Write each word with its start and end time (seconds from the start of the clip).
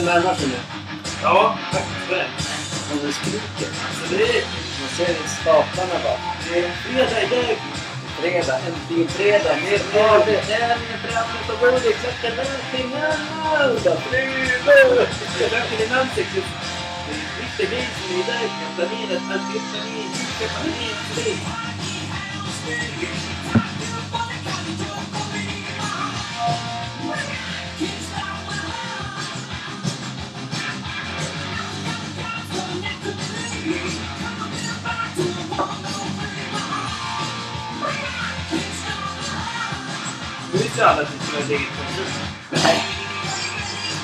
Julen 0.00 0.14
närmar 0.14 0.34
sig 0.34 0.48
nu. 0.48 0.54
Ja, 1.22 1.58
tack 1.72 1.82
för 2.08 2.16
det. 2.16 2.26
Och 2.90 2.98
det 3.06 3.12
skriker. 3.12 3.70
Så 4.08 4.14
det 4.14 4.38
är, 4.38 4.44
Man 4.80 4.90
ser 4.96 5.14
staplarna 5.40 5.96
bara. 6.04 6.18
det 6.44 6.58
är 6.58 6.70
fredag 6.70 7.22
idag. 7.22 7.56
Fredag, 8.20 8.58
äntligen 8.66 9.08
fredag. 9.08 9.56
Med 9.64 9.80
radiotävlingen 9.94 10.98
framme 11.04 11.38
på 11.46 11.52
bordet. 11.60 11.96
Klockan 12.00 12.38
är 12.38 12.60
final. 12.72 13.78
Fredag! 14.10 15.06
Det 15.38 15.44
är 15.44 15.50
verkligen 15.50 15.92
en 15.92 15.98
ansikte. 15.98 16.40
Det 17.56 17.62
är 17.64 17.70
riktigt 17.70 17.72
är 17.72 18.24
där. 18.32 18.46
Jag 18.62 18.70
planerat 18.76 19.24
att 19.34 19.46
jag 19.54 19.62
planerat 19.70 20.26
köpa 20.38 20.60
ner 20.64 21.10
till 40.80 40.86
visste 40.86 40.88
alla 40.88 41.02
vara 41.32 41.44
ett 41.44 41.50
eget. 41.50 41.68
Nej. 42.50 42.84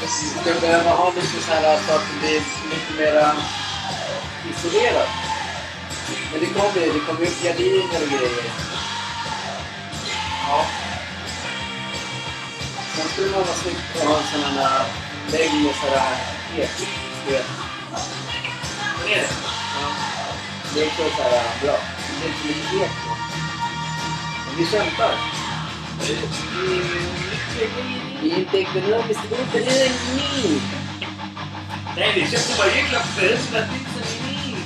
Vi 0.00 0.40
skulle 0.40 0.60
behöva 0.60 0.90
ha 0.90 1.10
lite 1.10 1.42
så 1.42 1.52
här 1.52 1.78
så 1.86 1.92
att 1.92 2.02
det 2.12 2.18
blir 2.20 2.40
lite 2.70 2.92
mera 2.98 3.32
isolerat. 4.50 5.08
Men 6.32 6.40
det 6.40 6.46
kommer 6.46 6.86
ju. 6.86 6.92
Det 6.92 7.00
kommer 7.00 7.22
upp 7.22 7.42
gardiner 7.42 8.02
och 8.02 8.08
grejer. 8.08 8.44
Ja. 10.48 10.66
Sen 12.96 13.08
skulle 13.08 13.30
man 13.30 13.40
vara 13.40 13.54
snyggt 13.54 13.96
att 13.96 14.06
ha 14.08 14.16
en 14.16 14.24
sån 14.32 14.42
här 14.42 14.84
vägg 15.32 15.54
med 15.54 15.74
så 15.74 15.98
här 15.98 16.16
ek. 16.58 16.70
Du 17.26 17.32
vet. 17.32 17.46
Vad 19.00 19.10
är 19.10 19.16
det? 19.16 19.28
Ja. 19.80 19.88
Det 20.74 20.80
är 20.80 20.86
också 20.86 21.02
så 21.16 21.22
här 21.22 21.44
bra. 21.62 21.76
Det 22.20 22.26
är 22.26 22.28
inte 22.28 22.48
lite 22.48 22.84
ek 22.84 22.90
då. 23.06 23.16
Men 24.46 24.56
vi 24.56 24.66
kämpar. 24.66 25.35
Det 26.06 26.12
är 26.12 26.16
mycket 26.16 27.74
grejer. 27.76 28.20
Vi 28.22 28.32
är 28.32 28.38
inte 28.38 28.58
ekonomiskt 28.58 29.20
oberoende. 29.24 29.90
Nej, 31.96 32.12
vi 32.14 32.20
köpte 32.30 32.54
bara 32.58 32.76
julklapp 32.76 33.06
för 33.06 33.28
den 33.28 33.38
där 33.52 33.68
pizzan 33.72 34.02
i 34.12 34.46
min. 34.46 34.56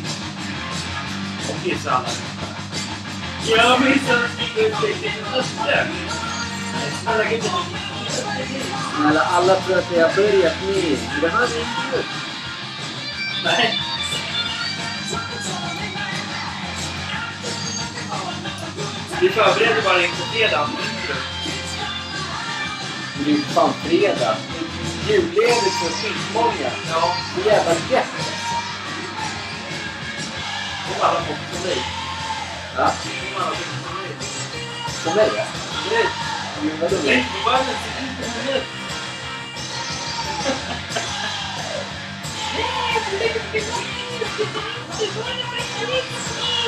Och 1.48 1.64
kissarna. 1.64 2.08
Jag. 3.48 3.78
Snälla. 5.44 5.86
Alla, 9.06 9.20
alla 9.20 9.54
tror 9.54 9.78
att 9.78 9.92
jag 9.96 10.08
har 10.08 10.16
börjat 10.16 10.54
med. 10.66 10.98
Det 11.20 11.28
har 11.28 11.46
vi 11.46 11.58
inte 11.58 11.96
gjort. 11.96 12.06
Nej. 13.44 13.80
Vi 19.20 19.28
förbereder 19.28 19.82
bara 19.82 20.02
inför 20.02 20.24
fredagen. 20.24 20.68
Det 23.24 23.30
är 23.30 23.34
ju 23.34 23.42
fan 23.42 23.72
fredag. 23.84 24.36
Julledigt 25.08 25.74
för 25.82 25.90
skitmånga. 25.90 26.70
Ja, 26.90 27.14
Det 27.36 27.40
är 27.50 27.54
jävla 27.54 27.72
gött 27.72 28.04
alltså. 28.16 28.32
det 30.88 31.00
har 31.02 31.08
alla 31.10 31.20
från 31.20 31.62
dig. 31.62 31.78
Ja, 32.76 32.90
Det 33.04 33.34
har 33.38 33.46
alla 33.46 33.56
fått 33.56 33.66
från 33.84 33.96
dig. 34.02 34.14
för 35.04 35.14
mig 35.14 35.30
ja. 35.36 35.44
Nej, 35.92 36.06
Men 36.62 36.80
vadå? 36.80 36.96
Släktbanden 36.96 37.74
ser 37.84 38.02
ut 38.04 38.32
som 38.32 38.54
en 38.54 38.62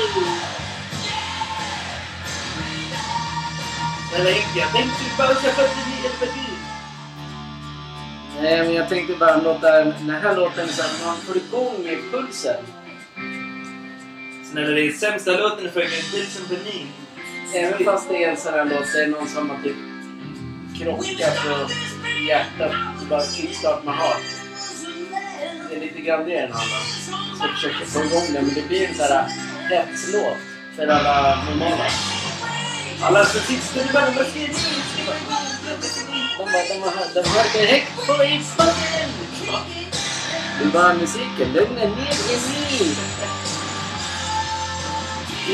Snälla 0.02 0.61
Jag 4.12 4.72
tänkte 4.72 5.04
bara 5.18 5.34
köpa 5.34 5.62
ett 5.64 5.76
nytt 5.76 6.20
parti. 6.20 6.48
Nej, 8.42 8.62
men 8.62 8.74
jag 8.74 8.88
tänkte 8.88 9.14
bara 9.14 9.36
låta 9.36 9.84
den 9.84 10.10
här 10.10 10.36
låten 10.36 10.68
så 10.68 10.82
att 10.82 11.02
man 11.06 11.16
får 11.16 11.36
igång 11.36 12.02
pulsen. 12.12 12.64
Snälla, 14.44 14.70
det 14.70 14.86
är 14.86 14.92
sämsta 14.92 15.30
låten 15.30 15.70
för 15.72 15.80
Pulsen 15.80 16.48
på 16.48 16.54
Nin. 16.54 16.86
Även 17.54 17.84
fast 17.84 18.08
det 18.08 18.24
är 18.24 18.30
en 18.30 18.36
sån 18.36 18.52
här 18.52 18.64
låt, 18.64 18.92
det 18.92 19.02
är 19.02 19.06
någon 19.06 19.28
som 19.28 19.50
har 19.50 19.58
typ 19.62 19.76
krockat 20.78 21.36
på 21.36 21.72
hjärtat. 22.28 22.72
Så 23.00 23.06
bara 23.06 23.22
kickstart 23.22 23.84
med 23.84 23.94
heart. 23.94 24.22
Det 25.70 25.76
är 25.76 25.80
lite 25.80 26.00
grann 26.00 26.24
det 26.24 26.40
den 26.40 26.52
handlar 26.52 26.78
om. 26.78 26.84
Så 27.38 27.48
försöker 27.54 27.84
få 27.84 28.04
igång 28.04 28.32
den, 28.32 28.44
men 28.44 28.54
det 28.54 28.68
blir 28.68 28.88
en 28.88 28.94
sån 28.94 29.06
här 29.06 29.28
hetslåt 29.70 30.36
för 30.76 30.86
alla 30.86 31.44
normala. 31.44 31.86
Alla 33.04 33.24
som 33.24 33.40
sitter 33.40 33.80
i 33.80 33.92
bara 33.92 34.10
bara 34.10 34.24
ska 34.24 34.38
ner, 34.38 34.54
De 36.38 36.44
det 37.54 37.66
högt 37.66 38.06
på! 38.06 38.12
Det 40.58 40.64
är 40.64 40.72
bara 40.72 40.94
musiken. 40.94 41.52
Lugna 41.52 41.80
ner 41.80 41.88
er 41.88 42.38
nu! 42.80 42.94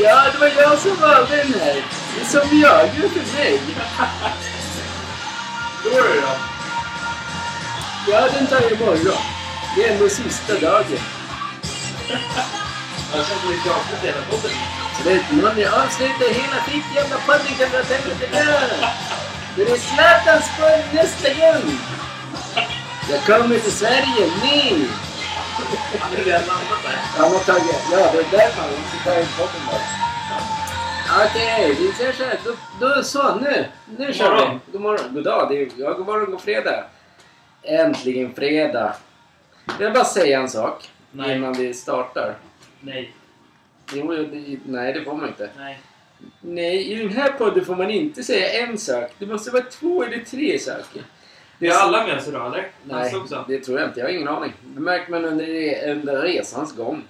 Ja, 0.03 0.25
det 0.33 0.39
var 0.39 0.63
jag 0.63 0.79
som 0.79 0.97
valde 1.01 1.37
den 1.37 1.55
här. 1.61 1.85
Det 2.15 2.21
är 2.21 2.25
som 2.25 2.59
jag 2.59 2.87
gör 2.87 3.09
för 3.09 3.37
mig. 3.37 3.61
Då 5.85 5.91
är 5.91 6.03
det 6.03 6.21
då. 6.21 6.35
Ja, 8.09 8.29
den 8.35 8.47
tar 8.47 8.61
jag 8.61 8.73
imorgon. 8.73 9.23
Det 9.77 9.85
är 9.85 9.93
ändå 9.93 10.09
sista 10.09 10.55
dagen. 10.55 10.99
Jag 13.15 13.27
kände 13.27 13.57
lite 13.57 13.71
avslut 13.71 14.03
hela 14.03 14.23
podden. 14.31 14.78
Sluta 15.03 15.55
nu 15.57 15.65
avsluta 15.67 16.25
hela 16.41 16.59
ditt 16.69 16.89
jävla 16.95 17.17
podden 17.27 17.53
kan 17.59 17.69
du 17.73 17.85
tänka 17.85 18.09
dig 18.21 18.29
där. 18.33 18.89
Det 19.57 19.63
är 19.63 19.77
Zlatans 19.77 20.47
podd 20.59 20.85
nästa 20.95 21.29
gång. 21.29 21.79
Jag 23.11 23.21
kommer 23.27 23.59
till 23.59 23.73
Sverige 23.73 24.27
nu. 24.43 24.89
Han 26.01 26.13
är 26.13 26.17
redan 26.17 26.41
landat 26.41 26.83
där. 26.83 26.99
Han 27.17 27.33
har 27.33 27.39
tagit... 27.39 27.83
Ja, 27.93 28.13
det 28.13 28.19
är 28.19 28.31
därför 28.31 28.61
han 28.63 28.71
måste 28.71 29.05
ta 29.05 29.21
in 29.21 29.27
podden 29.39 29.63
bara. 29.67 31.25
Okej, 31.27 31.77
vi 31.79 31.93
ser 31.93 32.13
så 32.13 32.25
här. 32.25 32.39
Då, 32.45 32.53
då 32.81 33.03
så, 33.03 33.35
nu. 33.35 33.67
Nu 33.99 34.13
kör 34.13 34.31
morgon. 34.31 34.61
vi. 34.67 34.73
God 34.73 34.81
morgon. 34.81 35.15
God 35.15 35.25
dag. 35.25 35.49
Det 35.51 35.63
är, 35.63 35.69
ja, 35.77 35.93
god 35.93 36.07
morgon, 36.07 36.31
god 36.31 36.41
fredag. 36.41 36.85
Äntligen 37.63 38.35
fredag. 38.35 38.95
Jag 39.67 39.85
vill 39.85 39.93
bara 39.93 40.05
säga 40.05 40.41
en 40.41 40.49
sak 40.49 40.91
Nej. 41.11 41.37
innan 41.37 41.53
vi 41.53 41.75
startar. 41.75 42.35
Nej. 42.81 43.15
Jo, 43.95 44.13
det, 44.13 44.59
nej, 44.67 44.93
det 44.93 45.05
får 45.05 45.15
man 45.15 45.29
inte. 45.29 45.51
Nej. 45.57 45.79
Nej, 46.41 46.93
i 46.93 46.95
den 46.95 47.09
här 47.09 47.33
podden 47.33 47.65
får 47.65 47.77
man 47.77 47.91
inte 47.91 48.23
säga 48.23 48.67
en 48.67 48.79
sak. 48.79 49.11
Det 49.19 49.27
måste 49.27 49.51
vara 49.51 49.63
två 49.65 50.03
eller 50.05 50.19
tre 50.25 50.59
saker. 50.59 51.03
Vi 51.59 51.69
har 51.69 51.77
alla 51.81 52.07
med 52.07 52.17
oss 52.17 52.29
idag, 52.29 52.47
eller? 52.47 52.71
Nej, 52.85 53.03
Alltså 53.03 53.21
också. 53.21 53.45
det 53.49 53.59
tror 53.61 53.79
jag 53.81 53.89
inte. 53.89 54.01
Jag 54.01 54.07
har 54.07 54.13
ingen 54.13 54.29
aning. 54.29 54.53
Det 54.63 54.81
märker 54.81 55.11
man 55.11 55.25
under, 55.25 55.91
under 55.91 56.23
resans 56.23 56.77
gång. 56.77 57.03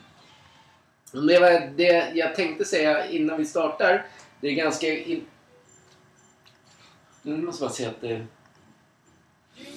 Men 1.12 1.26
Det, 1.26 1.38
var 1.40 1.72
det 1.76 2.12
jag 2.14 2.34
tänkte 2.34 2.64
säga 2.64 3.06
innan 3.10 3.38
vi 3.38 3.44
startar. 3.44 4.06
Det 4.40 4.48
är 4.48 4.54
ganska... 4.54 4.86
In... 4.98 5.24
Nu 7.22 7.36
måste 7.36 7.64
jag 7.64 7.70
bara 7.70 7.74
säga 7.76 7.88
att 7.88 8.00
det... 8.00 8.26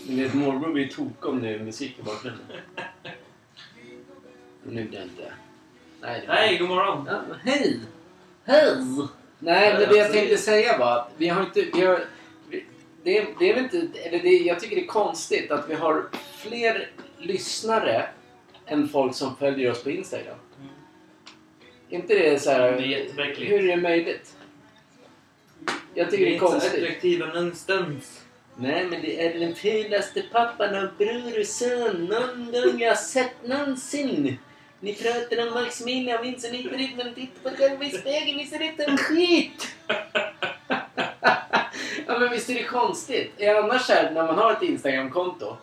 Ni 0.08 0.24
vet, 0.24 0.34
morbror 0.34 0.74
blir 0.74 0.88
tokig 0.88 1.26
om 1.26 1.42
det 1.42 1.50
är 1.50 1.60
musik 1.60 2.00
i 2.00 2.04
bakgrunden. 2.04 2.46
Nu 4.64 4.84
blir 4.84 5.00
det 5.00 5.04
inte... 5.04 5.34
Nej, 6.02 6.24
Nej, 6.28 6.58
god 6.58 6.70
morgon. 6.70 7.06
Ja, 7.10 7.22
hej! 7.44 7.80
Hej! 8.46 8.76
Nej, 9.40 9.74
men 9.74 9.90
det 9.90 9.98
jag 9.98 10.12
tänkte 10.12 10.38
säga 10.38 10.78
var 10.78 10.98
att 10.98 11.12
vi 11.18 11.28
har 11.28 11.42
inte... 11.44 11.66
Vi 11.74 11.86
har, 11.86 12.06
vi, 12.50 12.66
det, 13.04 13.28
det 13.40 13.50
är 13.50 13.56
väl 13.56 13.64
inte... 13.64 14.00
Eller 14.00 14.20
det, 14.20 14.30
jag 14.30 14.60
tycker 14.60 14.76
det 14.76 14.82
är 14.82 14.88
konstigt 14.88 15.52
att 15.52 15.70
vi 15.70 15.74
har 15.74 16.06
fler 16.38 16.90
lyssnare 17.18 18.08
än 18.66 18.90
folk 18.90 19.16
som 19.16 19.36
följer 19.36 19.72
oss 19.72 19.84
på 19.84 19.92
Instagram. 19.92 20.38
inte 21.90 22.14
det 22.14 22.42
så 22.42 22.52
här... 22.52 22.72
Det 22.72 22.78
är 22.78 22.82
jättemärkligt. 22.82 23.52
Hur 23.52 23.70
är 23.70 23.76
det 23.76 23.82
möjligt? 23.82 24.36
Jag 25.94 26.12
tycker 26.12 26.26
det 26.26 26.32
är 26.32 26.34
inte 26.34 26.46
så 26.46 26.52
konstigt. 26.52 26.84
attraktiva 26.84 27.26
någonstans. 27.26 28.22
Nej, 28.56 28.86
men 28.90 29.02
det 29.02 29.26
är 29.26 29.40
den 29.40 29.56
fulaste 29.56 30.24
pappan 30.32 30.84
och 30.84 30.94
bror 30.98 31.40
och 31.40 31.46
son 31.46 32.06
någon 32.06 32.52
gång 32.52 32.80
jag 32.80 33.00
sett 33.00 33.48
någonsin. 33.48 34.38
Ni 34.84 34.94
pratar 34.96 35.48
om 35.48 35.54
Maximilian 35.54 36.22
Vincent 36.22 36.54
dit, 36.54 36.98
men 36.98 37.14
titta 37.14 37.50
på 37.50 37.56
själva 37.56 37.86
i 37.86 37.90
spegeln, 37.90 38.38
ni 38.38 38.46
ser 38.46 38.62
inte 38.62 38.84
en 38.84 38.98
skit! 38.98 39.76
ja, 42.08 42.20
men 42.20 42.30
visst 42.30 42.50
är 42.50 42.54
det 42.54 42.64
konstigt? 42.64 43.42
Annars 43.42 43.90
här, 43.90 44.12
när 44.12 44.24
man 44.24 44.38
har 44.38 44.52
ett 44.52 44.62
Instagramkonto, 44.62 45.58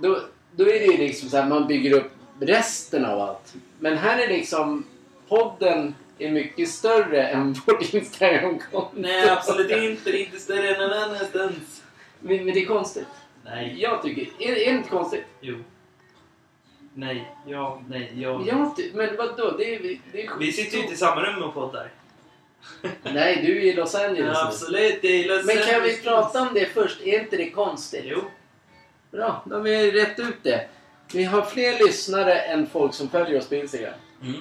då, 0.00 0.20
då 0.56 0.64
är 0.64 0.78
det 0.78 0.84
ju 0.84 0.96
liksom 0.96 1.28
så 1.28 1.36
här, 1.36 1.48
man 1.48 1.66
bygger 1.66 1.92
upp 1.92 2.12
resten 2.40 3.04
av 3.04 3.20
allt. 3.20 3.54
Men 3.78 3.98
här 3.98 4.18
är 4.18 4.28
liksom, 4.28 4.86
podden 5.28 5.94
är 6.18 6.30
mycket 6.30 6.68
större 6.68 7.26
än 7.26 7.52
vårt 7.66 7.94
Instagramkonto. 7.94 8.88
Nej, 8.94 9.28
absolut 9.28 9.70
inte. 9.70 10.10
Det 10.10 10.22
är 10.22 10.24
inte 10.26 10.38
större 10.38 10.74
än 10.74 10.80
någon 10.80 10.98
annanstans. 10.98 11.82
Men, 12.20 12.44
men 12.44 12.54
det 12.54 12.62
är 12.62 12.66
konstigt. 12.66 13.06
Nej. 13.44 13.76
Jag 13.78 14.02
tycker... 14.02 14.22
Är, 14.22 14.50
är 14.50 14.54
det 14.54 14.64
inte 14.64 14.88
konstigt? 14.88 15.24
Jo. 15.40 15.56
Nej. 16.94 17.32
Ja. 17.46 17.82
Nej. 17.88 18.12
Ja. 18.16 18.42
Jag 18.46 18.74
men 18.94 19.16
vadå? 19.16 19.56
Det 19.58 19.74
är... 19.74 19.98
Det 20.12 20.24
är 20.26 20.38
Vi 20.38 20.52
sitter 20.52 20.76
ju 20.76 20.82
inte 20.82 20.94
i 20.94 20.96
samma 20.96 21.22
rum 21.22 21.42
och 21.42 21.54
poddar. 21.54 21.90
Nej, 23.02 23.42
du 23.46 23.58
är 23.58 23.62
i 23.62 23.72
Los 23.72 23.94
Angeles 23.94 24.18
Ja, 24.18 24.42
nu. 24.42 24.48
absolut. 24.48 24.98
Det 25.02 25.08
är 25.08 25.28
Los 25.28 25.46
Men 25.46 25.56
kan 25.56 25.66
vi 25.66 25.74
Angeles. 25.74 26.02
prata 26.02 26.40
om 26.42 26.48
det 26.54 26.66
först? 26.66 27.00
Är 27.00 27.20
inte 27.20 27.36
det 27.36 27.50
konstigt? 27.50 28.04
Jo. 28.06 28.18
Bra, 29.10 29.42
då 29.46 29.54
har 29.56 29.62
vi 29.62 29.90
rätt 29.90 30.18
ut 30.18 30.36
det. 30.42 30.68
Vi 31.12 31.24
har 31.24 31.42
fler 31.42 31.78
lyssnare 31.86 32.34
än 32.34 32.66
folk 32.66 32.94
som 32.94 33.08
följer 33.08 33.38
oss 33.38 33.48
på 33.48 33.54
Instagram. 33.54 33.94
Mm. 34.22 34.40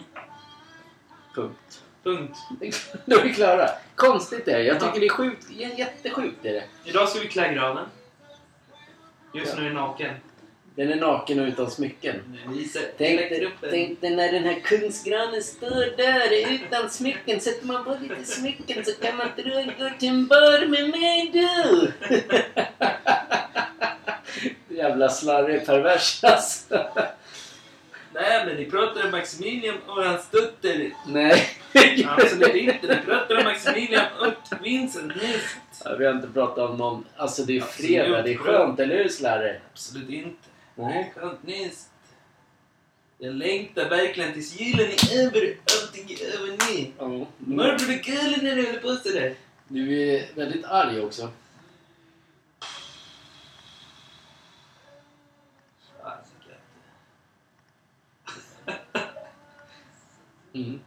Punkt. 1.36 1.84
Punkt. 2.04 2.38
Då 3.06 3.18
är 3.18 3.24
vi 3.24 3.34
klara. 3.34 3.70
Konstigt 3.96 4.48
är 4.48 4.58
det. 4.58 4.64
Jag 4.64 4.80
tycker 4.80 5.00
det 5.00 5.06
är 5.06 5.10
sjukt. 5.10 5.46
Jättesjukt 5.52 6.46
är 6.46 6.54
det. 6.54 6.64
Idag 6.84 7.10
ska 7.10 7.20
vi 7.20 7.28
klä 7.28 7.54
granen. 7.54 7.86
Just 9.34 9.54
Ja. 9.54 9.60
nu 9.60 9.62
är 9.62 9.66
jag 9.66 9.76
naken. 9.76 10.16
Den 10.76 10.92
är 10.92 10.96
naken 10.96 11.40
och 11.40 11.48
utan 11.48 11.72
smycken. 11.72 12.16
Tänk 12.98 13.20
dig, 13.20 13.50
tänk 13.62 14.02
dig 14.02 14.16
när 14.16 14.32
den 14.32 14.44
här 14.44 14.60
kungsgranen 14.60 15.44
står 15.44 15.98
där 15.98 16.54
utan 16.54 16.90
smycken. 16.90 17.40
Sätter 17.40 17.68
man 17.68 17.84
på 17.84 17.98
lite 18.02 18.24
smycken 18.24 18.86
så 18.86 18.92
kan 18.92 19.18
man 19.18 19.28
tro 19.38 19.60
att 19.60 19.80
gå 19.80 20.00
till 20.00 20.10
en 20.10 20.28
bar 20.28 20.66
med 20.66 20.90
mig 20.90 21.32
du. 21.34 21.92
Jävla 24.76 25.10
slarvig 25.10 25.66
pervers 25.66 26.24
alltså. 26.24 26.88
Nej, 28.14 28.46
men 28.46 28.56
ni 28.56 28.66
pratar 28.66 29.06
om 29.06 29.12
Maximilian 29.12 29.76
och 29.88 30.04
hans 30.04 30.30
dotter. 30.30 30.92
Nej. 31.08 31.48
Absolut 32.08 32.56
inte. 32.56 32.88
Ni 32.88 33.06
pratar 33.06 33.38
om 33.38 33.44
Maximilian 33.44 34.06
och 34.20 34.64
Vincent 34.64 35.16
Nist. 35.16 35.58
Ja, 35.86 35.96
vi 36.00 36.06
har 36.06 36.14
inte 36.14 36.28
pratat 36.28 36.70
om 36.70 36.78
någon... 36.78 37.06
Alltså 37.16 37.44
det 37.44 37.58
är 37.58 37.62
Absolut. 37.62 37.92
fredag, 37.92 38.22
det 38.22 38.34
är 38.34 38.38
skönt, 38.38 38.80
eller 38.80 38.96
hur 38.96 39.10
Slarre? 39.10 39.60
Absolut 39.72 40.10
inte. 40.10 40.51
Nej. 40.82 41.14
Skönt 41.16 41.44
Nist. 41.44 41.90
Jag 43.18 43.34
längtar 43.34 43.90
verkligen 43.90 44.34
tills 44.34 44.60
julen 44.60 44.88
är 44.88 45.26
över 45.26 45.58
och 45.64 45.72
allting 45.82 46.18
är 46.20 46.38
över 46.38 46.48
nu. 46.48 46.92
Ja. 46.98 47.28
Morbror 47.38 48.04
gullig 48.04 48.44
när 48.44 48.56
du 48.56 48.66
håller 48.66 48.80
på 48.80 48.96
sådär. 48.96 49.36
Du 49.68 50.10
är 50.10 50.36
väldigt 50.36 50.66
arg 50.66 51.02
också. 51.02 51.30
Mm. 60.54 60.80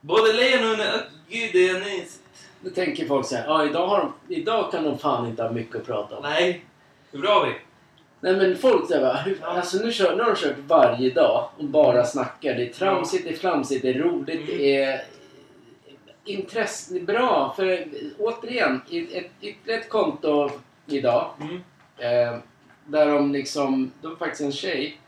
Både 0.00 0.32
lejonen 0.32 0.80
och 0.80 1.00
Gud 1.28 1.54
är 1.54 1.80
Nist. 1.80 2.22
Då 2.60 2.70
tänker 2.70 3.06
folk 3.06 3.26
så 3.26 3.36
här, 3.36 3.44
ja 3.44 3.66
idag, 3.66 3.86
har 3.86 3.98
de, 3.98 4.34
idag 4.34 4.72
kan 4.72 4.84
de 4.84 4.98
fan 4.98 5.26
inte 5.26 5.42
ha 5.42 5.52
mycket 5.52 5.76
att 5.76 5.86
prata 5.86 6.16
om. 6.16 6.22
Nej. 6.22 6.64
Hur 7.10 7.18
bra 7.18 7.44
vi? 7.44 7.67
Nej 8.20 8.36
men 8.36 8.56
folk 8.56 8.88
säger 8.88 9.00
bara, 9.00 9.46
alltså 9.46 9.78
nu, 9.78 9.92
kör, 9.92 10.16
nu 10.16 10.22
har 10.22 10.34
de 10.34 10.36
kört 10.36 10.58
varje 10.66 11.10
dag 11.10 11.48
och 11.58 11.64
bara 11.64 12.04
snackar. 12.04 12.54
Det 12.54 12.68
är 12.68 12.72
tramsigt, 12.72 13.24
det 13.24 13.30
är 13.30 13.36
flamsigt, 13.36 13.82
det 13.82 13.88
är 13.88 13.98
roligt, 13.98 14.46
det 14.46 14.76
är 14.76 15.04
intresse, 16.24 16.94
det 16.94 17.00
är 17.00 17.04
bra. 17.04 17.52
För 17.56 17.84
återigen, 18.18 18.80
ett, 18.90 19.30
ytterligare 19.40 19.80
ett 19.80 19.88
konto 19.88 20.50
idag. 20.86 21.30
Mm. 21.40 21.56
Eh, 21.98 22.38
där 22.86 23.06
de 23.06 23.32
liksom, 23.32 23.92
det 24.02 24.08
var 24.08 24.16
faktiskt 24.16 24.42
en 24.42 24.52
tjej 24.52 25.00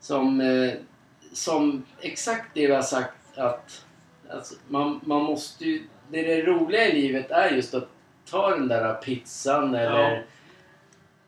som, 0.00 0.40
eh, 0.40 0.72
som 1.32 1.82
exakt 2.00 2.54
det 2.54 2.66
vi 2.66 2.74
har 2.74 2.82
sagt 2.82 3.38
att 3.38 3.84
alltså, 4.30 4.54
man, 4.68 5.00
man 5.04 5.22
måste 5.22 5.64
ju, 5.64 5.82
det, 6.10 6.22
det 6.22 6.42
roliga 6.42 6.88
i 6.88 7.02
livet 7.02 7.30
är 7.30 7.50
just 7.50 7.74
att 7.74 7.88
ta 8.30 8.50
den 8.50 8.68
där 8.68 8.94
pizzan 8.94 9.74
eller 9.74 10.24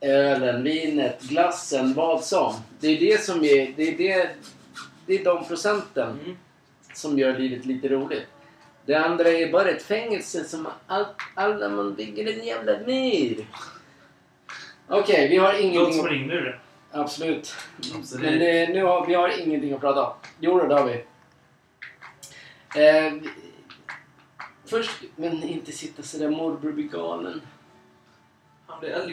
ölen, 0.04 0.62
vinet, 0.62 1.22
glassen, 1.22 1.94
vad 1.94 2.24
som. 2.24 2.54
Det 2.80 2.88
är 2.88 3.00
det 3.00 3.20
som 3.24 3.44
är, 3.44 3.72
det 3.76 3.88
är 3.88 3.98
det, 3.98 4.30
det 5.06 5.14
är 5.20 5.24
de 5.24 5.44
procenten 5.44 6.10
Mm. 6.24 6.36
som 6.94 7.18
gör 7.18 7.38
livet 7.38 7.64
lite 7.64 7.88
roligt. 7.88 8.26
Det 8.86 8.94
andra 8.94 9.28
är 9.28 9.52
bara 9.52 9.68
ett 9.70 9.82
fängelse 9.82 10.44
som 10.44 10.68
allt, 10.86 11.08
alla 11.34 11.68
man 11.68 11.94
bygger 11.94 12.32
en 12.38 12.46
jävla 12.46 12.72
mur. 12.72 13.46
Okej, 14.88 15.28
vi 15.28 15.36
har 15.36 15.52
Låt 15.52 15.62
ingenting 15.62 15.92
som 15.94 16.04
att... 16.04 16.10
ringluren. 16.10 16.58
Absolut. 16.92 17.54
Absolut. 17.98 18.30
Men 18.30 18.38
det, 18.38 18.68
nu 18.68 18.84
har, 18.84 19.06
vi 19.06 19.14
har 19.14 19.40
ingenting 19.40 19.72
att 19.72 19.80
prata 19.80 20.06
om. 20.06 20.12
Jo, 20.40 20.58
då, 20.58 20.66
det 20.66 20.74
har 20.74 20.86
vi. 20.86 21.04
Eh, 22.82 23.12
först, 24.66 24.90
men 25.16 25.42
inte 25.42 25.72
sitta 25.72 26.02
sådär 26.02 26.30
morbror 26.30 26.72
blir 26.72 26.88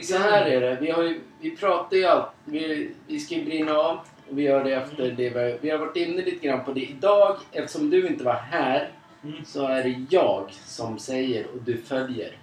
Så 0.03 0.17
här 0.17 0.45
är 0.45 0.61
det. 0.61 0.77
Vi, 0.81 0.91
har 0.91 1.03
ju, 1.03 1.19
vi 1.41 1.55
pratar 1.57 1.97
ju 1.97 2.05
alltid. 2.05 2.31
Vi, 2.45 2.91
vi 3.07 3.19
ska 3.19 3.35
ju 3.35 3.45
brinna 3.45 3.73
av. 3.73 3.99
Och 4.29 4.37
vi 4.37 4.41
gör 4.43 4.63
det 4.63 4.73
efter 4.73 5.03
Mm. 5.03 5.15
det. 5.15 5.29
Vi, 5.29 5.57
vi 5.61 5.69
har 5.69 5.77
varit 5.77 5.97
inne 5.97 6.21
lite 6.21 6.47
grann 6.47 6.65
på 6.65 6.73
det. 6.73 6.81
Idag, 6.81 7.37
eftersom 7.51 7.89
du 7.89 8.07
inte 8.07 8.23
var 8.23 8.33
här, 8.33 8.89
Mm. 9.23 9.45
så 9.45 9.67
är 9.67 9.83
det 9.83 10.05
jag 10.09 10.51
som 10.65 10.99
säger 10.99 11.45
och 11.47 11.61
du 11.61 11.77
följer. 11.77 12.37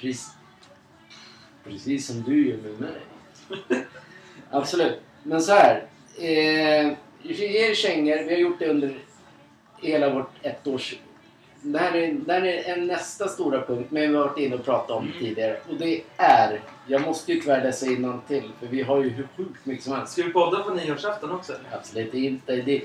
Precis, 0.00 0.28
precis 1.64 2.06
som 2.06 2.22
du 2.22 2.48
gör 2.48 2.56
med 2.56 2.80
mig. 2.80 3.00
Absolut. 4.50 5.00
Men 5.22 5.42
så 5.42 5.52
här. 5.52 5.84
Eh, 6.18 6.86
er 7.24 7.74
kängor. 7.74 8.16
Vi 8.16 8.34
har 8.34 8.40
gjort 8.40 8.58
det 8.58 8.68
under 8.68 8.98
hela 9.82 10.14
vårt 10.14 10.30
ettårs... 10.42 10.94
Det 11.62 11.78
här 11.78 11.94
är, 11.96 12.12
det 12.12 12.32
här 12.32 12.42
är 12.42 12.72
en 12.72 12.86
nästa 12.86 13.28
stora 13.28 13.62
punkt, 13.66 13.86
men 13.90 14.10
vi 14.10 14.16
har 14.16 14.24
varit 14.28 14.38
inne 14.38 14.54
och 14.54 14.64
pratat 14.64 14.90
om 14.90 15.04
Mm. 15.06 15.18
tidigare. 15.18 15.60
Och 15.68 15.74
det 15.76 16.02
är... 16.16 16.60
Jag 16.86 17.02
måste 17.02 17.32
ju 17.32 17.40
tyvärr 17.40 17.62
läsa 17.64 17.86
till 18.28 18.50
för 18.60 18.66
vi 18.66 18.82
har 18.82 19.02
ju 19.04 19.08
hur 19.10 19.28
sjukt 19.36 19.66
mycket 19.66 19.84
som 19.84 19.92
helst. 19.92 20.12
Ska 20.12 20.22
vi 20.22 20.30
podda 20.32 20.62
på 20.62 20.74
nyårsafton 20.74 21.30
också? 21.30 21.52
eller? 21.52 21.76
Absolut 21.76 22.14
inte. 22.14 22.56
Det, 22.56 22.82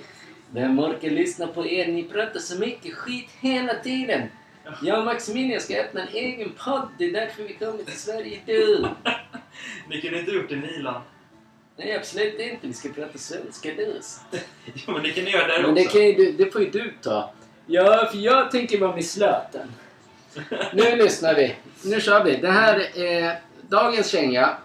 vem 0.52 0.80
orkar 0.80 1.10
lyssna 1.10 1.48
på 1.48 1.68
er? 1.68 1.88
Ni 1.88 2.04
pratar 2.04 2.40
så 2.40 2.60
mycket 2.60 2.94
skit 2.94 3.30
hela 3.40 3.74
tiden. 3.74 4.22
Jag 4.84 5.00
och 5.00 5.06
Maximilian 5.06 5.62
ska 5.62 5.76
öppna 5.82 6.02
en 6.02 6.08
egen 6.14 6.52
podd. 6.66 6.88
Det 6.98 7.06
är 7.06 7.12
därför 7.12 7.44
vi 7.44 7.54
kommer 7.54 7.84
till 7.84 8.00
Sverige 8.00 8.40
du. 8.46 8.86
Ni 9.90 10.02
kunde 10.02 10.20
inte 10.20 10.32
gjort 10.32 10.50
det 10.50 10.56
i 10.56 10.58
Milan. 10.58 11.02
Nej, 11.78 11.96
absolut 11.96 12.40
inte. 12.40 12.68
Vi 12.68 12.74
ska 12.74 12.90
prata 12.90 13.18
svenska 13.18 13.70
du. 13.78 14.00
Jo, 14.74 14.94
men 14.94 15.04
det 15.04 15.10
kan 15.10 15.24
ni 15.24 15.32
göra 15.32 15.48
där 15.48 15.62
Men 15.64 15.76
det, 15.76 15.82
också. 15.82 15.98
kan 15.98 16.08
ju, 16.08 16.14
du- 16.14 16.32
det 16.32 16.52
får 16.52 16.62
ju 16.62 16.70
du 16.70 16.94
ta. 17.02 17.34
Ja, 17.66 18.08
för 18.12 18.18
jag 18.18 18.52
tänker 18.52 18.80
vara 18.80 18.96
med 18.96 19.06
Zlatan. 19.06 19.74
Nu 20.74 20.96
lyssnar 20.96 21.36
vi. 21.36 21.56
Nu 21.84 22.02
kör 22.02 22.24
vi. 22.24 22.36
Det 22.36 22.52
här 22.52 22.98
är 22.98 23.40
dagens 23.62 24.08
känga. 24.10 24.58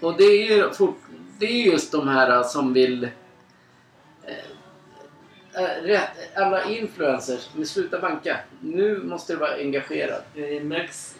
Och 0.00 0.16
det 0.16 0.24
är 0.24 0.56
ju 0.56 0.70
fort, 0.70 0.98
det 1.38 1.46
är 1.46 1.72
just 1.72 1.92
de 1.92 2.08
här 2.08 2.42
som 2.42 2.72
vill... 2.72 3.04
eh, 5.54 5.90
eh, 5.90 6.00
Alla 6.34 6.64
influencers, 6.70 7.48
men 7.54 7.66
sluta 7.66 8.00
banka. 8.00 8.36
Nu 8.60 8.98
måste 8.98 9.32
du 9.32 9.36
vara 9.38 9.54
engagerad. 9.56 10.22
Max 10.62 11.14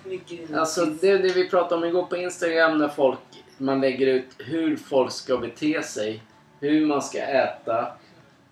Alltså 0.55 0.85
det, 0.87 1.19
det 1.19 1.35
vi 1.35 1.49
pratade 1.49 1.75
om 1.75 1.85
igår 1.85 2.03
på 2.07 2.17
Instagram 2.17 2.79
när 2.79 2.89
folk, 2.89 3.19
man 3.59 3.81
lägger 3.81 4.07
ut 4.07 4.29
hur 4.39 4.77
folk 4.77 5.13
ska 5.13 5.37
bete 5.37 5.83
sig, 5.83 6.23
hur 6.61 6.87
man 6.87 7.03
ska 7.03 7.19
äta 7.19 7.93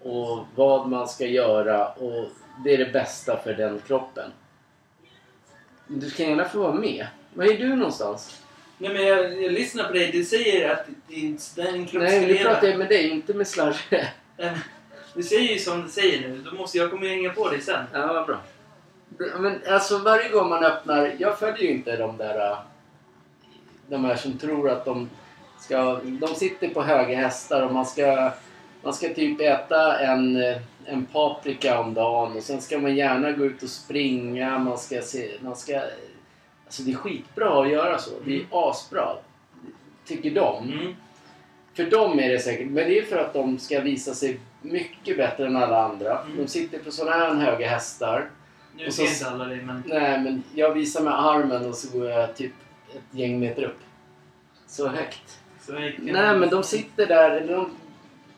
och 0.03 0.47
vad 0.55 0.89
man 0.89 1.09
ska 1.09 1.27
göra 1.27 1.89
och 1.89 2.29
det 2.65 2.75
är 2.75 2.79
det 2.79 2.93
bästa 2.93 3.37
för 3.37 3.55
den 3.55 3.81
kroppen. 3.87 4.31
Du 5.87 6.11
kan 6.11 6.29
gärna 6.29 6.45
få 6.45 6.59
vara 6.59 6.75
med. 6.75 7.07
Var 7.35 7.45
är 7.45 7.59
du 7.59 7.77
någonstans? 7.77 8.43
Nej, 8.79 8.93
men 8.93 9.07
jag, 9.07 9.43
jag 9.43 9.53
lyssnar 9.53 9.85
på 9.85 9.93
dig. 9.93 10.13
Du 10.13 10.25
säger 10.25 10.71
att 10.71 10.87
din, 11.07 11.39
din 11.57 11.87
kropp 11.87 12.03
Nej, 12.03 12.23
ska 12.23 12.33
nu 12.33 12.39
pratar 12.39 12.69
jag 12.69 12.79
med 12.79 12.89
dig, 12.89 13.09
inte 13.09 13.35
med 13.35 13.49
Slarre. 13.49 14.09
Du 15.15 15.23
säger 15.23 15.53
ju 15.53 15.59
som 15.59 15.83
du 15.83 15.89
säger 15.89 16.29
nu. 16.29 16.37
Då 16.39 16.57
måste 16.57 16.79
jag 16.79 16.91
komma 16.91 17.07
hänga 17.07 17.31
på 17.31 17.51
dig 17.51 17.61
sen. 17.61 17.85
Ja, 17.93 18.13
vad 18.13 18.27
bra. 18.27 18.41
Men 19.39 19.61
alltså 19.69 19.99
varje 19.99 20.29
gång 20.29 20.49
man 20.49 20.65
öppnar, 20.65 21.15
jag 21.19 21.39
följer 21.39 21.63
ju 21.63 21.71
inte 21.71 21.97
de 21.97 22.17
där 22.17 22.57
de 23.91 24.05
här 24.05 24.17
som 24.17 24.39
tror 24.39 24.71
att 24.71 24.85
de 24.85 25.11
ska, 25.61 26.01
de 26.05 26.35
sitter 26.35 26.69
på 26.69 26.83
höga 26.83 27.17
hästar 27.17 27.63
och 27.63 27.73
man 27.73 27.87
ska, 27.87 28.33
man 28.83 28.95
ska 28.95 29.15
typ 29.15 29.41
äta 29.41 29.99
en, 30.01 30.37
eh, 30.37 30.57
en 30.85 31.07
paprika 31.07 31.81
om 31.81 31.95
dagen 31.95 32.37
och 32.37 32.43
sen 32.43 32.61
ska 32.61 32.79
man 32.79 32.97
gärna 32.97 33.33
gå 33.33 33.45
ut 33.45 33.63
och 33.63 33.69
springa, 33.69 34.59
man 34.59 34.79
ska 34.79 35.03
se, 35.03 35.31
man 35.41 35.57
ska, 35.57 35.81
alltså 36.67 36.83
det 36.83 36.91
är 36.91 36.97
skitbra 36.97 37.63
att 37.63 37.71
göra 37.71 37.99
så, 37.99 38.11
det 38.25 38.37
är 38.37 38.47
asbra, 38.51 39.17
tycker 40.07 40.31
de. 40.31 40.73
Mm. 40.73 40.95
För 41.75 41.91
dem 41.91 42.19
är 42.19 42.29
det 42.29 42.39
säkert, 42.39 42.67
men 42.67 42.75
det 42.85 42.99
är 42.99 43.03
för 43.03 43.19
att 43.19 43.33
de 43.33 43.59
ska 43.59 43.81
visa 43.81 44.15
sig 44.15 44.41
mycket 44.63 45.17
bättre 45.17 45.47
än 45.47 45.57
alla 45.57 45.85
andra. 45.85 46.21
Mm. 46.21 46.37
De 46.37 46.47
sitter 46.47 46.79
på 46.79 46.91
sådana 46.91 47.17
här 47.17 47.35
höga 47.35 47.69
hästar. 47.69 48.31
Nu 48.77 48.91
ser 48.91 49.03
inte 49.03 49.31
alla 49.31 49.45
dig, 49.45 49.63
men... 49.63 49.83
Nej, 49.87 50.21
men 50.21 50.43
jag 50.55 50.75
visar 50.75 51.03
med 51.03 51.25
armen 51.25 51.67
och 51.67 51.75
så 51.75 51.99
går 51.99 52.11
jag 52.11 52.37
typ 52.37 52.53
ett 52.95 53.19
gäng 53.19 53.41
meter 53.41 53.63
upp. 53.63 53.79
Så 54.67 54.89
högt. 54.89 55.39
Så. 55.61 55.73
Nej, 55.73 56.37
men 56.37 56.49
de 56.49 56.63
sitter 56.63 57.07
där. 57.07 57.31
eller 57.31 57.57
De, 57.57 57.71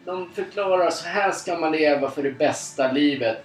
de 0.04 0.30
förklarar 0.30 0.90
så 0.90 1.08
här 1.08 1.32
ska 1.32 1.58
man 1.58 1.72
leva 1.72 2.10
för 2.10 2.22
det 2.22 2.30
bästa 2.30 2.92
livet. 2.92 3.44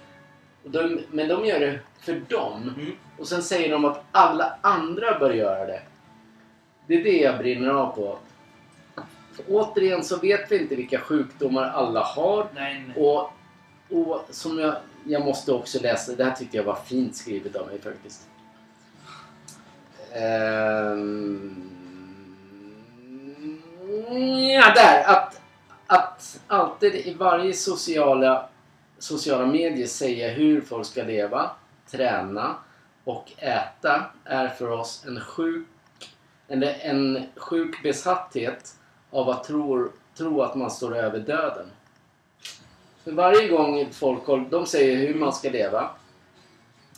De, 0.64 1.00
men 1.10 1.28
de 1.28 1.46
gör 1.46 1.60
det 1.60 1.78
för 2.00 2.20
dem. 2.28 2.74
Mm. 2.78 2.92
Och 3.18 3.28
sen 3.28 3.42
säger 3.42 3.70
de 3.70 3.84
att 3.84 4.04
alla 4.12 4.58
andra 4.60 5.18
bör 5.18 5.30
göra 5.30 5.66
det. 5.66 5.82
Det 6.86 6.94
är 6.94 7.04
det 7.04 7.18
jag 7.18 7.38
brinner 7.38 7.68
av 7.68 7.94
på. 7.94 8.18
För 9.32 9.44
återigen 9.48 10.04
så 10.04 10.16
vet 10.16 10.52
vi 10.52 10.58
inte 10.58 10.76
vilka 10.76 10.98
sjukdomar 10.98 11.64
alla 11.64 12.00
har. 12.00 12.46
Nej, 12.54 12.84
nej. 12.86 13.04
Och, 13.04 13.32
och 13.90 14.26
som 14.30 14.58
jag, 14.58 14.74
jag 15.04 15.24
måste 15.24 15.52
också 15.52 15.82
läsa, 15.82 16.12
det 16.12 16.24
här 16.24 16.32
tyckte 16.32 16.56
jag 16.56 16.64
var 16.64 16.78
fint 16.86 17.16
skrivet 17.16 17.56
av 17.56 17.66
mig 17.66 17.80
faktiskt. 17.80 18.28
Ehm, 20.12 21.70
ja, 24.54 24.72
där! 24.74 25.04
Att, 25.06 25.40
att 25.90 26.40
alltid 26.46 26.94
i 26.94 27.14
varje 27.14 27.54
sociala, 27.54 28.48
sociala 28.98 29.46
medier 29.46 29.86
säga 29.86 30.28
hur 30.28 30.60
folk 30.60 30.86
ska 30.86 31.02
leva, 31.02 31.50
träna 31.90 32.56
och 33.04 33.32
äta 33.36 34.04
är 34.24 34.48
för 34.48 34.70
oss 34.70 35.04
en 35.06 35.20
sjuk, 35.20 35.66
en, 36.48 36.62
en 36.62 37.22
sjuk 37.36 37.82
besatthet 37.82 38.74
av 39.10 39.28
att 39.28 39.44
tro, 39.44 39.88
tro 40.16 40.42
att 40.42 40.54
man 40.54 40.70
står 40.70 40.96
över 40.96 41.18
döden. 41.18 41.70
För 43.04 43.12
varje 43.12 43.48
gång 43.48 43.88
folk 43.92 44.50
de 44.50 44.66
säger 44.66 44.96
hur 44.96 45.14
man 45.14 45.32
ska 45.32 45.50
leva. 45.50 45.90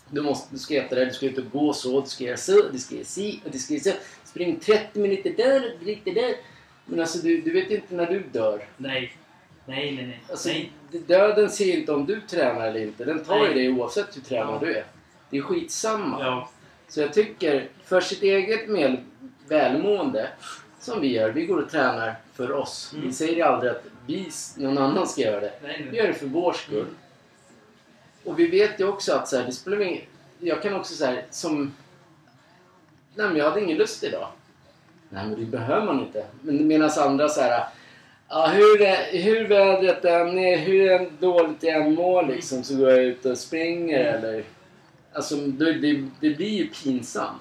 Du, 0.08 0.22
måste, 0.22 0.54
du 0.54 0.58
ska 0.58 0.74
äta 0.74 0.94
det, 0.94 1.04
du 1.04 1.12
ska 1.12 1.26
ut 1.26 1.38
och 1.38 1.50
gå 1.52 1.72
så, 1.72 2.00
du 2.00 2.06
ska 2.06 2.24
göra 2.24 2.36
så, 2.36 2.68
du 2.72 2.78
ska 2.78 2.94
göra 2.94 3.04
si 3.04 3.40
och 3.44 3.50
du 3.50 3.58
ska 3.58 3.74
göra 3.74 3.82
så. 3.82 3.92
Spring 4.24 4.60
30 4.60 5.00
minuter 5.00 5.34
där 5.36 5.60
drick 5.60 6.06
lite 6.06 6.20
där. 6.20 6.34
Men 6.90 7.00
alltså 7.00 7.18
du, 7.18 7.40
du 7.40 7.52
vet 7.52 7.70
inte 7.70 7.94
när 7.94 8.06
du 8.06 8.22
dör. 8.32 8.64
Nej. 8.76 9.16
Nej, 9.66 9.92
nej, 9.96 10.06
nej. 10.06 10.20
Alltså, 10.30 10.48
nej. 10.48 10.72
döden 10.90 11.50
ser 11.50 11.76
inte 11.78 11.92
om 11.92 12.06
du 12.06 12.20
tränar 12.20 12.68
eller 12.68 12.82
inte. 12.82 13.04
Den 13.04 13.24
tar 13.24 13.36
ju 13.36 13.44
Nej. 13.44 13.54
dig 13.54 13.68
oavsett 13.72 14.16
hur 14.16 14.20
tränad 14.20 14.54
Ja. 14.54 14.66
du 14.66 14.74
är. 14.74 14.84
Det 15.30 15.38
är 15.38 15.42
skitsamma. 15.42 16.24
Ja. 16.24 16.50
Så 16.88 17.00
jag 17.00 17.12
tycker, 17.12 17.68
för 17.84 18.00
sitt 18.00 18.22
eget 18.22 18.68
med 18.68 18.96
välmående, 19.48 20.28
som 20.80 21.00
vi 21.00 21.12
gör, 21.12 21.30
vi 21.30 21.46
går 21.46 21.62
och 21.62 21.70
tränar 21.70 22.14
för 22.34 22.52
oss. 22.52 22.92
Mm. 22.94 23.06
Vi 23.06 23.12
säger 23.12 23.44
aldrig 23.44 23.70
att 23.72 23.84
vi, 24.06 24.30
någon 24.56 24.78
annan 24.78 25.06
ska 25.08 25.20
göra 25.20 25.40
det. 25.40 25.52
Nej, 25.62 25.86
Vi 25.90 25.96
gör 25.96 26.06
det 26.06 26.14
för 26.14 26.26
vår 26.26 26.52
skull. 26.52 26.86
Och 28.24 28.38
vi 28.38 28.46
vet 28.46 28.80
ju 28.80 28.88
också 28.88 29.12
att 29.12 29.28
så 29.28 29.36
här, 29.36 29.46
det 29.46 29.52
spelar 29.52 29.80
ingen... 29.80 30.02
Jag 30.38 30.62
kan 30.62 30.74
också 30.74 30.94
säga 30.94 31.22
som... 31.30 31.74
Nej 33.14 33.26
men 33.28 33.36
jag 33.36 33.44
hade 33.50 33.60
ingen 33.60 33.78
lust 33.78 34.04
idag. 34.04 34.28
Nej 35.10 35.26
men 35.26 35.40
det 35.40 35.46
behöver 35.46 35.86
man 35.86 36.00
inte. 36.00 36.24
Men 36.42 36.66
medan 36.68 36.90
andra 36.98 37.28
så 37.28 37.40
här... 37.40 37.64
Ja, 38.28 38.46
hur, 38.46 38.82
är- 38.82 39.18
hur 39.22 39.48
vädret 39.48 40.04
än 40.04 40.38
är, 40.38 40.56
hur 40.58 41.10
dåligt 41.20 41.62
jag 41.62 41.74
än 41.86 41.94
mår 41.94 42.22
liksom 42.22 42.62
så 42.64 42.76
går 42.76 42.90
jag 42.90 42.98
ut 43.02 43.24
och 43.26 43.38
springer 43.38 43.98
eller... 44.04 44.44
Alltså 45.12 45.36
det, 45.36 45.72
det, 45.72 46.08
det 46.20 46.30
blir 46.30 46.48
ju 46.48 46.66
pinsamt. 46.68 47.40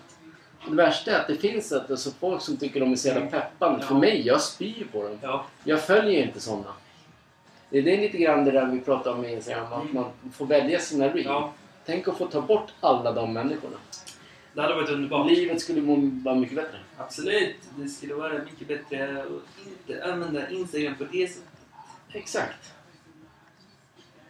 Det 0.69 0.75
värsta 0.75 1.11
är 1.11 1.19
att 1.19 1.27
det 1.27 1.35
finns 1.35 1.71
ett, 1.71 1.91
alltså, 1.91 2.11
folk 2.19 2.41
som 2.41 2.57
tycker 2.57 2.79
de 2.79 2.91
är 2.91 2.95
så 2.95 3.07
jävla 3.07 3.25
peppande. 3.25 3.79
Ja. 3.81 3.87
För 3.87 3.95
mig, 3.95 4.21
jag 4.27 4.41
spyr 4.41 4.87
på 4.91 5.03
dem. 5.03 5.19
Ja. 5.21 5.45
Jag 5.63 5.81
följer 5.81 6.23
inte 6.25 6.39
sådana. 6.39 6.73
Det 7.69 7.77
är 7.77 7.81
det 7.83 7.97
lite 7.97 8.17
grann 8.17 8.45
det 8.45 8.51
där 8.51 8.65
vi 8.65 8.79
pratar 8.79 9.11
om 9.11 9.21
med 9.21 9.31
Instagram, 9.33 9.73
att 9.73 9.81
Mm. 9.81 9.93
man 9.95 10.05
får 10.33 10.45
välja 10.45 10.79
sina 10.79 11.07
reels. 11.07 11.25
ja. 11.25 11.53
Tänk 11.85 12.07
att 12.07 12.17
få 12.17 12.25
ta 12.27 12.41
bort 12.41 12.67
alla 12.79 13.11
de 13.11 13.33
människorna. 13.33 13.77
Det 14.59 14.63
hade 14.63 14.75
varit 14.75 14.89
underbart. 14.89 15.31
Livet 15.31 15.61
skulle 15.61 15.81
må 15.81 15.95
vara 16.23 16.35
mycket 16.35 16.55
bättre. 16.55 16.77
Absolut. 16.97 17.55
Det 17.77 17.87
skulle 17.87 18.13
vara 18.13 18.33
mycket 18.33 18.67
bättre 18.67 19.21
att 19.23 19.67
inte 19.67 20.03
använda 20.03 20.49
Instagram 20.49 20.95
på 20.95 21.03
det 21.03 21.27
sättet. 21.27 21.49
Exakt. 22.13 22.73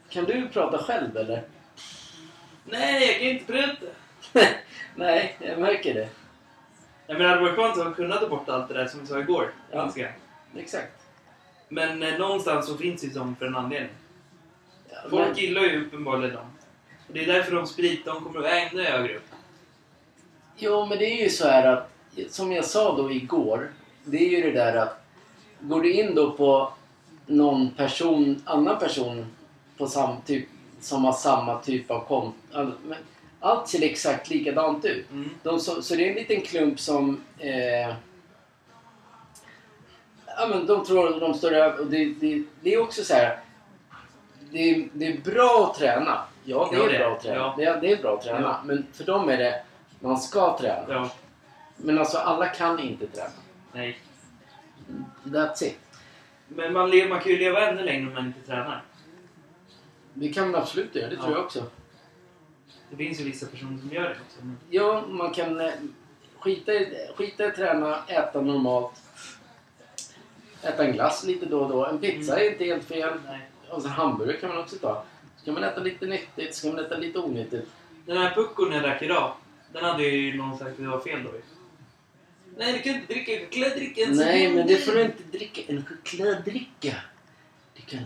Kan 0.09 0.25
du 0.25 0.47
prata 0.47 0.77
själv 0.77 1.17
eller? 1.17 1.43
Nej, 2.65 3.07
jag 3.07 3.19
kan 3.19 3.27
inte 3.29 3.53
prata. 3.53 3.85
Nej, 4.95 5.37
jag 5.39 5.59
märker 5.59 5.93
det. 5.93 6.09
Jag 7.07 7.17
menar, 7.17 7.29
det 7.29 7.35
hade 7.35 7.41
varit 7.41 7.75
skönt 7.75 7.87
att 7.87 7.95
kunna 7.95 8.15
ta 8.15 8.29
bort 8.29 8.49
allt 8.49 8.67
det 8.67 8.73
där 8.73 8.87
som 8.87 8.99
vi 8.99 9.07
sa 9.07 9.19
igår. 9.19 9.53
Ja. 9.71 9.93
Exakt. 10.57 11.07
Men 11.69 12.03
eh, 12.03 12.17
någonstans 12.17 12.67
så 12.67 12.77
finns 12.77 13.01
det 13.01 13.09
som 13.09 13.35
för 13.35 13.45
en 13.45 13.55
anledning. 13.55 13.91
Ja, 14.89 14.97
Folk 15.09 15.27
men, 15.27 15.37
gillar 15.37 15.61
ju 15.61 15.85
uppenbarligen 15.85 16.35
dem. 16.35 16.47
Och 17.07 17.13
det 17.13 17.23
är 17.23 17.27
därför 17.27 17.55
de 17.55 17.67
sprit, 17.67 18.05
de 18.05 18.23
kommer 18.23 18.39
att 18.39 18.45
vara 18.45 18.59
ännu 18.59 18.83
högre 18.83 19.15
upp. 19.15 19.28
Jo, 20.59 20.85
men 20.85 20.97
det 20.97 21.05
är 21.05 21.23
ju 21.23 21.29
så 21.29 21.47
här 21.47 21.67
att, 21.67 21.89
som 22.29 22.51
jag 22.51 22.65
sa 22.65 22.95
då 22.97 23.11
igår, 23.11 23.71
det 24.03 24.17
är 24.17 24.29
ju 24.29 24.41
det 24.41 24.51
där 24.51 24.75
att 24.75 25.01
går 25.59 25.81
du 25.81 25.91
in 25.93 26.15
då 26.15 26.31
på 26.31 26.73
någon 27.25 27.69
person, 27.69 28.41
annan 28.45 28.79
person 28.79 29.25
på 29.77 29.87
sam, 29.87 30.15
typ, 30.25 30.47
som 30.81 31.05
har 31.05 31.13
samma 31.13 31.57
typ 31.59 31.91
av 31.91 31.99
konto. 32.07 32.33
Allt 33.39 33.67
ser 33.67 33.83
exakt 33.83 34.29
likadant 34.29 34.85
ut. 34.85 35.11
Mm. 35.11 35.29
De, 35.43 35.59
så, 35.59 35.81
så 35.81 35.95
det 35.95 36.05
är 36.05 36.09
en 36.09 36.15
liten 36.15 36.41
klump 36.41 36.79
som... 36.79 37.23
Eh, 37.37 37.89
ja, 40.25 40.47
men 40.49 40.65
de 40.65 40.85
tror 40.85 41.13
att 41.13 41.19
de 41.19 41.33
står 41.33 41.51
över. 41.51 41.79
Och 41.79 41.85
det, 41.87 42.05
det, 42.05 42.43
det 42.61 42.73
är 42.73 42.81
också 42.81 43.03
så 43.03 43.13
här... 43.13 43.39
Det, 44.51 44.69
är- 44.69 44.87
det 44.93 45.07
är 45.07 45.17
bra 45.21 45.69
att 45.71 45.79
träna. 45.79 46.21
Ja, 46.43 46.67
det 46.71 46.77
Ja, 46.77 46.83
är 46.85 46.91
det 46.91 46.97
bra 46.99 47.11
att 47.15 47.21
träna. 47.21 47.35
Ja. 47.37 47.53
Det, 47.57 47.63
är, 47.65 47.81
det 47.81 47.91
är 47.91 47.97
bra 48.01 48.13
att 48.13 48.21
träna. 48.23 48.41
Ja. 48.41 48.59
Men 48.65 48.87
för 48.93 49.03
dem 49.03 49.29
är 49.29 49.37
det... 49.37 49.61
Man 49.99 50.17
ska 50.19 50.57
träna. 50.57 50.85
Ja. 50.89 51.11
Men 51.77 51.99
alltså 51.99 52.17
alla 52.17 52.47
kan 52.47 52.79
inte 52.79 53.07
träna. 53.07 53.29
Nej. 53.73 53.99
That's 55.23 55.63
it. 55.63 55.79
Men 56.47 56.73
man, 56.73 56.89
lever, 56.89 57.09
man 57.09 57.19
kan 57.19 57.31
ju 57.31 57.37
leva 57.37 57.67
ännu 57.69 57.83
längre 57.83 58.07
om 58.07 58.13
man 58.13 58.25
inte 58.25 58.41
tränar. 58.41 58.83
Det 60.13 60.29
kan 60.33 60.51
man 60.51 60.61
absolut 60.61 60.95
göra. 60.95 61.09
Det 61.09 61.15
tror 61.15 61.29
Ja. 61.29 61.35
jag 61.35 61.45
också. 61.45 61.63
Det 62.89 62.95
finns 62.95 63.19
ju 63.19 63.23
vissa 63.23 63.45
personer 63.45 63.77
som 63.79 63.89
gör 63.89 64.03
det 64.03 64.09
också. 64.27 64.37
Men... 64.41 64.57
Ja, 64.69 65.03
man 65.09 65.31
kan 65.33 65.59
eh, 65.61 65.71
skita 66.39 66.73
i, 66.73 67.07
skita 67.15 67.45
i 67.47 67.51
träna, 67.51 68.03
äta 68.07 68.41
normalt. 68.41 69.01
Äta 70.63 70.85
en 70.85 70.91
glass 70.93 71.23
lite 71.23 71.45
då 71.45 71.59
och 71.59 71.69
då. 71.69 71.85
En 71.85 71.99
pizza 71.99 72.33
Mm. 72.33 72.45
är 72.47 72.51
inte 72.51 72.63
helt 72.65 72.83
fel. 72.85 73.13
Nej. 73.27 73.49
Och 73.69 73.81
så 73.81 73.87
hamburgare 73.87 74.37
kan 74.37 74.49
man 74.49 74.57
också 74.57 74.75
ta. 74.75 75.03
Ska 75.37 75.51
man 75.51 75.63
äta 75.63 75.81
lite 75.81 76.05
nyttigt, 76.05 76.55
ska 76.55 76.67
man 76.67 76.79
äta 76.85 76.97
lite 76.97 77.19
onyttigt. 77.19 77.67
Den 78.05 78.17
här 78.17 78.35
puckon 78.35 78.71
jag 78.71 78.83
drack 78.83 79.01
idag, 79.01 79.33
den 79.73 79.83
hade 79.83 80.03
ju 80.03 80.37
någon 80.37 80.57
sagt 80.57 80.71
att 80.71 80.77
det 80.77 80.87
var 80.87 80.99
fel 80.99 81.23
då. 81.23 81.29
Nej, 82.57 82.73
du 82.73 82.79
kan 82.79 82.95
inte 83.01 83.13
dricka 83.13 83.31
chokladdricka 83.45 84.01
en 84.01 84.11
Nej, 84.11 84.39
sekund. 84.39 84.55
men 84.55 84.67
det 84.67 84.75
får 84.75 84.91
du 84.91 85.01
inte 85.01 85.23
dricka. 85.31 85.61
En 85.67 85.85
chokladdricka. 85.85 86.95
Du 87.73 87.81
kan, 87.81 87.99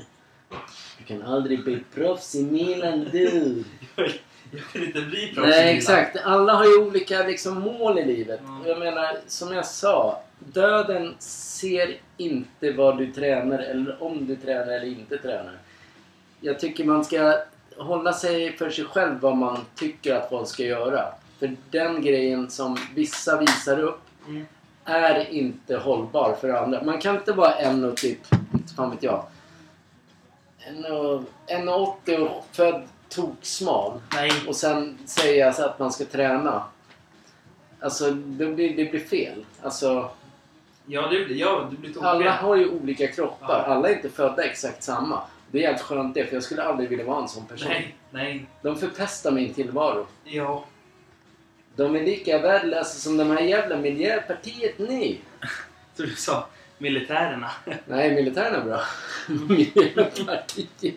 du 0.97 1.03
kan 1.05 1.21
aldrig 1.21 1.63
bli 1.63 1.79
proffs 1.93 2.35
i 2.35 2.43
Milan, 2.43 3.07
du. 3.11 3.63
Jag 4.51 4.63
kan 4.73 4.83
inte 4.83 5.01
bli 5.01 5.33
proffs 5.35 5.47
i 5.47 5.49
Nej, 5.49 5.63
Milan. 5.65 5.77
exakt. 5.77 6.17
Alla 6.17 6.53
har 6.53 6.65
ju 6.65 6.77
olika 6.77 7.27
liksom, 7.27 7.59
mål 7.59 7.99
i 7.99 8.05
livet. 8.05 8.39
Mm. 8.39 8.65
Jag 8.67 8.79
menar, 8.79 9.17
som 9.27 9.53
jag 9.53 9.65
sa. 9.65 10.21
Döden 10.39 11.15
ser 11.19 11.97
inte 12.17 12.71
vad 12.71 12.97
du 12.97 13.11
tränar 13.11 13.59
eller 13.59 14.03
om 14.03 14.27
du 14.27 14.35
tränar 14.35 14.73
eller 14.73 14.85
inte 14.87 15.17
tränar. 15.17 15.57
Jag 16.41 16.59
tycker 16.59 16.83
man 16.83 17.05
ska 17.05 17.37
hålla 17.77 18.13
sig 18.13 18.57
för 18.57 18.69
sig 18.69 18.85
själv 18.85 19.19
vad 19.19 19.37
man 19.37 19.59
tycker 19.75 20.15
att 20.15 20.29
folk 20.29 20.47
ska 20.47 20.63
göra. 20.63 21.13
För 21.43 21.55
den 21.71 22.01
grejen 22.01 22.49
som 22.49 22.77
vissa 22.95 23.37
visar 23.39 23.79
upp 23.79 23.99
Mm. 24.27 24.45
är 24.85 25.29
inte 25.33 25.77
hållbar 25.77 26.35
för 26.41 26.49
andra. 26.49 26.83
Man 26.83 27.01
kan 27.01 27.15
inte 27.15 27.31
vara 27.31 27.55
en 27.55 27.83
och 27.83 27.97
typ, 27.97 28.19
inte 28.53 28.73
fan 28.73 28.89
vet 28.91 29.03
jag, 29.03 29.25
en 30.59 30.85
och- 30.85 31.23
en 31.47 31.69
och 31.69 31.81
80 31.81 32.17
och 32.17 32.45
född 32.51 32.83
toksmal 33.09 34.01
Nej. 34.13 34.31
och 34.47 34.55
sen 34.55 34.97
säga 35.05 35.53
så 35.53 35.65
att 35.65 35.79
man 35.79 35.91
ska 35.91 36.05
träna. 36.05 36.63
Alltså 37.79 38.11
det 38.11 38.45
blir, 38.45 38.75
det 38.77 38.85
blir 38.91 38.99
fel. 39.05 39.45
Alltså, 39.63 40.09
Ja, 40.85 41.07
du 41.07 41.25
blir, 41.25 41.35
ja, 41.35 41.67
du 41.71 41.77
blir 41.77 42.03
alla 42.05 42.31
har 42.31 42.55
ju 42.55 42.69
olika 42.69 43.07
kroppar. 43.07 43.65
Ja. 43.67 43.73
Alla 43.73 43.89
är 43.89 43.95
inte 43.95 44.09
födda 44.09 44.43
exakt 44.43 44.83
samma. 44.83 45.21
Det 45.51 45.57
är 45.57 45.61
jävligt 45.61 45.81
skönt 45.81 46.13
det, 46.13 46.25
för 46.25 46.33
jag 46.35 46.43
skulle 46.43 46.63
aldrig 46.63 46.89
vilja 46.89 47.05
vara 47.05 47.21
en 47.21 47.27
sån 47.27 47.45
person. 47.45 47.69
Nej, 47.69 47.95
nej. 48.11 48.45
De 48.61 48.75
förpestar 48.75 49.31
min 49.31 49.53
tillvaro. 49.53 50.05
Ja. 50.23 50.65
De 51.75 51.95
är 51.95 52.03
lika 52.03 52.37
värdelösa 52.37 52.99
som 52.99 53.17
de 53.17 53.29
här 53.31 53.41
jävla 53.41 53.77
Miljöpartiet 53.77 54.79
nu. 54.79 55.17
Så 55.93 56.03
du 56.03 56.15
sa 56.15 56.47
militärerna. 56.77 57.51
Nej, 57.85 58.15
militären 58.15 58.55
är 58.55 58.65
bra. 58.65 58.81
Miljöpartiet. 59.49 60.95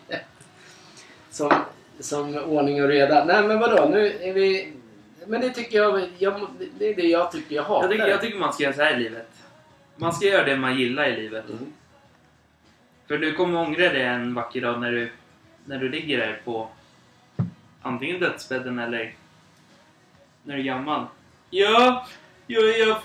Som, 1.30 1.52
som 2.00 2.36
ordning 2.36 2.82
och 2.82 2.88
reda. 2.88 3.24
Nej, 3.24 3.42
men 3.42 3.58
vadå? 3.58 3.88
Nu 3.88 4.06
är 4.20 4.32
vi... 4.32 4.72
Men 5.26 5.40
det 5.40 5.50
tycker 5.50 5.78
jag... 5.78 6.08
jag 6.18 6.46
det 6.78 6.88
är 6.88 6.94
det 6.94 7.02
jag 7.02 7.32
tycker 7.32 7.56
jag 7.56 7.62
hatar. 7.62 7.82
Jag 7.82 7.90
tycker, 7.90 8.08
jag 8.08 8.20
tycker 8.20 8.38
man 8.38 8.52
ska 8.52 8.62
göra 8.62 8.74
så 8.74 8.82
här 8.82 8.96
i 8.96 9.02
livet. 9.02 9.28
Man 9.96 10.12
ska 10.12 10.26
göra 10.26 10.44
det 10.44 10.56
man 10.56 10.78
gillar 10.78 11.08
i 11.08 11.16
livet. 11.16 11.44
Mm. 11.50 11.72
För 13.06 13.18
du 13.18 13.32
kommer 13.32 13.60
ångra 13.60 13.92
det 13.92 14.02
en 14.02 14.34
vacker 14.34 14.60
dag 14.60 14.80
när 14.80 14.92
du, 14.92 15.10
när 15.64 15.78
du 15.78 15.88
ligger 15.88 16.18
där 16.18 16.40
på 16.44 16.68
antingen 17.82 18.20
dödsbädden 18.20 18.78
eller 18.78 19.14
när 20.46 20.54
du 20.54 20.60
är 20.60 20.64
gammal. 20.64 21.06
Ja, 21.50 22.06
ja, 22.46 22.60
ja, 22.60 23.02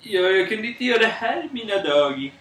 ja, 0.00 0.20
jag 0.20 0.48
kunde 0.48 0.66
inte 0.66 0.84
göra 0.84 0.98
det 0.98 1.06
här 1.06 1.48
mina 1.52 1.78
dag. 1.82 2.32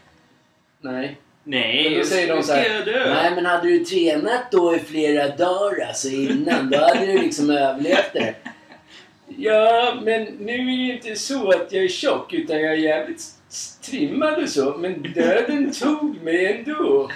Nej. 0.81 1.17
Nej, 1.43 1.89
Men 1.89 1.99
då 1.99 2.05
säger 2.05 2.35
de 2.35 2.43
så 2.43 2.53
här, 2.53 2.69
jag 2.75 2.85
dö. 2.85 3.13
Nej, 3.13 3.31
men 3.35 3.45
hade 3.45 3.67
du 3.69 3.79
tränat 3.85 4.51
då 4.51 4.75
i 4.75 4.79
flera 4.79 5.27
dagar 5.35 5.87
alltså 5.87 6.07
innan, 6.09 6.69
då 6.69 6.77
hade 6.77 7.05
du 7.05 7.17
liksom 7.21 7.49
överlevt 7.49 8.13
det. 8.13 8.33
Ja, 9.37 9.93
men 10.03 10.23
nu 10.23 10.53
är 10.53 10.57
det 10.57 10.71
ju 10.71 10.93
inte 10.93 11.15
så 11.15 11.49
att 11.51 11.71
jag 11.71 11.83
är 11.83 11.87
tjock 11.87 12.33
utan 12.33 12.61
jag 12.61 12.73
är 12.73 12.77
jävligt 12.77 13.19
s- 13.49 13.79
trimmad 13.81 14.43
och 14.43 14.49
så. 14.49 14.77
Men 14.77 15.01
döden 15.13 15.71
tog 15.71 16.23
mig 16.23 16.45
ändå. 16.45 17.11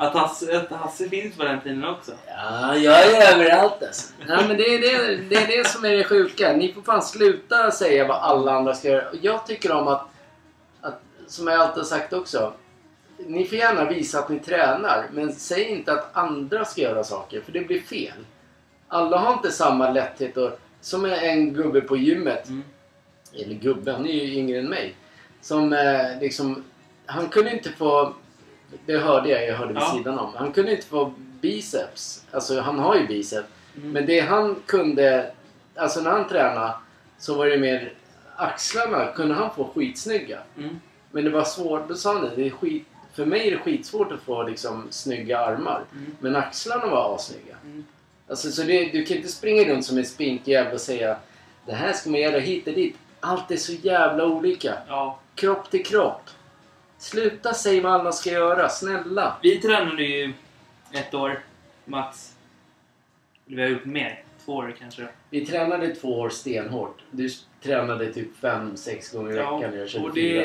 Att 0.00 0.14
Hasse, 0.14 0.58
att 0.58 0.70
Hasse 0.70 1.08
finns 1.08 1.36
på 1.36 1.44
den 1.44 1.60
tiden 1.60 1.84
också. 1.84 2.12
Ja, 2.26 2.76
jag 2.76 3.06
är 3.06 3.34
överallt 3.34 3.82
alltså. 3.82 4.12
Ja, 4.28 4.40
men 4.48 4.56
det, 4.56 4.74
är 4.74 4.80
det, 4.80 5.16
det 5.16 5.36
är 5.36 5.46
det 5.46 5.68
som 5.68 5.84
är 5.84 5.90
det 5.90 6.04
sjuka. 6.04 6.52
Ni 6.52 6.72
får 6.72 6.82
fan 6.82 7.02
sluta 7.02 7.70
säga 7.70 8.06
vad 8.06 8.16
alla 8.16 8.52
andra 8.52 8.74
ska 8.74 8.88
göra. 8.88 9.08
Och 9.08 9.16
Jag 9.22 9.46
tycker 9.46 9.72
om 9.72 9.88
att, 9.88 10.06
att, 10.80 11.00
som 11.26 11.46
jag 11.46 11.60
alltid 11.60 11.78
har 11.78 11.84
sagt 11.84 12.12
också. 12.12 12.52
Ni 13.16 13.44
får 13.44 13.58
gärna 13.58 13.84
visa 13.84 14.18
att 14.18 14.28
ni 14.28 14.38
tränar, 14.38 15.06
men 15.12 15.32
säg 15.32 15.64
inte 15.64 15.92
att 15.92 16.16
andra 16.16 16.64
ska 16.64 16.80
göra 16.80 17.04
saker, 17.04 17.40
för 17.40 17.52
det 17.52 17.60
blir 17.60 17.80
fel. 17.80 18.24
Alla 18.88 19.18
har 19.18 19.32
inte 19.32 19.52
samma 19.52 19.90
lätthet 19.90 20.36
och, 20.36 20.60
som 20.80 21.04
en 21.04 21.54
gubbe 21.54 21.80
på 21.80 21.96
gymmet. 21.96 22.48
Mm. 22.48 22.64
Eller 23.34 23.54
gubbe, 23.54 23.92
han 23.92 24.06
är 24.06 24.12
ju 24.12 24.34
yngre 24.34 24.58
än 24.58 24.68
mig. 24.68 24.94
Som 25.40 25.72
eh, 25.72 26.20
liksom, 26.20 26.64
han 27.06 27.28
kunde 27.28 27.52
inte 27.52 27.70
få, 27.70 28.14
det 28.86 28.98
hörde 28.98 29.28
jag, 29.28 29.46
jag 29.48 29.54
hörde 29.56 29.72
vid 29.72 29.82
Ja. 29.82 29.94
sidan 29.96 30.18
om. 30.18 30.30
Han 30.36 30.52
kunde 30.52 30.70
inte 30.72 30.86
få 30.86 31.12
biceps. 31.40 32.24
Alltså 32.30 32.60
han 32.60 32.78
har 32.78 32.96
ju 32.96 33.06
biceps. 33.06 33.48
Mm. 33.76 33.90
Men 33.92 34.06
det 34.06 34.20
han 34.20 34.56
kunde, 34.66 35.30
alltså 35.74 36.00
när 36.00 36.10
han 36.10 36.28
tränade 36.28 36.72
så 37.18 37.34
var 37.34 37.46
det 37.46 37.58
mer 37.58 37.92
axlarna 38.36 39.06
kunde 39.06 39.34
han 39.34 39.54
få 39.54 39.64
skitsnygga. 39.74 40.38
Mm. 40.56 40.80
Men 41.10 41.24
det 41.24 41.30
var 41.30 41.44
svårt, 41.44 41.88
då 41.88 41.94
sa 41.94 42.12
han 42.12 42.30
det, 42.36 42.46
är 42.46 42.50
skit, 42.50 42.86
för 43.14 43.26
mig 43.26 43.46
är 43.46 43.50
det 43.50 43.58
skitsvårt 43.58 44.12
att 44.12 44.20
få 44.20 44.42
liksom 44.42 44.86
snygga 44.90 45.38
armar. 45.38 45.82
Mm. 45.92 46.16
Men 46.20 46.36
axlarna 46.36 46.86
var 46.86 47.14
assnygga. 47.14 47.54
Mm. 47.64 47.84
Alltså, 48.28 48.50
så 48.50 48.62
det, 48.62 48.84
du 48.84 49.04
kan 49.04 49.16
inte 49.16 49.28
springa 49.28 49.64
runt 49.64 49.86
som 49.86 49.98
en 49.98 50.04
spinkjävel 50.04 50.74
och 50.74 50.80
säga 50.80 51.16
det 51.66 51.72
här 51.72 51.92
ska 51.92 52.10
man 52.10 52.20
göra 52.20 52.38
hit 52.38 52.66
och 52.66 52.74
dit. 52.74 52.96
Allt 53.20 53.50
är 53.50 53.56
så 53.56 53.72
jävla 53.72 54.26
olika. 54.26 54.74
Ja. 54.88 55.18
Kropp 55.34 55.70
till 55.70 55.84
kropp. 55.86 56.22
Sluta 57.00 57.54
säga 57.54 57.82
vad 57.82 57.92
alla 57.92 58.12
ska 58.12 58.30
göra, 58.30 58.68
snälla. 58.68 59.36
Vi 59.42 59.60
tränade 59.60 60.02
ju 60.02 60.32
ett 60.92 61.14
år, 61.14 61.38
max. 61.84 62.32
Vi 63.46 63.62
har 63.62 63.68
gjort 63.68 63.84
mer. 63.84 64.22
Två 64.44 64.52
år 64.52 64.74
kanske. 64.78 65.08
Vi 65.30 65.46
tränade 65.46 65.94
två 65.94 66.18
år 66.20 66.28
stenhårt. 66.28 66.98
Du 67.10 67.28
tränade 67.62 68.12
typ 68.12 68.36
fem, 68.40 68.76
sex 68.76 69.12
gånger 69.12 69.32
i 69.32 69.36
Ja, 69.36 69.56
veckan. 69.58 69.78
Jag 69.78 69.88
körde 69.88 70.04
och 70.08 70.14
fyra. 70.14 70.42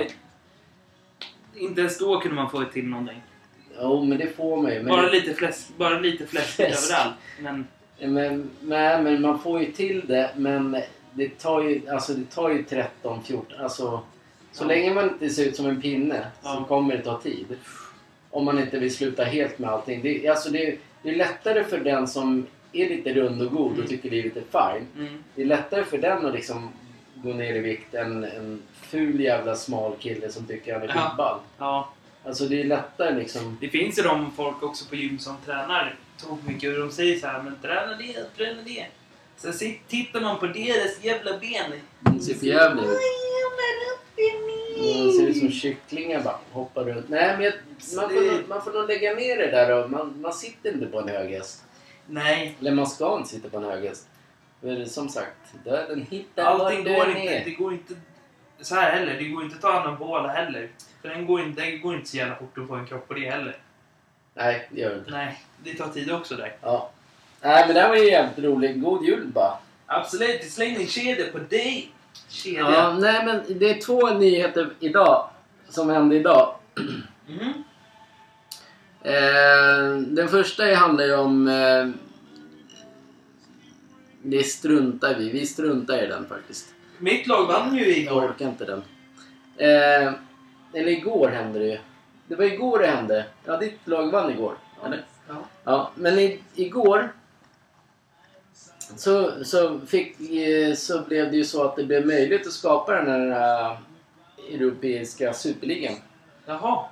det... 1.54 1.60
Inte 1.60 1.82
ens 1.82 1.98
då 2.00 2.20
kunde 2.20 2.36
man 2.36 2.50
få 2.50 2.64
till 2.64 2.88
någonting. 2.88 3.22
Jo, 3.82 4.04
men 4.06 4.18
det 4.18 4.28
får 4.36 4.62
man 4.62 4.72
ju. 4.74 4.78
Men, 4.78 4.86
Bara 4.88 5.10
lite 5.10 5.34
fläsk, 5.34 5.68
bara 5.78 6.00
lite 6.00 6.28
fläsk 6.28 6.56
Fläsk. 6.56 6.92
överallt. 6.92 7.16
Men 7.40 7.68
men, 8.00 8.50
nej, 8.62 9.02
men 9.04 9.22
man 9.22 9.40
får 9.40 9.60
ju 9.60 9.72
till 9.72 10.08
det. 10.08 10.32
Men 10.36 10.82
det 11.14 11.30
tar 11.40 11.62
ju, 11.62 11.90
alltså, 11.90 12.14
det 12.14 12.26
tar 12.32 12.50
ju 12.50 12.64
13, 12.64 13.24
14... 13.24 13.60
Alltså, 13.62 14.02
så 14.56 14.64
Ja. 14.64 14.68
länge 14.68 14.94
man 14.94 15.10
inte 15.10 15.30
ser 15.30 15.46
ut 15.46 15.56
som 15.56 15.66
en 15.66 15.82
pinne 15.82 16.28
så 16.42 16.48
Ja. 16.48 16.66
kommer 16.68 16.98
det 16.98 17.04
ta 17.04 17.22
tid. 17.22 17.46
Om 18.32 18.46
man 18.46 18.60
inte 18.60 18.80
vill 18.80 18.96
sluta 18.96 19.24
helt 19.24 19.60
med 19.60 19.70
allting. 19.70 20.02
Det, 20.02 20.28
alltså, 20.28 20.50
det, 20.50 20.78
det 21.04 21.10
är 21.10 21.16
lättare 21.16 21.64
för 21.64 21.78
den 21.80 22.08
som 22.08 22.46
är 22.74 22.90
lite 22.90 23.14
rund 23.14 23.42
och 23.42 23.52
god 23.52 23.72
och 23.72 23.76
Mm. 23.78 23.88
tycker 23.88 24.10
livet 24.10 24.38
är 24.38 24.42
fine. 24.74 24.88
mm, 25.08 25.24
Det 25.36 25.42
är 25.42 25.46
lättare 25.46 25.84
för 25.84 25.98
den 25.98 26.26
att 26.26 26.34
liksom 26.34 26.70
gå 27.16 27.34
ner 27.34 27.56
i 27.56 27.60
vikt 27.60 27.94
än 27.94 28.24
en 28.24 28.62
ful 28.82 29.20
jävla 29.20 29.56
smal 29.56 29.96
kille 30.00 30.30
som 30.32 30.46
tycker 30.46 30.74
han 30.74 30.82
är 30.82 30.88
skitball. 30.88 31.40
ja. 31.58 31.90
Alltså 32.26 32.46
det 32.46 32.60
är 32.62 32.64
lättare 32.64 33.16
liksom. 33.16 33.58
Det 33.62 33.68
finns 33.70 34.00
ju 34.00 34.04
de 34.04 34.32
folk 34.32 34.64
också 34.64 34.86
på 34.90 34.96
gym 34.96 35.20
som 35.20 35.36
tränar 35.46 35.96
tok 36.22 36.40
mycket 36.48 36.74
och 36.74 36.80
de 36.80 36.92
säger 36.92 37.20
så 37.20 37.28
här 37.28 37.42
men 37.44 37.56
träna 37.62 37.98
det, 37.98 38.38
träna 38.38 38.62
det. 38.66 38.86
Sen 39.38 39.74
tittar 39.88 40.22
man 40.22 40.40
på 40.40 40.46
deras 40.48 41.04
jävla 41.04 41.38
ben. 41.40 41.72
Det 42.00 42.20
ser 42.24 42.34
för 42.34 42.46
jävligt 42.46 42.84
ut. 42.86 42.90
Man 44.78 45.12
ser 45.14 45.28
ut 45.28 45.38
som 45.40 45.52
kycklingar 45.52 46.22
bara 46.24 46.40
hoppar 46.52 46.84
runt. 46.84 47.10
Nej 47.10 47.34
men 47.38 47.42
jag, 47.46 47.54
man, 47.96 48.10
får, 48.10 48.32
nog- 48.32 48.48
man 48.48 48.64
får 48.64 48.72
nog 48.74 48.88
lägga 48.88 49.14
ner 49.14 49.38
det 49.38 49.52
där 49.52 49.84
och 49.84 49.90
man, 49.92 50.22
man 50.22 50.34
sitter 50.34 50.74
inte 50.74 50.86
på 50.86 51.00
en 51.00 51.10
hög 51.10 51.32
häst. 51.32 51.64
Nej, 52.08 52.56
Eller 52.60 52.72
man 52.72 52.88
ska 52.88 53.18
inte 53.18 53.30
sitta 53.30 53.50
på 53.50 53.58
en 53.58 53.64
hög 53.64 53.84
häst. 53.86 54.08
För 54.62 54.86
som 54.86 55.10
sagt, 55.10 55.38
döden 55.66 56.06
hittar 56.10 56.44
allting 56.44 56.84
går 56.84 57.06
den 57.06 57.18
inte. 57.18 57.34
är. 57.36 57.46
Det 57.46 57.52
går 57.52 57.74
inte 57.74 57.94
så 58.62 58.76
här 58.76 58.92
heller. 58.92 59.14
Det 59.14 59.24
går 59.26 59.44
inte 59.44 59.56
att 59.56 59.62
ta 59.62 59.72
anabola 59.74 60.28
heller. 60.28 60.70
För 61.02 61.10
den 61.10 61.26
går 61.26 61.42
inte, 61.42 61.62
det 61.62 61.78
går 61.78 61.96
inte 61.96 62.10
så 62.10 62.18
jävla 62.18 62.36
fort 62.36 62.58
att 62.58 62.68
få 62.68 62.76
en 62.76 62.86
kropp 62.88 63.08
på 63.08 63.14
det 63.14 63.30
heller. 63.30 63.58
Nej, 64.34 64.68
det 64.72 64.82
gör 64.82 64.90
det 64.90 64.96
inte. 64.98 65.12
Nej, 65.12 65.40
det 65.64 65.74
tar 65.74 65.88
tid 65.90 66.12
också 66.12 66.36
där. 66.36 66.56
Ja. 66.62 66.92
Nej 67.42 67.64
men 67.66 67.76
det 67.76 67.82
här 67.82 67.90
var 67.90 67.96
ju 67.96 68.06
jävligt 68.12 68.46
roligt. 68.46 68.82
God 68.82 69.06
jul 69.06 69.28
bara. 69.34 69.58
Absolut, 69.86 70.52
släng 70.52 70.78
din 70.78 70.88
kedja 70.88 71.26
på 71.32 71.38
dig! 71.38 71.92
Kedja. 72.30 72.60
Ja, 72.72 72.94
nej 73.00 73.26
men 73.26 73.60
det 73.60 73.70
är 73.70 73.82
två 73.82 74.10
nyheter 74.10 74.70
idag. 74.80 75.30
Som 75.70 75.90
hände 75.90 76.16
idag. 76.16 76.56
Mhm. 77.28 77.54
Eh, 79.02 79.98
den 80.08 80.28
första 80.28 80.74
handlar 80.76 81.06
ju 81.06 81.16
om... 81.16 81.48
Eh, 81.48 81.90
det 84.22 84.44
struntar 84.44 85.16
vi 85.16 85.30
Vi 85.30 85.46
struntar 85.46 86.04
i 86.04 86.08
den 86.08 86.26
faktiskt. 86.30 86.74
Mitt 86.98 87.28
lag 87.28 87.46
vann 87.48 87.76
ju 87.76 87.86
Jag 87.90 87.98
igår. 87.98 88.26
orkar 88.30 88.46
inte 88.46 88.66
den. 88.66 88.84
Eh, 89.58 90.14
eller 90.74 90.88
igår 90.92 91.28
hände 91.30 91.60
det 91.60 91.66
ju. 91.66 91.78
Det 92.28 92.36
var 92.36 92.46
igår 92.46 92.80
det 92.80 92.88
hände. 92.88 93.26
Ja, 93.46 93.58
ditt 93.58 93.80
lag 93.88 94.12
vann 94.12 94.32
igår. 94.32 94.58
Eller? 94.86 95.06
Ja. 95.28 95.34
Ja, 95.64 95.92
men 95.96 96.20
i, 96.20 96.40
igår 96.56 97.12
så, 98.98 99.44
så, 99.46 99.80
fick, 99.88 100.20
eh, 100.32 100.76
så 100.76 101.02
blev 101.02 101.32
det 101.32 101.38
ju 101.38 101.44
så 101.46 101.64
att 101.64 101.76
det 101.76 101.84
blev 101.84 102.08
möjligt 102.08 102.48
att 102.48 102.54
skapa 102.54 102.92
den 102.94 103.32
här 103.32 103.72
eh, 103.72 103.78
europeiska 104.56 105.34
superligan. 105.34 105.96
Jaha. 106.46 106.86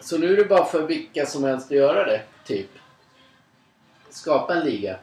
Så 0.00 0.18
nu 0.18 0.32
är 0.32 0.36
det 0.36 0.44
bara 0.44 0.64
för 0.64 0.82
vilka 0.82 1.26
som 1.26 1.44
helst 1.44 1.66
att 1.66 1.76
göra 1.76 2.04
det, 2.04 2.22
typ. 2.44 2.70
Skapa 4.10 4.54
en 4.54 4.64
liga. 4.64 4.96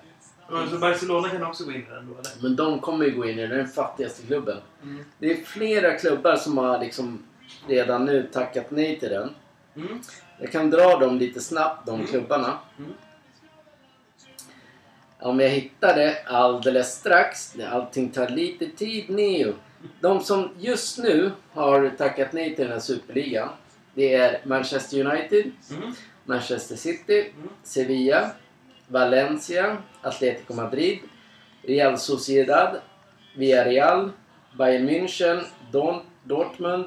Och 0.48 0.70
Så 0.70 0.78
Barcelona 0.78 1.30
kan 1.30 1.44
också 1.44 1.64
gå 1.64 1.72
in 1.72 1.82
i 1.82 1.86
den 1.90 2.08
då 2.08 2.14
eller? 2.14 2.42
Men 2.42 2.56
de 2.56 2.80
kommer 2.80 3.06
ju 3.06 3.12
gå 3.12 3.26
in 3.26 3.40
i 3.40 3.48
den 3.48 3.68
fattigaste 3.68 4.28
klubben. 4.28 4.58
Mm. 4.84 5.06
Det 5.20 5.32
är 5.32 5.44
flera 5.44 5.98
klubbar 5.98 6.36
som 6.36 6.58
har 6.58 6.80
liksom 6.80 7.24
redan 7.68 8.06
nu 8.06 8.30
tackat 8.34 8.72
nej 8.72 9.00
till 9.00 9.10
den. 9.10 9.30
Mm. 9.76 10.02
Jag 10.40 10.52
kan 10.52 10.70
dra 10.70 11.00
dem 11.00 11.18
lite 11.18 11.42
snabbt, 11.42 11.86
de 11.86 11.96
Mm. 11.96 12.08
klubbarna. 12.08 12.58
Om 15.24 15.40
jag 15.40 15.50
hittar 15.50 15.96
det 15.96 16.18
alldeles 16.26 16.96
strax. 16.96 17.56
Allting 17.72 18.10
tar 18.10 18.30
lite 18.30 18.68
tid 18.68 19.10
Neo. 19.10 19.54
De 20.00 20.20
som 20.24 20.50
just 20.60 20.98
nu 20.98 21.32
har 21.54 21.90
tackat 21.90 22.34
nej 22.34 22.56
till 22.56 22.64
den 22.66 22.74
här 22.74 22.80
superligan. 22.80 23.50
Det 23.94 24.14
är 24.16 24.42
Manchester 24.46 25.06
United, 25.06 25.52
Mm. 25.72 25.94
Manchester 26.26 26.76
City, 26.76 27.20
Mm. 27.38 27.50
Sevilla, 27.64 28.32
Valencia, 28.88 29.78
Atletico 30.02 30.54
Madrid, 30.54 31.00
Real 31.62 31.98
Sociedad, 31.98 32.82
Villarreal, 33.36 34.12
Bayern 34.58 34.90
München, 34.90 35.44
Dortmund, 36.24 36.86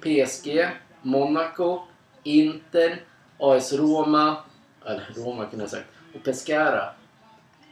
PSG, 0.00 0.68
Monaco, 1.02 1.82
Inter, 2.22 3.00
AS 3.38 3.72
Roma, 3.72 4.36
eller 4.86 5.06
Roma 5.16 5.46
kunde 5.46 5.62
jag 5.62 5.70
sagt, 5.70 5.86
och 6.14 6.24
Pescara. 6.24 6.84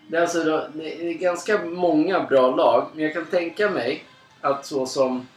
Det 0.08 0.16
är 0.16 0.20
alltså 0.20 0.42
då, 0.44 0.66
det 0.74 1.08
är 1.10 1.12
ganska 1.14 1.64
många 1.64 2.20
bra 2.20 2.56
lag, 2.56 2.86
men 2.94 3.04
jag 3.04 3.12
kan 3.14 3.26
tänka 3.26 3.70
mig 3.70 4.04
att 4.40 4.66
så 4.66 4.86
som 4.86 5.28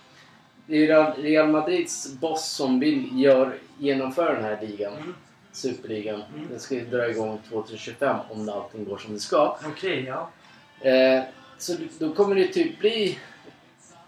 det 0.67 0.87
är 0.87 1.13
Real- 1.17 1.51
Madrids 1.51 2.13
boss 2.13 2.45
som 2.51 2.79
vill 2.79 3.09
gör, 3.21 3.55
genomföra 3.77 4.33
den 4.33 4.43
här 4.43 4.61
ligan, 4.61 4.93
Mm. 4.93 5.13
Superligan. 5.51 6.23
Mm. 6.35 6.47
Den 6.49 6.59
ska 6.59 6.75
ju 6.75 6.85
dra 6.85 7.09
igång 7.09 7.39
2025 7.49 8.17
om 8.29 8.49
allting 8.49 8.85
går 8.85 8.97
som 8.97 9.13
det 9.13 9.19
ska. 9.19 9.57
Okej, 9.65 10.03
ja. 10.03 10.29
Eh, 10.89 11.23
så 11.57 11.73
då 11.99 12.13
kommer 12.13 12.35
det 12.35 12.47
typ 12.47 12.79
bli 12.79 13.19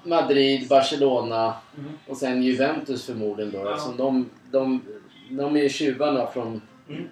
Madrid, 0.03 0.67
Barcelona 0.67 1.53
Mm. 1.77 1.91
och 2.07 2.17
sen 2.17 2.43
Juventus 2.43 3.05
förmodligen 3.05 3.51
då. 3.51 3.57
Ja. 3.59 3.69
Eftersom 3.73 3.97
de, 3.97 4.29
de, 4.51 4.81
de 5.29 5.55
är 5.55 5.61
ju 5.61 5.69
tjuvarna 5.69 6.27
från... 6.27 6.61
Mm. 6.89 7.03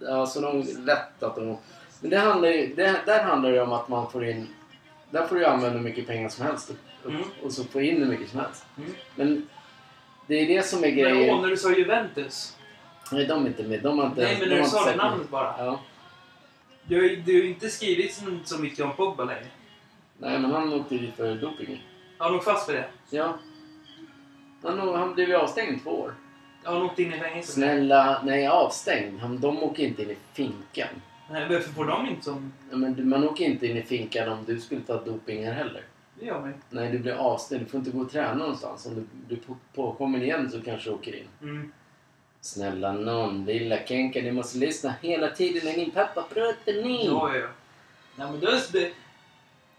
Ja, 0.00 0.26
så 0.26 0.40
de 0.40 0.62
lätt 0.86 1.22
att 1.22 1.36
de... 1.36 1.56
Men 2.02 2.10
det 2.10 2.18
handlar 2.18 2.48
ju, 2.48 2.74
det, 2.74 3.00
där 3.06 3.22
handlar 3.24 3.52
det 3.52 3.62
om 3.62 3.72
att 3.72 3.88
man 3.88 4.10
får 4.10 4.24
in... 4.24 4.48
Där 5.10 5.26
får 5.26 5.36
du 5.36 5.46
använda 5.46 5.76
hur 5.78 5.84
mycket 5.84 6.06
pengar 6.06 6.28
som 6.28 6.44
helst 6.46 6.70
och, 6.70 6.76
Mm. 7.10 7.22
och 7.42 7.52
så 7.52 7.64
få 7.64 7.80
in 7.80 7.96
hur 8.02 8.06
mycket 8.06 8.30
som 8.30 8.40
helst. 8.40 8.64
Mm. 8.78 8.94
Men 9.14 9.48
det 10.26 10.34
är 10.34 10.46
det 10.46 10.62
som 10.66 10.78
är 10.78 10.82
Men 10.88 10.96
grejen. 10.96 11.34
åh, 11.34 11.42
när 11.42 11.48
du 11.48 11.56
sa 11.56 11.70
Juventus. 11.72 12.56
Nej, 13.12 13.26
de 13.26 13.44
är 13.44 13.48
inte 13.48 13.62
med. 13.62 13.82
De 13.82 13.98
har 13.98 14.06
inte, 14.06 14.20
Nej, 14.22 14.36
men 14.40 14.48
när 14.48 14.56
du 14.56 14.64
sa 14.64 14.84
mig. 14.84 14.96
namnet 14.96 15.28
bara. 15.30 15.54
Ja. 15.58 15.80
Du 16.84 16.96
har 16.96 17.02
ju 17.32 17.48
inte 17.48 17.68
skrivit 17.68 18.22
så, 18.44 18.58
mycket 18.58 18.84
om 18.84 18.92
Pogba 18.96 19.24
längre. 19.24 19.46
Nej, 20.18 20.38
men 20.38 20.50
han 20.50 20.72
åkte 20.72 20.94
dit 20.94 21.14
för 21.16 21.34
doping. 21.34 21.86
Har 22.18 22.26
han 22.26 22.36
åkt 22.36 22.44
fast 22.44 22.66
för 22.66 22.72
det? 22.72 22.84
Ja. 23.10 23.38
Han, 24.62 24.78
han 24.78 25.14
blev 25.14 25.28
ju 25.28 25.34
avstängd 25.34 25.82
två 25.82 25.90
år. 25.90 26.14
Har 26.64 26.74
han 26.74 26.82
åkt 26.82 26.98
in 26.98 27.12
i 27.14 27.18
fängelse? 27.18 27.52
Snälla, 27.52 28.22
nej 28.24 28.46
avstängd. 28.46 29.20
Han, 29.20 29.40
de 29.40 29.62
åker 29.62 29.82
inte 29.82 30.02
in 30.02 30.10
i 30.10 30.16
finkan. 30.32 30.88
Nej, 31.30 31.48
varför 31.48 31.70
får 31.70 31.84
de 31.84 32.06
inte 32.08 32.24
som... 32.24 32.52
Ja, 32.70 32.76
men 32.76 33.08
man 33.08 33.24
åker 33.28 33.44
inte 33.44 33.66
in 33.66 33.76
i 33.76 33.82
finkan 33.82 34.28
om 34.28 34.44
du 34.46 34.60
skulle 34.60 34.80
ta 34.80 35.00
doping 35.04 35.44
här 35.46 35.52
heller. 35.52 35.82
Det 36.20 36.26
gör 36.26 36.40
man 36.40 36.54
Nej, 36.70 36.92
du 36.92 36.98
blir 36.98 37.12
avstängd. 37.12 37.62
Du 37.62 37.66
får 37.66 37.78
inte 37.78 37.90
gå 37.90 38.00
och 38.00 38.10
träna 38.12 38.34
någonstans. 38.34 38.86
Om 38.86 38.94
du 38.94 39.06
blir 39.26 39.36
på- 39.46 39.56
påkommen 39.74 40.22
igen 40.22 40.50
så 40.50 40.62
kanske 40.62 40.90
du 40.90 40.94
åker 40.94 41.14
in. 41.16 41.28
mm. 41.42 41.72
Snälla 42.40 42.92
nån, 42.92 43.44
lilla 43.44 43.76
Kenka, 43.86 44.20
du 44.20 44.32
måste 44.32 44.58
lyssna 44.58 44.94
hela 45.02 45.28
tiden 45.30 45.64
när 45.64 45.72
din 45.72 45.90
pappa 45.90 46.22
pratar 46.22 46.72
ni. 46.82 47.06
Ja, 47.06 47.34
ja, 47.34 47.40
ja. 47.40 47.46
Nej, 48.16 48.30
men 48.30 48.40
då 48.40 48.46
är 48.46 48.60
det... 48.72 48.90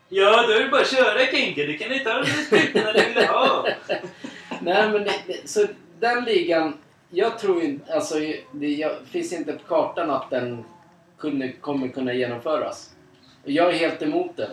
Ja, 0.09 0.47
då 0.47 0.53
är 0.53 0.63
det 0.63 0.69
bara 0.69 0.81
att 0.81 0.91
köra 0.91 1.19
Kenke. 1.31 1.65
Du 1.65 1.77
kan 1.77 1.91
inte 1.93 2.09
ha 2.11 2.19
de 2.21 2.25
sprutorna 2.27 2.93
du 2.93 3.13
vill 3.13 3.25
ha. 3.27 3.67
Nej, 4.61 4.89
men 4.91 5.03
det, 5.03 5.13
det, 5.27 5.49
så 5.49 5.67
den 5.99 6.23
ligan, 6.23 6.77
jag 7.09 7.39
tror 7.39 7.61
inte, 7.63 7.93
alltså 7.93 8.15
det 8.51 8.67
jag, 8.67 8.91
finns 9.05 9.33
inte 9.33 9.53
på 9.53 9.63
kartan 9.63 10.09
att 10.11 10.29
den 10.29 10.63
kunde, 11.23 11.51
kommer 11.51 11.87
kunna 11.87 12.13
genomföras. 12.13 12.95
Och 13.43 13.51
jag 13.51 13.69
är 13.69 13.77
helt 13.77 14.01
emot 14.01 14.37
den. 14.37 14.49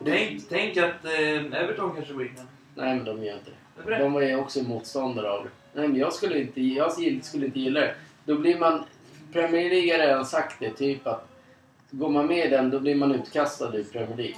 Det, 0.00 0.10
Tänk, 0.10 0.48
tänk 0.48 0.76
att 0.76 1.04
eh, 1.04 1.60
Everton 1.62 1.94
kanske 1.94 2.12
går 2.12 2.22
in 2.22 2.30
nej, 2.74 2.96
men 2.96 3.04
de 3.04 3.24
gör 3.24 3.34
inte 3.34 3.50
det. 3.86 3.98
De 3.98 4.12
var 4.12 4.22
ju 4.22 4.36
också 4.36 4.62
motståndare 4.62 5.30
av 5.30 5.44
det. 5.44 5.50
Nej, 5.80 5.88
men 5.88 6.00
jag 6.00 6.12
skulle 6.12 6.40
inte, 6.40 6.60
jag 6.60 6.92
skulle 7.22 7.46
inte 7.46 7.60
gilla 7.60 7.80
det. 7.80 7.94
Då 8.24 8.34
blir 8.34 8.58
man... 8.58 8.84
Premier 9.32 9.70
League 9.70 9.92
har 9.92 10.06
redan 10.06 10.24
sagt 10.26 10.56
det, 10.60 10.70
typ 10.70 11.06
att 11.06 11.28
går 11.90 12.08
man 12.08 12.26
med 12.26 12.46
i 12.46 12.48
den 12.50 12.70
då 12.70 12.80
blir 12.80 12.94
man 12.94 13.14
utkastad 13.14 13.76
ur 13.76 13.84
Premier 13.84 14.16
League. 14.16 14.36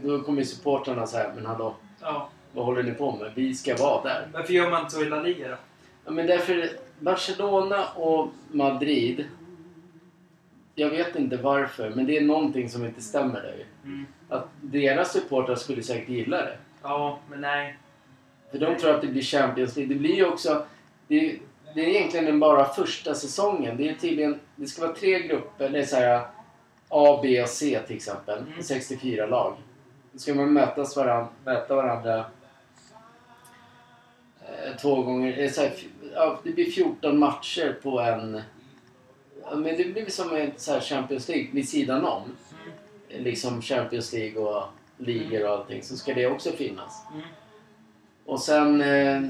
Då, 0.00 0.08
då 0.16 0.22
kommer 0.24 0.42
supportrarna 0.42 1.06
säga, 1.06 1.32
men 1.36 1.46
hallå, 1.46 1.74
Ja. 2.00 2.28
vad 2.52 2.64
håller 2.64 2.82
ni 2.82 2.90
på 2.90 3.16
med? 3.16 3.32
Vi 3.34 3.54
ska 3.54 3.76
vara 3.76 4.02
där. 4.02 4.28
Varför 4.32 4.52
gör 4.52 4.70
man 4.70 4.80
inte 4.80 4.94
så 4.94 5.02
i 5.02 5.08
La 5.08 5.22
Liga 5.22 5.48
då? 5.48 5.56
Ja, 6.04 6.10
men 6.10 6.26
därför 6.26 6.68
Barcelona 6.98 7.84
och 7.96 8.28
Madrid. 8.52 9.24
Jag 10.78 10.90
vet 10.90 11.16
inte 11.16 11.36
varför, 11.36 11.90
men 11.90 12.06
det 12.06 12.16
är 12.16 12.20
någonting 12.20 12.68
som 12.68 12.84
inte 12.84 13.00
stämmer 13.02 13.42
där. 13.42 13.64
Mm. 13.84 14.06
Att 14.28 14.48
deras 14.60 15.12
supportrar 15.12 15.54
skulle 15.54 15.82
säkert 15.82 16.08
gilla 16.08 16.36
det. 16.36 16.56
Ja, 16.82 17.18
men 17.30 17.40
nej. 17.40 17.76
För 18.50 18.58
de 18.58 18.76
tror 18.76 18.94
att 18.94 19.00
det 19.00 19.06
blir 19.06 19.22
Champions 19.22 19.76
League. 19.76 19.94
Det 19.94 20.00
blir 20.00 20.14
ju 20.14 20.26
också... 20.26 20.66
Det 21.08 21.30
är, 21.30 21.38
det 21.74 21.80
är 21.80 21.88
egentligen 21.88 22.40
bara 22.40 22.64
första 22.64 23.14
säsongen. 23.14 23.76
Det 23.76 23.88
är 23.88 23.94
tydligen... 23.94 24.40
Det 24.56 24.66
ska 24.66 24.82
vara 24.82 24.96
tre 24.96 25.22
grupper. 25.22 25.68
Det 25.68 25.78
är 25.78 25.86
så 25.86 25.96
här 25.96 26.26
A, 26.88 27.20
B 27.22 27.42
och 27.42 27.48
C 27.48 27.80
till 27.86 27.96
exempel. 27.96 28.38
Mm. 28.38 28.62
64 28.62 29.26
lag. 29.26 29.56
Då 30.12 30.18
ska 30.18 30.34
man 30.34 30.52
mötas 30.52 30.96
varann, 30.96 31.26
möta 31.44 31.74
varandra 31.74 32.24
eh, 34.40 34.76
två 34.80 35.02
gånger. 35.02 35.36
Det, 35.36 35.44
är 35.44 35.48
så 35.48 35.60
här, 35.60 35.72
ja, 36.14 36.40
det 36.44 36.50
blir 36.50 36.70
14 36.70 37.18
matcher 37.18 37.78
på 37.82 38.00
en... 38.00 38.42
Men 39.56 39.76
det 39.76 39.84
blir 39.84 40.10
som 40.10 40.36
en 40.36 40.50
så 40.56 40.72
här 40.72 40.80
Champions 40.80 41.28
League 41.28 41.48
vid 41.52 41.68
sidan 41.68 42.04
om. 42.04 42.22
Mm. 43.10 43.24
Liksom 43.24 43.62
Champions 43.62 44.12
League 44.12 44.42
och 44.42 44.64
ligor 44.98 45.44
och 45.44 45.50
allting. 45.50 45.82
Så 45.82 45.96
ska 45.96 46.14
det 46.14 46.26
också 46.26 46.52
finnas. 46.52 47.02
Mm. 47.12 47.26
Och 48.24 48.40
sen... 48.40 48.80
Eh, 48.80 49.22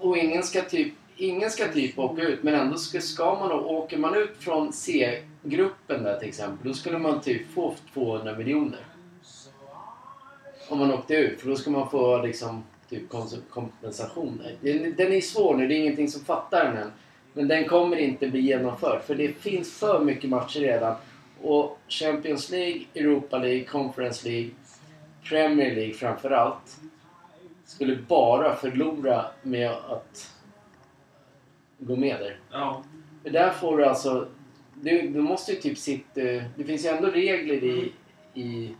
och 0.00 0.16
ingen 0.16 0.42
ska 0.42 0.62
typ... 0.62 0.92
Ingen 1.16 1.50
ska 1.50 1.72
typ 1.72 1.98
åka 1.98 2.22
ut 2.22 2.42
men 2.42 2.54
ändå 2.54 2.76
ska, 2.76 3.00
ska 3.00 3.34
man 3.34 3.52
och 3.52 3.72
åker 3.72 3.98
man 3.98 4.14
ut 4.14 4.36
från 4.38 4.72
C-gruppen 4.72 6.02
där 6.02 6.18
till 6.18 6.28
exempel 6.28 6.68
då 6.68 6.74
skulle 6.74 6.98
man 6.98 7.20
typ 7.20 7.52
få 7.54 7.74
200 7.94 8.36
miljoner. 8.36 8.80
Om 10.68 10.78
man 10.78 10.92
åkte 10.92 11.14
ut 11.14 11.40
för 11.40 11.48
då 11.48 11.56
ska 11.56 11.70
man 11.70 11.90
få 11.90 12.22
liksom 12.22 12.62
typ 12.90 13.02
kompensation. 13.50 14.42
den 14.96 15.12
är 15.12 15.20
svår 15.20 15.54
nu, 15.54 15.68
det 15.68 15.74
är 15.74 15.78
ingenting 15.78 16.08
som 16.08 16.24
fattar 16.24 16.64
den 16.64 16.76
än. 16.76 16.92
Men 17.36 17.48
den 17.48 17.68
kommer 17.68 17.96
inte 17.96 18.28
bli 18.28 18.40
genomförd 18.40 19.02
för 19.02 19.14
det 19.14 19.32
finns 19.32 19.78
för 19.78 20.04
mycket 20.04 20.30
matcher 20.30 20.60
redan. 20.60 20.96
Och 21.42 21.78
Champions 21.88 22.50
League, 22.50 22.84
Europa 22.94 23.38
League, 23.38 23.64
Conference 23.64 24.28
League, 24.28 24.50
Premier 25.28 25.74
League 25.74 25.94
framförallt 25.94 26.80
skulle 27.64 27.96
bara 27.96 28.56
förlora 28.56 29.26
med 29.42 29.70
att 29.70 30.32
gå 31.78 31.96
med 31.96 32.20
där. 32.20 32.38
Ja. 32.52 32.84
Där 33.22 33.50
får 33.50 33.78
du 33.78 33.84
alltså... 33.84 34.28
Du, 34.74 35.08
du 35.08 35.20
måste 35.20 35.52
ju 35.52 35.60
typ 35.60 35.78
sitta... 35.78 36.20
Det 36.56 36.64
finns 36.66 36.84
ju 36.84 36.88
ändå 36.88 37.08
regler 37.08 37.64
i, 37.64 37.92
i 38.34 38.74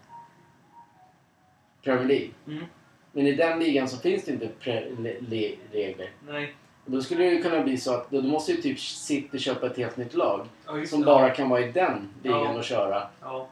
Premier 1.83 2.07
League. 2.09 2.31
Mm. 2.47 2.65
Men 3.13 3.27
i 3.27 3.33
den 3.33 3.59
ligan 3.59 3.89
så 3.89 3.97
finns 3.97 4.25
det 4.25 4.33
inte 4.33 4.49
pre, 4.49 4.91
le, 4.99 5.15
le, 5.21 5.55
regler. 5.73 6.11
Nej. 6.29 6.55
Då 6.87 7.01
skulle 7.03 7.25
det 7.25 7.31
ju 7.31 7.43
kunna 7.43 7.61
bli 7.61 7.77
så 7.79 7.95
att 7.95 8.11
då, 8.11 8.21
du 8.21 8.29
måste 8.29 8.53
ju 8.53 8.63
typ 8.63 9.35
och 9.35 9.41
köpa 9.41 9.67
ett 9.67 9.77
helt 9.77 9.97
nytt 9.97 10.15
lag. 10.15 10.47
Ja, 10.67 10.87
Som 10.87 11.01
det. 11.01 11.07
bara 11.07 11.31
kan 11.31 11.49
vara 11.49 11.61
i 11.61 11.73
den 11.73 12.09
ligan 12.23 12.41
Ja. 12.45 12.59
och 12.59 12.65
köra. 12.65 13.03
Ja. 13.23 13.47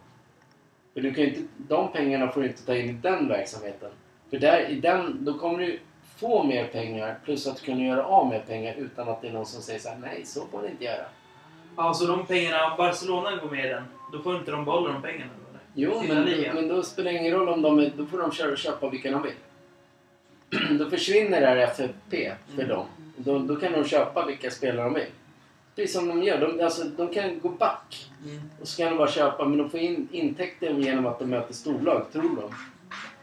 För 0.94 1.00
du 1.00 1.14
kan 1.14 1.24
inte, 1.24 1.40
de 1.56 1.92
pengarna 1.92 2.28
får 2.28 2.40
du 2.40 2.46
inte 2.46 2.66
ta 2.66 2.74
in 2.76 2.90
i 2.90 2.92
den 2.92 3.28
verksamheten. 3.28 3.90
För 4.30 4.38
där, 4.38 4.68
i 4.70 4.74
den, 4.80 5.24
då 5.24 5.34
kommer 5.38 5.58
du 5.58 5.78
få 6.16 6.42
mer 6.44 6.66
pengar 6.66 7.18
plus 7.24 7.46
att 7.46 7.62
kunna 7.62 7.82
göra 7.84 8.04
av 8.06 8.28
med 8.28 8.46
pengar 8.46 8.74
utan 8.74 9.08
att 9.08 9.22
det 9.22 9.28
är 9.28 9.32
någon 9.32 9.46
som 9.46 9.62
säger 9.62 9.78
så 9.80 9.88
här: 9.88 9.96
nej 9.96 10.22
så 10.26 10.46
får 10.46 10.62
du 10.62 10.68
inte 10.68 10.84
göra. 10.84 11.04
ja, 11.76 11.94
så 11.94 12.06
de 12.06 12.26
pengarna, 12.26 12.70
om 12.70 12.76
Barcelona 12.76 13.36
går 13.36 13.50
med 13.50 13.64
i 13.66 13.68
den, 13.68 13.82
då 14.12 14.18
får 14.18 14.36
inte 14.36 14.50
de 14.50 14.64
behålla 14.64 14.92
de 14.92 15.02
pengarna 15.02 15.30
då? 15.44 15.48
eller? 15.50 15.60
Jo, 15.74 16.02
men, 16.08 16.54
men 16.54 16.68
då 16.68 16.82
spelar 16.82 17.12
det 17.12 17.18
ingen 17.18 17.32
roll 17.34 17.48
om 17.48 17.62
de 17.62 17.90
då 17.96 18.06
får 18.06 18.18
de 18.18 18.32
köra 18.32 18.52
och 18.52 18.58
köpa 18.58 18.88
vilka 18.88 19.10
de 19.10 19.22
vill. 19.22 20.78
då 20.78 20.90
försvinner 20.90 21.40
det 21.40 21.46
här 21.46 21.56
FFP 21.56 22.32
för 22.48 22.62
Mm. 22.62 22.68
dem. 22.68 22.86
Då, 23.24 23.38
då 23.38 23.56
kan 23.56 23.72
de 23.72 23.84
köpa 23.84 24.26
vilka 24.26 24.50
spelare 24.50 24.84
de 24.84 24.94
vill. 24.94 25.06
Precis 25.76 25.96
som 25.96 26.08
de 26.08 26.22
gör. 26.22 26.40
De, 26.40 26.64
alltså, 26.64 26.84
de 26.84 27.08
kan 27.08 27.40
gå 27.40 27.48
back 27.48 28.08
Mm. 28.24 28.40
och 28.60 28.68
så 28.68 28.76
kan 28.82 28.90
de 28.90 28.98
bara 28.98 29.08
köpa 29.10 29.44
men 29.44 29.58
de 29.58 29.70
får 29.70 29.80
in 29.80 30.08
intäkter 30.12 30.70
genom 30.70 31.06
att 31.06 31.18
de 31.18 31.24
möter 31.24 31.54
storlag, 31.54 32.06
tror 32.12 32.22
de. 32.22 32.54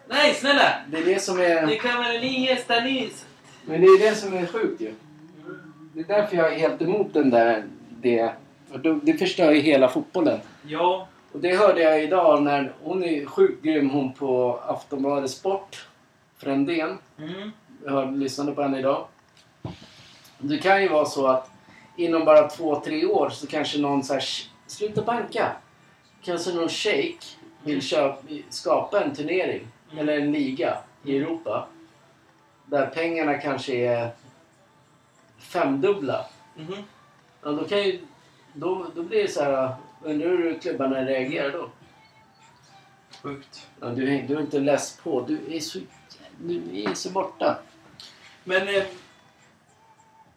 Nej, 0.08 0.34
snälla! 0.34 0.74
Det 0.92 0.98
är 0.98 1.06
det 1.06 1.20
som 1.20 1.40
är... 1.40 1.68
Det 1.68 1.76
kan 1.76 1.98
vara 1.98 2.12
ni 2.12 2.58
Stanis. 2.64 3.26
Men 3.66 3.82
det 3.82 3.88
är 3.88 4.00
det 4.10 4.16
som 4.16 4.34
är 4.34 4.46
sjukt 4.46 4.82
ju. 4.82 4.94
Det 5.94 6.00
är 6.00 6.04
därför 6.04 6.38
jag 6.38 6.54
är 6.54 6.60
helt 6.60 6.82
emot 6.82 7.14
den 7.14 7.30
där... 7.30 7.64
Det, 8.02 8.32
för 8.72 9.00
det 9.04 9.14
förstör 9.14 9.52
ju 9.52 9.60
hela 9.60 9.90
fotbollen. 9.90 10.40
Ja. 10.68 11.08
Och 11.32 11.40
det 11.40 11.56
hörde 11.56 11.82
jag 11.82 12.04
idag 12.04 12.44
när 12.44 12.74
hon 12.84 13.04
är 13.04 13.26
sjukt 13.26 13.64
grym 13.64 13.90
hon 13.90 14.14
på 14.14 14.60
Aftonbladet 14.68 15.32
Sport. 15.32 15.88
Frändén. 16.38 16.98
Mm. 17.18 17.52
Jag 17.86 17.92
hörde, 17.92 18.18
lyssnade 18.18 18.52
på 18.52 18.62
henne 18.62 18.80
idag. 18.80 19.08
Det 20.40 20.58
kan 20.58 20.82
ju 20.82 20.88
vara 20.90 21.06
så 21.06 21.28
att 21.28 21.52
inom 21.96 22.26
bara 22.26 22.48
två, 22.50 22.80
tre 22.80 23.06
år 23.06 23.30
så 23.30 23.48
kanske 23.48 23.80
någon 23.80 24.04
så 24.04 24.14
här, 24.14 24.20
"Sh, 24.22 24.48
sluta 24.68 25.02
banka. 25.02 25.52
Kanske 26.22 26.54
någon 26.54 26.70
shake 26.70 27.18
vill 27.64 27.82
köpa, 27.82 28.22
skapa 28.50 29.04
en 29.04 29.16
turnering 29.16 29.68
Mm. 29.92 30.00
eller 30.00 30.20
en 30.20 30.32
liga 30.32 30.78
i 31.04 31.18
Europa. 31.18 31.68
Där 32.66 32.86
pengarna 32.88 33.38
kanske 33.38 33.74
är 33.76 34.10
femdubbla. 35.40 36.26
Mhm. 36.56 36.76
Ja, 37.44 37.50
då, 37.52 37.64
kan 37.68 37.84
ju, 37.84 38.00
då, 38.54 38.86
då 38.96 39.04
blir 39.04 39.22
det 39.22 39.32
så 39.32 39.44
här, 39.44 39.76
undrar 40.04 40.28
hur 40.28 40.60
klubbarna 40.60 41.06
reagerar 41.06 41.52
då? 41.52 41.70
Sjukt. 43.24 43.68
Ja, 43.80 43.88
du, 43.88 44.22
du 44.22 44.36
är 44.36 44.42
inte 44.42 44.60
läst 44.60 45.04
på, 45.04 45.22
du 45.22 45.56
är 45.56 45.60
så, 45.60 45.80
du 46.44 46.84
är 46.84 46.94
så 46.94 47.10
borta. 47.10 47.58
Men... 48.44 48.68
Eh, 48.68 48.84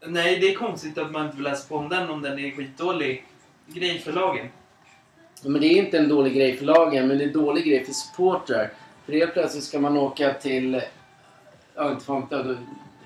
nej, 0.06 0.38
det 0.40 0.50
är 0.50 0.54
konstigt 0.54 0.98
att 0.98 1.10
man 1.10 1.24
inte 1.24 1.36
vill 1.36 1.44
läsa 1.44 1.68
på 1.68 1.76
om 1.76 1.88
den 1.88 2.10
om 2.10 2.22
den 2.22 2.38
är 2.38 2.50
skitdålig 2.50 3.24
grej 3.66 3.98
för 3.98 4.12
lagen. 4.12 4.48
Men 5.44 5.60
det 5.60 5.66
är 5.66 5.76
inte 5.76 5.98
en 5.98 6.08
dålig 6.08 6.34
grej 6.34 6.56
för 6.56 6.64
lagen, 6.64 7.08
men 7.08 7.18
det 7.18 7.24
är 7.24 7.26
en 7.26 7.32
dålig 7.32 7.64
grej 7.64 7.84
för 7.84 7.92
supportrar. 7.92 8.70
För 9.06 9.12
helt 9.12 9.32
plötsligt 9.32 9.64
ska 9.64 9.80
man 9.80 9.96
åka 9.96 10.34
till... 10.34 10.82
Ja, 11.74 11.90
inte 11.90 12.04
fan 12.04 12.26
jag, 12.30 12.56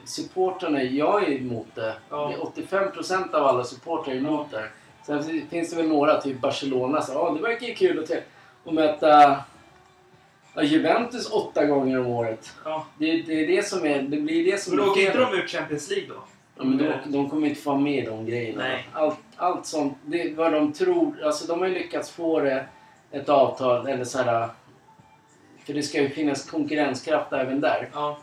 Supportrarna, 0.05 0.83
jag 0.83 1.23
är 1.23 1.41
emot 1.41 1.67
det. 1.75 1.95
Ja. 2.11 2.33
Det 2.57 2.63
är 2.63 2.79
85% 2.79 3.35
av 3.35 3.47
alla 3.47 3.65
supportrar 3.65 4.15
är 4.15 4.19
emot 4.19 4.51
det. 4.51 4.69
Sen 5.07 5.47
finns 5.51 5.71
det 5.71 5.77
väl 5.77 5.89
några, 5.89 6.21
typ 6.21 6.41
Barcelona, 6.41 7.03
så 7.03 7.13
ja, 7.13 7.31
det 7.31 7.43
verkar 7.43 7.67
ju 7.67 7.75
kul 7.75 8.03
att, 8.03 8.11
att 8.65 8.75
möta 8.75 9.37
ja, 10.55 10.63
Juventus 10.63 11.31
åtta 11.31 11.65
gånger 11.65 12.01
om 12.01 12.07
året. 12.07 12.53
Ja. 12.65 12.87
Det, 12.99 13.23
det 13.23 13.45
är 13.45 13.47
det 13.47 13.67
som 13.67 13.87
är... 13.87 14.03
Det 14.03 14.17
blir 14.17 14.53
det 14.53 14.61
som 14.61 14.77
Men 14.77 14.89
åker 14.89 15.07
inte 15.07 15.19
de 15.19 15.35
ut 15.35 15.51
Champions 15.51 15.91
League 15.91 16.09
då? 16.09 16.25
Ja, 16.59 16.65
men 16.65 16.79
då, 16.79 16.93
de 17.07 17.31
kommer 17.31 17.49
inte 17.49 17.61
få 17.61 17.71
vara 17.71 17.81
med 17.81 18.05
de 18.05 18.27
grejerna. 18.27 18.63
Nej. 18.63 18.89
Allt, 18.93 19.19
allt 19.37 19.67
sånt, 19.67 19.99
det 20.05 20.23
är 20.23 20.35
vad 20.35 20.53
de 20.53 20.73
tror. 20.73 21.23
Alltså 21.25 21.47
de 21.47 21.59
har 21.61 21.67
ju 21.67 21.75
lyckats 21.75 22.11
få 22.11 22.41
det, 22.41 22.67
ett 23.11 23.29
avtal 23.29 23.87
eller 23.87 24.05
så 24.05 24.23
här. 24.23 24.49
För 25.65 25.75
det 25.75 25.83
ska 25.83 26.03
ju 26.03 26.09
finnas 26.09 26.51
konkurrenskraft 26.51 27.33
även 27.33 27.61
där. 27.61 27.89
Ja. 27.93 28.19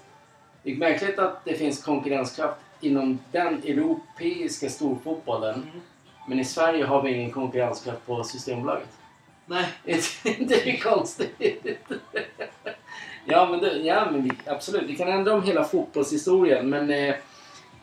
Det 0.63 0.71
är 0.71 0.75
märkligt 0.75 1.19
att 1.19 1.45
det 1.45 1.53
finns 1.53 1.83
konkurrenskraft 1.83 2.59
inom 2.81 3.19
den 3.31 3.53
europeiska 3.63 4.69
storfotbollen. 4.69 5.55
Mm. 5.55 5.81
Men 6.27 6.39
i 6.39 6.45
Sverige 6.45 6.85
har 6.85 7.01
vi 7.01 7.11
ingen 7.11 7.31
konkurrenskraft 7.31 8.05
på 8.05 8.23
Systembolaget. 8.23 8.89
Nej. 9.45 9.65
Är 9.85 10.65
det 10.65 10.77
konstigt? 10.77 11.35
ja, 13.25 13.47
men, 13.51 13.59
det, 13.59 13.77
ja, 13.77 14.11
men 14.11 14.31
absolut. 14.45 14.89
Vi 14.89 14.95
kan 14.95 15.07
ändra 15.07 15.33
om 15.33 15.43
hela 15.43 15.63
fotbollshistorien, 15.63 16.69
men, 16.69 16.89
eh, 16.89 17.15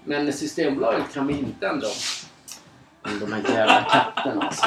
men 0.05 0.33
Systembolaget 0.33 1.15
kan 1.15 1.27
vi 1.27 1.39
inte 1.39 1.69
ändra 1.69 1.87
om. 1.87 3.19
De 3.21 3.33
här 3.33 3.43
jävla 3.55 3.83
katterna 3.83 4.43
alltså. 4.43 4.67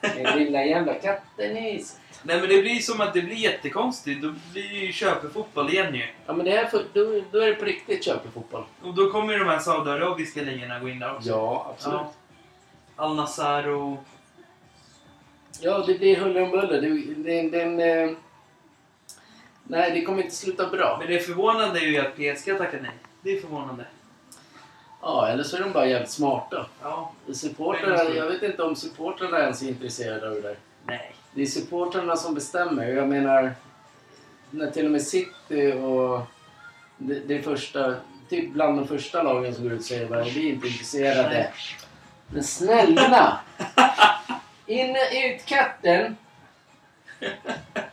Den 0.00 0.38
lilla 0.38 0.64
jävla 0.64 0.94
katten 0.94 1.56
i. 1.56 1.84
Nej 2.22 2.40
men 2.40 2.48
det 2.48 2.62
blir 2.62 2.78
som 2.78 3.00
att 3.00 3.14
det 3.14 3.22
blir 3.22 3.36
jättekonstigt. 3.36 4.22
Då 4.22 4.34
blir 4.52 4.68
det 4.68 4.78
ju 4.86 4.92
köpefotboll 4.92 5.70
igen 5.70 5.94
ju. 5.94 6.06
Ja 6.26 6.32
men 6.32 6.44
det 6.46 6.50
här, 6.50 6.66
för, 6.66 6.84
då, 6.92 7.22
då 7.32 7.38
är 7.38 7.46
det 7.46 7.54
på 7.54 7.64
riktigt 7.64 8.04
köpefotboll. 8.04 8.64
Och 8.82 8.94
då 8.94 9.10
kommer 9.10 9.32
ju 9.32 9.38
de 9.38 9.48
här 9.48 9.58
saudiarabiska 9.58 10.42
ligorna 10.42 10.78
gå 10.78 10.88
in 10.88 10.98
där 10.98 11.16
också. 11.16 11.28
Ja, 11.28 11.74
absolut. 11.74 12.00
Ja. 12.00 12.12
Al 12.96 13.16
Nassr 13.16 13.68
och... 13.68 14.04
Ja, 15.60 15.78
det 15.78 15.98
blir 15.98 16.16
huller 16.16 16.42
om 16.42 16.50
buller. 16.50 16.80
Det, 16.80 17.14
det, 17.14 17.50
den, 17.50 17.80
eh, 17.80 18.16
nej, 19.64 19.90
det 19.90 20.02
kommer 20.02 20.22
inte 20.22 20.34
sluta 20.34 20.68
bra. 20.68 20.96
Men 20.98 21.08
det 21.08 21.20
förvånande 21.20 21.80
är 21.80 21.86
ju 21.86 21.98
att 21.98 22.14
PSG 22.14 22.58
tackar 22.58 22.80
nej. 22.82 22.92
Det 23.26 23.36
är 23.36 23.40
förvånande. 23.40 23.84
Ja, 25.02 25.28
eller 25.28 25.44
så 25.44 25.56
är 25.56 25.60
de 25.60 25.72
bara 25.72 25.86
jävligt 25.86 26.10
smarta. 26.10 26.66
Ja. 26.82 27.12
Supportrarna, 27.32 28.14
jag 28.14 28.26
vet 28.26 28.42
inte 28.42 28.62
om 28.62 28.76
supportrarna 28.76 29.38
ens 29.38 29.62
är 29.62 29.68
intresserade 29.68 30.28
av 30.28 30.34
det 30.34 30.40
där. 30.40 30.56
Nej. 30.84 31.14
Det 31.34 31.42
är 31.42 31.46
supportrarna 31.46 32.16
som 32.16 32.34
bestämmer. 32.34 32.88
Jag 32.88 33.08
menar, 33.08 33.54
när 34.50 34.70
till 34.70 34.84
och 34.84 34.90
med 34.90 35.02
City 35.02 35.72
och 35.72 36.20
det, 36.96 37.20
det 37.20 37.42
första, 37.42 37.94
typ 38.28 38.52
bland 38.52 38.78
de 38.78 38.88
första 38.88 39.22
lagen 39.22 39.54
som 39.54 39.64
går 39.64 39.72
ut 39.72 39.78
och 39.78 39.84
säger 39.84 40.16
att 40.16 40.26
vi 40.26 40.48
är 40.48 40.52
inte 40.52 40.66
intresserade. 40.66 41.52
Men 42.26 42.44
snälla! 42.44 43.40
In 44.66 44.96
ut 45.12 45.44
katten! 45.46 46.16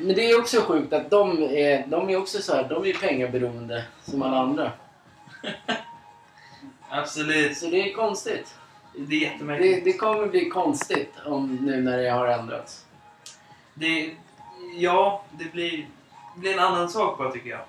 Men 0.00 0.14
det 0.16 0.30
är 0.30 0.38
också 0.40 0.60
sjukt 0.60 0.92
att 0.92 1.10
de 1.10 1.42
är, 1.42 1.86
de 1.86 2.10
är 2.10 2.16
också 2.16 2.42
så 2.42 2.54
här, 2.54 2.68
de 2.68 2.84
är 2.86 2.92
pengaberoende 2.92 3.84
som 4.04 4.22
alla 4.22 4.36
andra. 4.38 4.72
Absolut. 6.90 7.56
Så 7.56 7.66
det 7.66 7.90
är 7.90 7.94
konstigt. 7.94 8.54
Det 8.94 9.02
är 9.02 9.06
Det, 9.06 9.16
jättemärkligt. 9.16 9.84
det 9.84 9.92
kommer 9.92 10.26
bli 10.26 10.48
konstigt 10.50 11.14
om 11.26 11.56
nu 11.56 11.80
när 11.80 11.98
det 11.98 12.10
har 12.10 12.26
ändrats. 12.26 12.84
Det, 13.74 14.10
ja, 14.76 15.24
det 15.30 15.52
blir, 15.52 15.76
det 16.34 16.40
blir 16.40 16.52
en 16.52 16.58
annan 16.58 16.88
sak 16.88 17.18
bara 17.18 17.30
tycker 17.30 17.50
jag. 17.50 17.60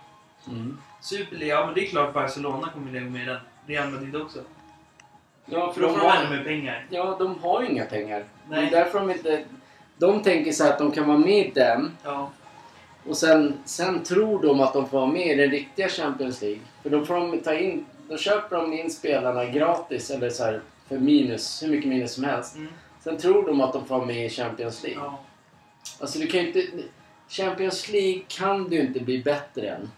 Mm. 0.48 0.78
Superliga, 1.02 1.56
ja 1.56 1.66
men 1.66 1.76
det 1.76 1.86
är 1.86 1.90
klart 1.90 2.14
Barcelona 2.14 2.70
kommer 2.74 2.92
lägga 2.92 3.06
med 3.06 3.28
den. 3.28 3.38
Real 3.68 3.90
Madrid 3.92 4.16
också. 4.16 4.40
Ja, 5.46 5.74
För 5.74 5.82
då 5.82 5.90
får 5.90 5.98
de 6.00 6.10
ännu 6.10 6.38
mer 6.38 6.44
pengar. 6.44 6.86
Ja, 6.90 7.16
de 7.20 7.40
har 7.40 7.62
ju 7.62 7.70
inga 7.70 7.86
pengar. 7.86 8.24
Nej. 8.50 8.62
Det 8.62 8.68
är 8.78 8.84
därför 8.84 9.00
de 9.00 9.12
inte... 9.12 9.44
De 10.00 10.24
tänker 10.24 10.52
sig 10.52 10.70
att 10.70 10.78
de 10.80 10.92
kan 10.92 11.08
vara 11.08 11.18
med 11.18 11.48
i 11.48 11.52
den 11.56 11.98
Ja. 12.04 12.32
och 13.08 13.18
sen, 13.18 13.54
sen 13.66 14.04
tror 14.04 14.42
de 14.44 14.60
att 14.62 14.74
de 14.74 14.90
får 14.90 14.98
vara 15.00 15.12
med 15.12 15.28
i 15.28 15.36
den 15.36 15.52
riktiga 15.52 15.90
Champions 15.90 16.42
League. 16.42 16.60
För 16.84 16.90
då 16.90 17.06
får 17.06 17.14
de 17.16 17.40
ta 17.40 17.54
in... 17.54 17.86
Då 18.10 18.18
köper 18.18 18.56
de 18.56 18.74
in 18.74 18.92
spelarna 18.92 19.46
gratis 19.46 20.12
eller 20.12 20.30
så 20.30 20.44
här 20.44 20.62
för 20.88 21.00
minus, 21.00 21.64
hur 21.64 21.68
mycket 21.68 21.90
minus 21.90 22.14
som 22.14 22.24
helst. 22.24 22.56
Mm. 22.56 22.68
Sen 23.04 23.18
tror 23.18 23.48
de 23.48 23.62
att 23.62 23.74
de 23.74 23.86
får 23.86 23.96
vara 23.96 24.06
med 24.06 24.26
i 24.26 24.30
Champions 24.30 24.84
League. 24.84 25.04
ja. 25.04 25.20
Alltså 26.00 26.20
du 26.20 26.28
kan 26.28 26.40
inte... 26.40 26.64
Champions 27.30 27.90
League 27.90 28.22
kan 28.28 28.70
du 28.70 28.80
inte 28.80 29.00
bli 29.00 29.24
bättre 29.24 29.70
än. 29.70 29.92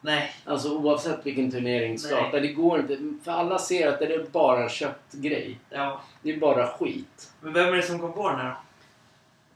Nej. 0.00 0.32
Alltså 0.44 0.76
oavsett 0.76 1.26
vilken 1.26 1.50
turnering 1.50 1.92
du 1.92 1.98
startar. 1.98 2.40
Det 2.40 2.52
går 2.52 2.80
inte. 2.80 2.98
För 3.24 3.32
alla 3.32 3.58
ser 3.58 3.88
att 3.88 3.98
det 3.98 4.14
är 4.14 4.26
bara 4.32 4.62
en 4.62 4.68
köpt 4.68 5.12
grej. 5.12 5.58
Ja. 5.70 6.00
Det 6.22 6.32
är 6.32 6.40
bara 6.40 6.66
skit. 6.66 7.30
Men 7.40 7.52
vem 7.52 7.68
är 7.68 7.76
det 7.76 7.82
som 7.82 7.98
kom 7.98 8.12
på 8.12 8.28
den 8.28 8.38
här 8.40 8.48
då? 8.48 8.56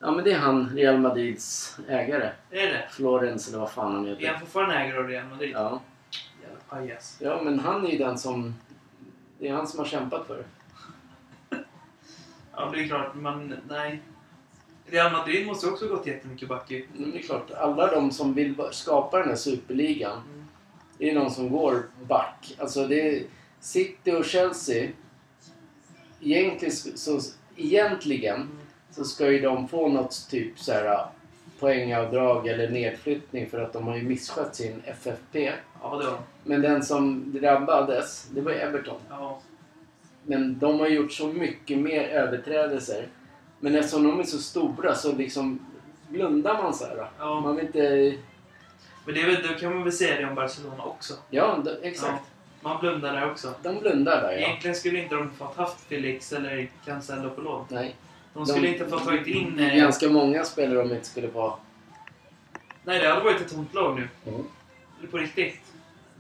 Ja 0.03 0.11
men 0.11 0.25
det 0.25 0.33
är 0.33 0.39
han, 0.39 0.69
Real 0.77 0.99
Madrids 0.99 1.79
ägare. 1.89 2.31
Är 2.51 2.67
det? 2.67 2.85
Florence 2.91 3.51
eller 3.51 3.59
vad 3.59 3.71
fan 3.71 3.95
han 3.95 4.07
Är 4.07 4.11
heter. 4.11 4.29
han 4.29 4.41
fortfarande 4.41 4.75
ägare 4.75 4.99
av 4.99 5.09
Real 5.09 5.27
Madrid? 5.29 5.51
Ja. 5.55 5.81
Jävla 6.43 6.61
pajas. 6.69 7.17
ja, 7.21 7.41
men 7.45 7.59
han 7.61 7.87
är 7.87 7.91
ju 7.91 7.99
den 7.99 8.19
som... 8.19 8.55
Det 9.39 9.49
är 9.49 9.53
han 9.53 9.67
som 9.67 9.79
har 9.79 9.87
kämpat 9.87 10.27
för 10.27 10.37
det. 10.37 10.45
Ja, 12.53 12.71
det 12.75 12.81
är 12.85 12.87
klart. 12.89 13.15
Men 13.15 13.55
nej. 13.69 14.01
Real 14.87 15.13
Madrid 15.13 15.47
måste 15.47 15.67
också 15.67 15.89
gått 15.89 16.07
jättemycket 16.07 16.49
back 16.49 16.71
ju. 16.71 16.87
Men 16.97 17.11
det 17.11 17.19
är 17.19 17.23
klart, 17.23 17.51
alla 17.51 17.87
de 17.95 18.11
som 18.11 18.35
vill 18.35 18.55
skapa 18.73 19.19
den 19.19 19.29
här 19.29 19.37
superligan. 19.37 20.13
Mm. 20.33 20.45
Det 20.99 21.11
är 21.11 21.15
någon 21.15 21.31
som 21.31 21.51
går 21.51 21.83
back. 22.09 22.57
Alltså 22.59 22.87
det 22.87 23.17
är 23.17 23.23
City 23.61 24.13
och 24.13 24.25
Chelsea. 24.25 24.89
Egentligen 26.21 26.73
så, 26.97 27.21
egentligen 27.57 28.35
Mm. 28.37 28.60
Så 28.91 29.05
ska 29.05 29.31
ju 29.31 29.41
de 29.41 29.69
få 29.69 29.89
något 29.89 30.27
typ 30.31 30.59
så 30.59 30.73
här 30.73 31.07
poängavdrag 31.61 32.47
eller 32.49 32.71
nedflyttning 32.71 33.51
för 33.51 33.61
att 33.61 33.73
de 33.73 33.87
har 33.87 33.97
ju 33.97 34.03
misskött 34.03 34.57
sin 34.57 34.83
FFP. 34.85 35.53
Ja, 35.83 35.97
det 35.97 36.07
var 36.07 36.19
Men 36.45 36.63
den 36.63 36.83
som 36.83 37.33
drabbades, 37.41 38.27
det 38.31 38.41
var 38.41 38.53
Everton. 38.53 39.01
Ja. 39.11 39.41
Men 40.23 40.59
de 40.59 40.81
har 40.81 40.89
gjort 40.89 41.13
så 41.13 41.27
mycket 41.27 41.79
mer 41.79 42.09
överträdelser. 42.09 43.07
Men 43.61 43.75
eftersom 43.75 44.09
de 44.09 44.21
är 44.21 44.25
så 44.25 44.39
stora 44.39 44.95
så 44.95 45.13
liksom 45.13 45.67
blundar 46.09 46.63
man 46.63 46.75
så 46.75 46.85
här. 46.87 47.09
Ja. 47.19 47.41
Man 47.41 47.57
vill 47.57 47.67
inte... 47.67 48.15
Men 49.07 49.15
det 49.15 49.21
är 49.23 49.27
väl, 49.27 49.43
då 49.49 49.55
kan 49.55 49.75
man 49.75 49.83
väl 49.85 49.93
säga 49.93 50.21
det 50.21 50.27
om 50.27 50.35
Barcelona 50.35 50.85
också. 50.85 51.15
Ja, 51.31 51.59
d- 51.65 51.71
exakt. 51.83 52.25
Man 52.63 52.81
blundar 52.81 53.13
där 53.13 53.31
också. 53.31 53.55
De 53.63 53.79
blundar 53.79 54.23
där 54.23 54.33
ja. 54.33 54.39
Egentligen 54.39 54.77
skulle 54.77 55.03
inte 55.03 55.15
de 55.15 55.31
fått 55.31 55.57
haft 55.57 55.81
Felix 55.81 56.33
eller 56.33 56.71
Cancelo 56.85 57.31
på 57.31 57.41
lån. 57.41 57.65
Nej. 57.69 57.95
De 58.35 58.47
skulle 58.47 58.69
inte 58.69 58.87
fått 58.89 59.05
tagit 59.05 59.27
in... 59.27 59.57
Det 59.57 59.65
Eh, 59.71 59.77
ganska 59.77 60.09
många 60.09 60.45
spelare 60.45 60.79
de 60.89 60.93
inte 60.95 61.07
skulle 61.07 61.29
få. 61.31 61.57
nej, 62.85 62.99
det 62.99 63.09
hade 63.09 63.25
varit 63.25 63.41
ett 63.41 63.53
tomt 63.53 63.75
lag 63.75 63.97
nu. 63.97 64.09
Mm. 64.33 64.45
På 65.11 65.17
riktigt. 65.19 65.57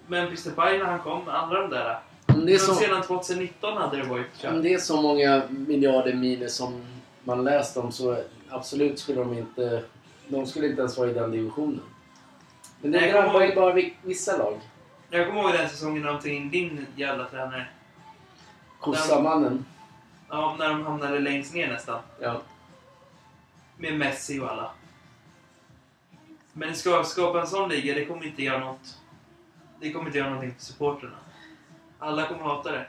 Men 0.06 0.26
Mr. 0.26 0.50
Bay 0.56 0.78
när 0.78 0.84
han 0.84 0.98
kom, 1.00 1.28
alla 1.28 1.60
de 1.60 1.70
där. 1.70 1.98
Om 2.26 2.46
det, 2.46 2.54
är 2.54 2.58
så, 2.58 2.74
Sedan 2.74 3.02
2019 3.02 3.76
hade 3.76 3.96
det 3.96 4.02
varit 4.02 4.26
om 4.26 4.40
kört. 4.40 4.62
det 4.62 4.74
är 4.74 4.78
så 4.78 5.02
många 5.02 5.42
miljarder 5.48 6.14
minus 6.14 6.54
som 6.54 6.82
man 7.24 7.44
läst 7.44 7.76
om 7.76 7.92
så 7.92 8.16
absolut 8.48 8.98
skulle 8.98 9.20
de 9.20 9.38
inte... 9.38 9.82
De 10.28 10.46
skulle 10.46 10.66
inte 10.66 10.80
ens 10.80 10.98
vara 10.98 11.10
i 11.10 11.14
den 11.14 11.30
divisionen. 11.30 11.80
Men 12.80 12.90
det 12.92 13.12
drabbar 13.12 13.40
ju 13.42 13.54
bara 13.54 13.72
vi- 13.72 13.94
vissa 14.02 14.36
lag. 14.36 14.60
Jag 15.10 15.26
kommer 15.26 15.40
ihåg 15.42 15.52
den 15.52 15.68
säsongen 15.68 16.02
när 16.02 16.12
de 16.12 16.20
tog 16.20 16.30
in 16.32 16.50
din 16.50 16.86
jävla 16.96 17.24
tränare. 17.24 17.66
Kossamannen. 18.80 19.64
Ja, 20.30 20.56
när 20.58 20.68
de 20.68 20.86
hamnade 20.86 21.18
längst 21.18 21.54
ner 21.54 21.68
nästan. 21.68 22.00
Ja. 22.20 22.40
Med 23.78 23.98
Messi 23.98 24.40
och 24.40 24.50
alla. 24.50 24.70
Men 26.52 26.74
ska 26.74 27.04
skapa 27.04 27.40
en 27.40 27.46
sån 27.46 27.68
liga, 27.68 27.94
det 27.94 28.04
kommer 28.04 28.26
inte 28.26 28.42
göra 28.42 28.58
något. 28.58 28.98
Det 29.80 29.92
kommer 29.92 30.06
inte 30.06 30.18
göra 30.18 30.28
någonting 30.30 30.54
för 30.54 30.62
supporterna. 30.62 31.16
Alla 31.98 32.26
kommer 32.26 32.42
hata 32.42 32.72
det. 32.72 32.86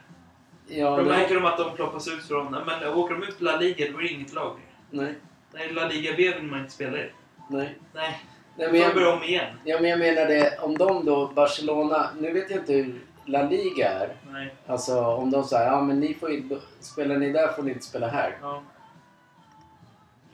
Ja, 0.67 0.89
Då 0.89 0.97
det- 0.97 1.09
märker 1.09 1.35
de 1.35 1.45
att 1.45 1.57
de 1.57 1.75
ploppas 1.75 2.07
ut 2.07 2.25
från... 2.27 2.51
Men 2.51 2.93
åker 2.93 3.15
de 3.15 3.23
ut 3.23 3.37
på 3.37 3.43
La 3.43 3.55
Liga, 3.57 3.91
då 3.91 3.97
är 3.97 4.01
det 4.03 4.09
inget 4.09 4.33
lag. 4.33 4.57
Nej. 4.89 5.15
Nej, 5.51 5.73
La 5.73 5.87
Liga 5.87 6.13
B 6.17 6.33
vill 6.33 6.43
man 6.43 6.59
inte 6.59 6.71
spela 6.71 6.97
i. 6.97 7.09
Nej. 7.49 7.75
Nej, 7.93 8.19
Nej 8.57 8.71
men 8.71 8.81
jag, 8.81 8.93
börja 8.93 9.13
om 9.13 9.23
igen. 9.23 9.55
ja, 9.65 9.77
men 9.81 9.89
jag 9.89 9.99
menar 9.99 10.25
det, 10.25 10.59
om 10.59 10.77
de 10.77 11.05
då, 11.05 11.27
Barcelona, 11.27 12.09
nu 12.19 12.31
vet 12.33 12.49
jag 12.51 12.59
inte 12.59 12.73
hur 12.73 13.01
La 13.25 13.43
Liga 13.43 13.89
är. 13.89 14.15
Nej. 14.31 14.53
Alltså 14.67 15.05
om 15.05 15.31
de 15.31 15.43
säger 15.43 15.65
ja 15.65 15.81
men 15.81 15.99
ni 15.99 16.13
får 16.13 16.31
inte, 16.31 16.59
spelar 16.79 17.17
ni 17.17 17.31
där 17.31 17.47
får 17.47 17.63
ni 17.63 17.71
inte 17.71 17.85
spela 17.85 18.07
här. 18.07 18.37
Ja. 18.41 18.61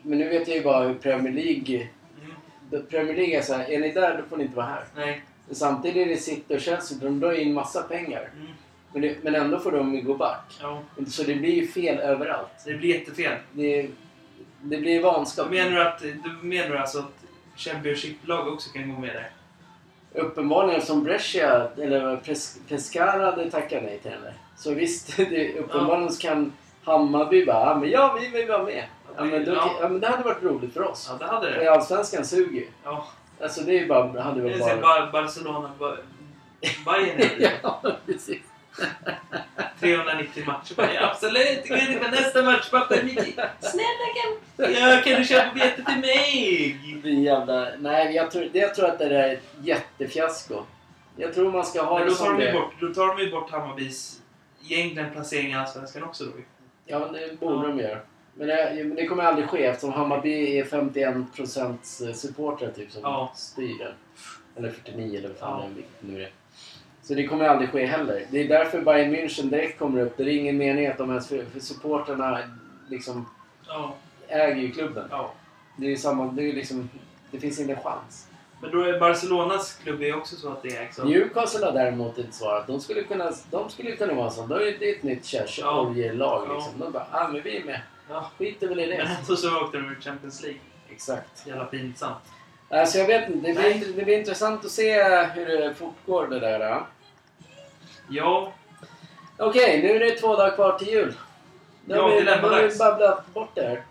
Men 0.02 0.20
nu 0.20 0.30
vet 0.30 0.48
jag 0.48 0.58
ju 0.58 0.64
bara 0.64 0.88
hur 0.88 0.94
Premier 0.96 1.34
League, 1.34 1.88
Mm. 2.72 2.86
Premier 2.90 3.16
League 3.16 3.38
är 3.38 3.42
så 3.42 3.54
här, 3.54 3.70
är 3.70 3.80
ni 3.80 3.92
där 3.92 4.18
då 4.18 4.24
får 4.30 4.38
ni 4.38 4.44
inte 4.44 4.56
vara 4.56 4.66
här. 4.66 4.84
Nej. 4.96 5.22
Men 5.46 5.56
samtidigt 5.56 6.08
är 6.08 6.10
det 6.10 6.18
City 6.18 6.56
och 6.56 6.62
Chelsea, 6.62 6.98
de 7.02 7.20
drar 7.20 7.32
in 7.32 7.54
massa 7.54 7.82
pengar. 7.84 8.30
Mm. 8.36 8.48
Men, 8.94 9.02
det, 9.02 9.24
men 9.24 9.36
ändå 9.36 9.60
får 9.60 9.72
de 9.72 10.04
gå 10.04 10.14
back. 10.14 10.58
Ja. 10.62 10.82
Så 11.08 11.24
det 11.24 11.36
blir 11.36 11.54
ju 11.54 11.68
fel 11.68 12.00
överallt. 12.00 12.50
Det 12.66 12.74
blir 12.74 12.90
jättefel. 12.90 13.38
Det, 13.52 13.90
det 14.62 14.78
blir 14.78 15.02
vanskap. 15.02 15.50
menar 15.52 15.72
du 15.72 15.82
att, 15.82 16.00
du 16.02 16.38
menar 16.42 16.76
alltså 16.76 17.00
att 17.00 17.26
Championship-lag 17.56 18.48
också 18.48 18.70
kan 18.70 18.96
gå 18.96 19.02
med 19.02 19.10
där? 19.16 19.30
Uppenbarligen 20.14 20.82
som 20.82 21.04
Brescia, 21.04 21.68
eller 21.78 22.18
Pres- 22.18 22.58
Pescara 22.70 23.26
hade 23.32 23.52
tackat 23.52 23.84
nej 23.84 24.00
till 24.00 24.12
henne. 24.12 24.34
Så 24.58 24.74
visst, 24.74 25.18
det, 25.18 25.60
uppenbarligen 25.60 26.12
så 26.14 26.22
kan 26.22 26.54
Hammarby 26.84 27.46
bara, 27.46 27.66
ja 27.66 27.76
men 27.80 27.90
ja 27.90 28.18
vi 28.22 28.28
vill 28.28 28.48
vara 28.48 28.64
med. 28.64 28.84
Ja 29.18 29.24
men, 29.24 29.46
då, 29.46 29.52
Ja. 29.54 29.72
ja, 29.82 29.90
men 29.90 30.00
det 30.00 30.08
hade 30.08 30.24
varit 30.24 30.44
roligt 30.44 30.74
för 30.74 30.82
oss. 30.90 31.08
Ja, 31.12 31.26
det 31.26 31.34
hade 31.34 31.50
det. 31.52 31.72
Allsvenskan 31.72 32.26
suger 32.26 32.52
ju. 32.62 32.68
Ja. 32.84 33.08
Alltså 33.42 33.62
det 33.62 33.72
är 33.78 33.80
ju 33.80 33.88
bara, 33.88 34.22
hade 34.22 34.42
Det 34.42 34.54
är 34.54 34.60
bara... 34.60 34.82
bara... 34.82 35.06
Bar 35.06 35.22
Barcelona... 35.22 35.72
Ba 35.80 35.96
Bayern 36.86 37.32
ja, 37.64 37.82
precis. 38.06 38.38
390 39.80 40.44
matcher. 40.46 40.76
Bara, 40.76 40.94
ja, 40.94 41.10
absolut, 41.12 41.64
det 41.68 41.80
inte 41.94 42.12
nästa 42.12 42.44
match 42.44 42.70
pappa. 42.72 42.96
Miki. 43.04 43.34
Snälla 43.60 44.08
kan, 44.16 44.74
ja, 44.74 45.02
kan 45.04 45.22
du 45.22 45.28
köpa 45.28 45.54
biljetter 45.54 45.84
till 45.84 46.00
mig? 46.00 46.80
Det 46.94 47.02
blir 47.02 47.20
jävla... 47.24 47.70
Nej, 47.80 48.16
jag 48.16 48.32
tror, 48.32 48.50
det, 48.54 48.60
jag 48.60 48.76
tror 48.76 48.86
att 48.90 49.00
det 49.00 49.10
där 49.10 49.24
är 49.30 49.34
ett 49.34 49.44
jättefiasko. 49.62 50.64
Jag 51.16 51.34
tror 51.34 51.52
man 51.52 51.66
ska 51.66 51.84
ha 51.84 52.00
Men 52.00 52.08
det 52.08 52.14
då 52.14 52.16
tar, 52.18 52.26
som 52.26 52.38
de 52.40 52.46
det 52.46 52.52
bort, 52.54 52.74
då 52.80 52.94
tar 52.94 53.08
de 53.08 53.24
ju 53.24 53.32
bort 53.32 53.52
Hammarbys 53.52 54.22
egentligen 54.70 55.12
placering 55.12 55.52
i 55.52 55.56
Allsvenskan 55.56 56.04
också 56.04 56.24
då. 56.26 56.32
Ja, 56.86 57.00
men 57.00 57.14
det 57.14 57.40
borde 57.40 57.68
de 57.68 57.80
göra. 57.80 58.00
Men 58.34 58.48
det, 58.48 58.74
men 58.86 58.96
det 58.96 59.08
kommer 59.08 59.24
aldrig 59.24 59.50
ske 59.50 59.66
eftersom 59.66 59.94
Hammarby 59.94 60.58
är 60.60 60.64
51% 60.66 62.14
supportrar 62.14 62.72
typ 62.72 62.92
som 62.92 63.02
Ja. 63.02 63.34
styr 63.36 63.78
den. 63.80 63.94
Eller 64.58 64.72
49 64.72 65.18
eller 65.18 65.28
vad 65.28 65.38
fan 65.38 65.62
Ja. 65.62 65.82
det 66.02 66.08
nu 66.08 66.18
det 66.20 66.24
är. 66.26 66.32
Så 67.08 67.14
det 67.14 67.28
kommer 67.28 67.46
aldrig 67.48 67.70
ske 67.70 67.86
heller. 67.86 68.26
Det 68.32 68.40
är 68.44 68.48
därför 68.48 68.82
Bayern 68.82 69.16
München 69.16 69.50
direkt 69.50 69.80
kommer 69.80 70.02
upp. 70.02 70.18
Det 70.18 70.24
är 70.24 70.28
ingen 70.28 70.58
mening 70.58 70.88
att 70.88 70.98
de 70.98 71.10
ens 71.10 71.28
för, 71.28 71.46
supportrarna 71.60 72.40
liksom... 72.90 73.30
Ja. 73.68 73.96
äger 74.28 74.56
ju 74.62 74.72
klubben. 74.72 75.08
ja. 75.12 75.34
Det 75.78 75.86
är 75.86 75.90
ju 75.90 75.98
samma, 75.98 76.26
det 76.26 76.50
är 76.50 76.54
liksom, 76.54 76.90
det 77.32 77.40
finns 77.40 77.60
ingen 77.60 77.78
chans. 77.80 78.28
Men 78.62 78.72
då 78.72 78.82
är 78.82 79.00
Barcelonas 79.00 79.80
klubb 79.84 80.02
är 80.02 80.18
också 80.18 80.36
så 80.36 80.50
att 80.52 80.64
det 80.64 80.78
ägs 80.78 81.00
av... 81.00 81.06
Newcastle 81.10 81.66
har 81.66 81.74
däremot 81.74 82.18
inte 82.18 82.32
svarat. 82.38 82.68
De 82.68 82.80
skulle 82.80 83.04
kunna, 83.04 83.32
de 83.52 83.70
skulle 83.70 83.92
kunna 83.96 84.14
vara 84.14 84.30
så. 84.30 84.46
Då 84.46 84.56
är 84.56 84.76
det 84.80 84.90
ett 84.90 85.04
nytt. 85.04 85.26
Church-lag 85.26 85.98
Ja. 85.98 86.54
liksom. 86.54 86.80
De 86.80 86.92
bara, 86.92 87.08
ah 87.12 87.28
men 87.28 87.42
vi 87.42 87.58
är 87.58 87.64
med. 87.66 87.82
Ja. 88.10 88.32
Skiter 88.38 88.68
väl 88.68 88.80
i 88.80 88.88
Men 88.88 88.98
det. 88.98 89.04
ändå 89.22 89.36
så 89.36 89.62
åkte 89.62 89.78
de 89.78 89.86
ur 89.90 89.98
Champions 90.02 90.42
League. 90.44 90.60
Exakt. 90.90 91.48
Jävla 91.48 91.66
pinsamt. 91.66 92.18
Alltså 92.70 92.98
jag 92.98 93.08
vet 93.08 93.30
inte. 93.30 93.48
Det 93.48 93.54
blir, 93.54 93.94
det 93.96 94.04
blir 94.06 94.20
intressant 94.20 94.66
att 94.66 94.72
se 94.72 95.04
hur 95.24 95.46
det 95.46 95.74
fortgår 95.76 96.28
det 96.28 96.40
där. 96.40 96.82
Ja. 98.10 98.54
Okej, 99.38 99.82
nu 99.82 99.90
är 99.90 100.00
det 100.00 100.12
två 100.16 100.36
dagar 100.36 100.56
kvar 100.56 100.78
till 100.78 100.88
jul. 100.88 101.14
Nu 101.86 101.96
Ja, 101.96 102.02
har 102.02 102.10
vi, 102.10 102.22
det 102.24 102.32
är 102.32 102.42
nu 102.42 102.48
har 102.48 102.56
vi 102.58 102.62
dags. 102.64 102.80
babblat 102.80 103.34
bort 103.34 103.50
det 103.56 103.62
här. 103.62 103.84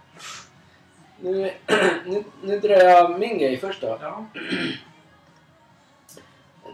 Nu, 1.20 1.50
nu, 2.07 2.24
nu 2.42 2.61
drar 2.61 2.74
jag 2.76 3.18
min 3.20 3.38
grej 3.38 3.57
först 3.57 3.81
då. 3.81 3.98
ja. 4.02 4.26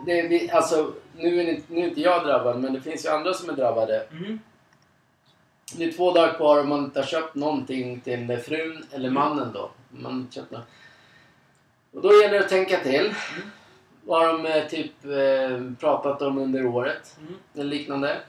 Det, 0.06 0.22
vi, 0.22 0.50
alltså, 0.50 0.92
nu 1.16 1.40
är, 1.40 1.48
inte, 1.50 1.62
nu 1.72 1.80
är 1.80 1.88
inte 1.88 2.00
jag 2.00 2.24
drabbad, 2.24 2.60
men 2.60 2.72
det 2.72 2.80
finns 2.80 3.04
ju 3.04 3.08
andra 3.08 3.34
som 3.34 3.48
är 3.50 3.52
drabbade. 3.52 4.06
Mm. 4.12 4.38
Det 5.76 5.84
är 5.84 5.92
två 5.92 6.12
dagar 6.12 6.32
kvar 6.32 6.60
om 6.60 6.68
man 6.68 6.84
inte 6.84 7.00
har 7.00 7.06
köpt 7.06 7.34
någonting 7.34 8.00
till 8.00 8.38
frun 8.38 8.86
eller 8.92 9.10
mannen 9.10 9.52
då. 9.54 9.70
Man 9.90 10.12
har 10.12 10.20
inte 10.20 10.34
köpt 10.34 10.50
något. 10.50 10.64
Och 11.92 12.02
då 12.02 12.12
gäller 12.22 12.38
det 12.38 12.44
att 12.44 12.48
tänka 12.48 12.76
till. 12.80 13.00
Mm. 13.00 13.50
Vad 14.04 14.28
de 14.28 14.46
eh, 14.46 14.66
typ 14.68 15.04
eh, 15.04 15.74
pratat 15.80 16.22
om 16.22 16.38
under 16.38 16.66
året. 16.66 17.16
Mm. 17.20 17.34
Eller 17.54 17.64
liknande. 17.64 18.20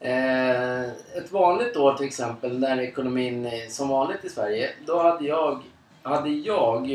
Eh, 0.00 0.82
ett 0.90 1.32
vanligt 1.32 1.76
år 1.76 1.94
till 1.94 2.06
exempel 2.06 2.58
när 2.58 2.80
ekonomin 2.80 3.46
är 3.46 3.68
som 3.68 3.88
vanligt 3.88 4.24
i 4.24 4.28
Sverige. 4.28 4.70
Då 4.86 5.02
hade 5.02 5.24
jag, 5.26 5.62
hade 6.02 6.28
jag 6.30 6.88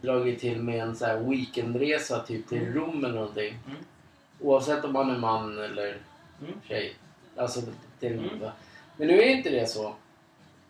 dragit 0.00 0.40
till 0.40 0.62
med 0.62 0.82
en 0.82 0.96
så 0.96 1.04
här 1.06 1.16
weekendresa 1.20 2.18
typ 2.18 2.48
till 2.48 2.58
Mm. 2.62 2.74
Rom 2.74 3.04
eller 3.04 3.14
någonting. 3.14 3.58
Mm. 3.66 3.78
Oavsett 4.40 4.84
om 4.84 4.92
man 4.92 5.10
är 5.10 5.18
man 5.18 5.58
eller 5.58 5.96
Mm. 6.40 6.54
tjej. 6.68 6.94
Alltså 7.36 7.60
till, 8.00 8.12
Mm. 8.12 8.50
Men 8.96 9.08
nu 9.08 9.22
är 9.22 9.26
inte 9.28 9.50
det 9.50 9.66
så. 9.66 9.94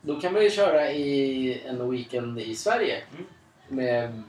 Då 0.03 0.21
kan 0.21 0.33
man 0.33 0.43
ju 0.43 0.51
köra 0.51 0.93
i 0.93 1.63
en 1.67 1.91
weekend 1.91 2.41
i 2.41 2.55
Sverige. 2.57 3.03
Mm. 3.13 3.25
Med 3.69 4.23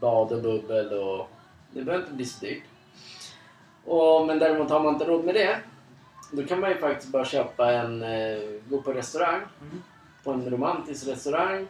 bad 0.00 0.32
och 0.32 0.42
bubbel 0.42 0.92
och... 0.92 1.30
Det 1.70 1.82
behöver 1.82 2.04
inte 2.04 2.14
bli 2.16 2.24
så 2.24 2.46
dyrt. 2.46 2.62
Och, 3.84 4.26
men 4.26 4.38
däremot 4.38 4.70
har 4.70 4.80
man 4.80 4.92
inte 4.92 5.04
råd 5.04 5.24
med 5.24 5.34
det. 5.34 5.58
Då 6.30 6.44
kan 6.44 6.60
man 6.60 6.70
ju 6.70 6.76
faktiskt 6.78 7.12
bara 7.12 7.24
köpa 7.24 7.72
en... 7.72 8.02
Eh, 8.02 8.38
gå 8.68 8.82
på 8.82 8.92
restaurang. 8.92 9.40
Mm. 9.60 9.82
På 10.24 10.32
en 10.32 10.50
romantisk 10.50 11.06
restaurang. 11.06 11.66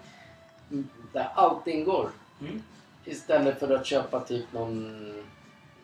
mm, 0.70 0.88
Där 1.12 1.28
allt 1.34 1.66
ingår. 1.66 2.10
Mm. 2.40 2.62
Istället 3.04 3.58
för 3.60 3.74
att 3.74 3.86
köpa 3.86 4.20
typ 4.20 4.52
någon... 4.52 5.12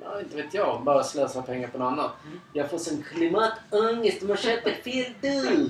Ja, 0.02 0.20
inte 0.20 0.36
vet 0.36 0.54
jag. 0.54 0.82
Bara 0.82 1.04
slösa 1.04 1.42
pengar 1.42 1.68
på 1.68 1.78
något 1.78 1.92
annat. 1.92 2.12
Mm. 2.26 2.40
Jag 2.52 2.70
får 2.70 2.78
sån 2.78 3.02
klimatångest 3.02 4.22
om 4.22 4.28
man 4.28 4.36
köper 4.36 4.72
fel 4.72 5.12
du. 5.20 5.68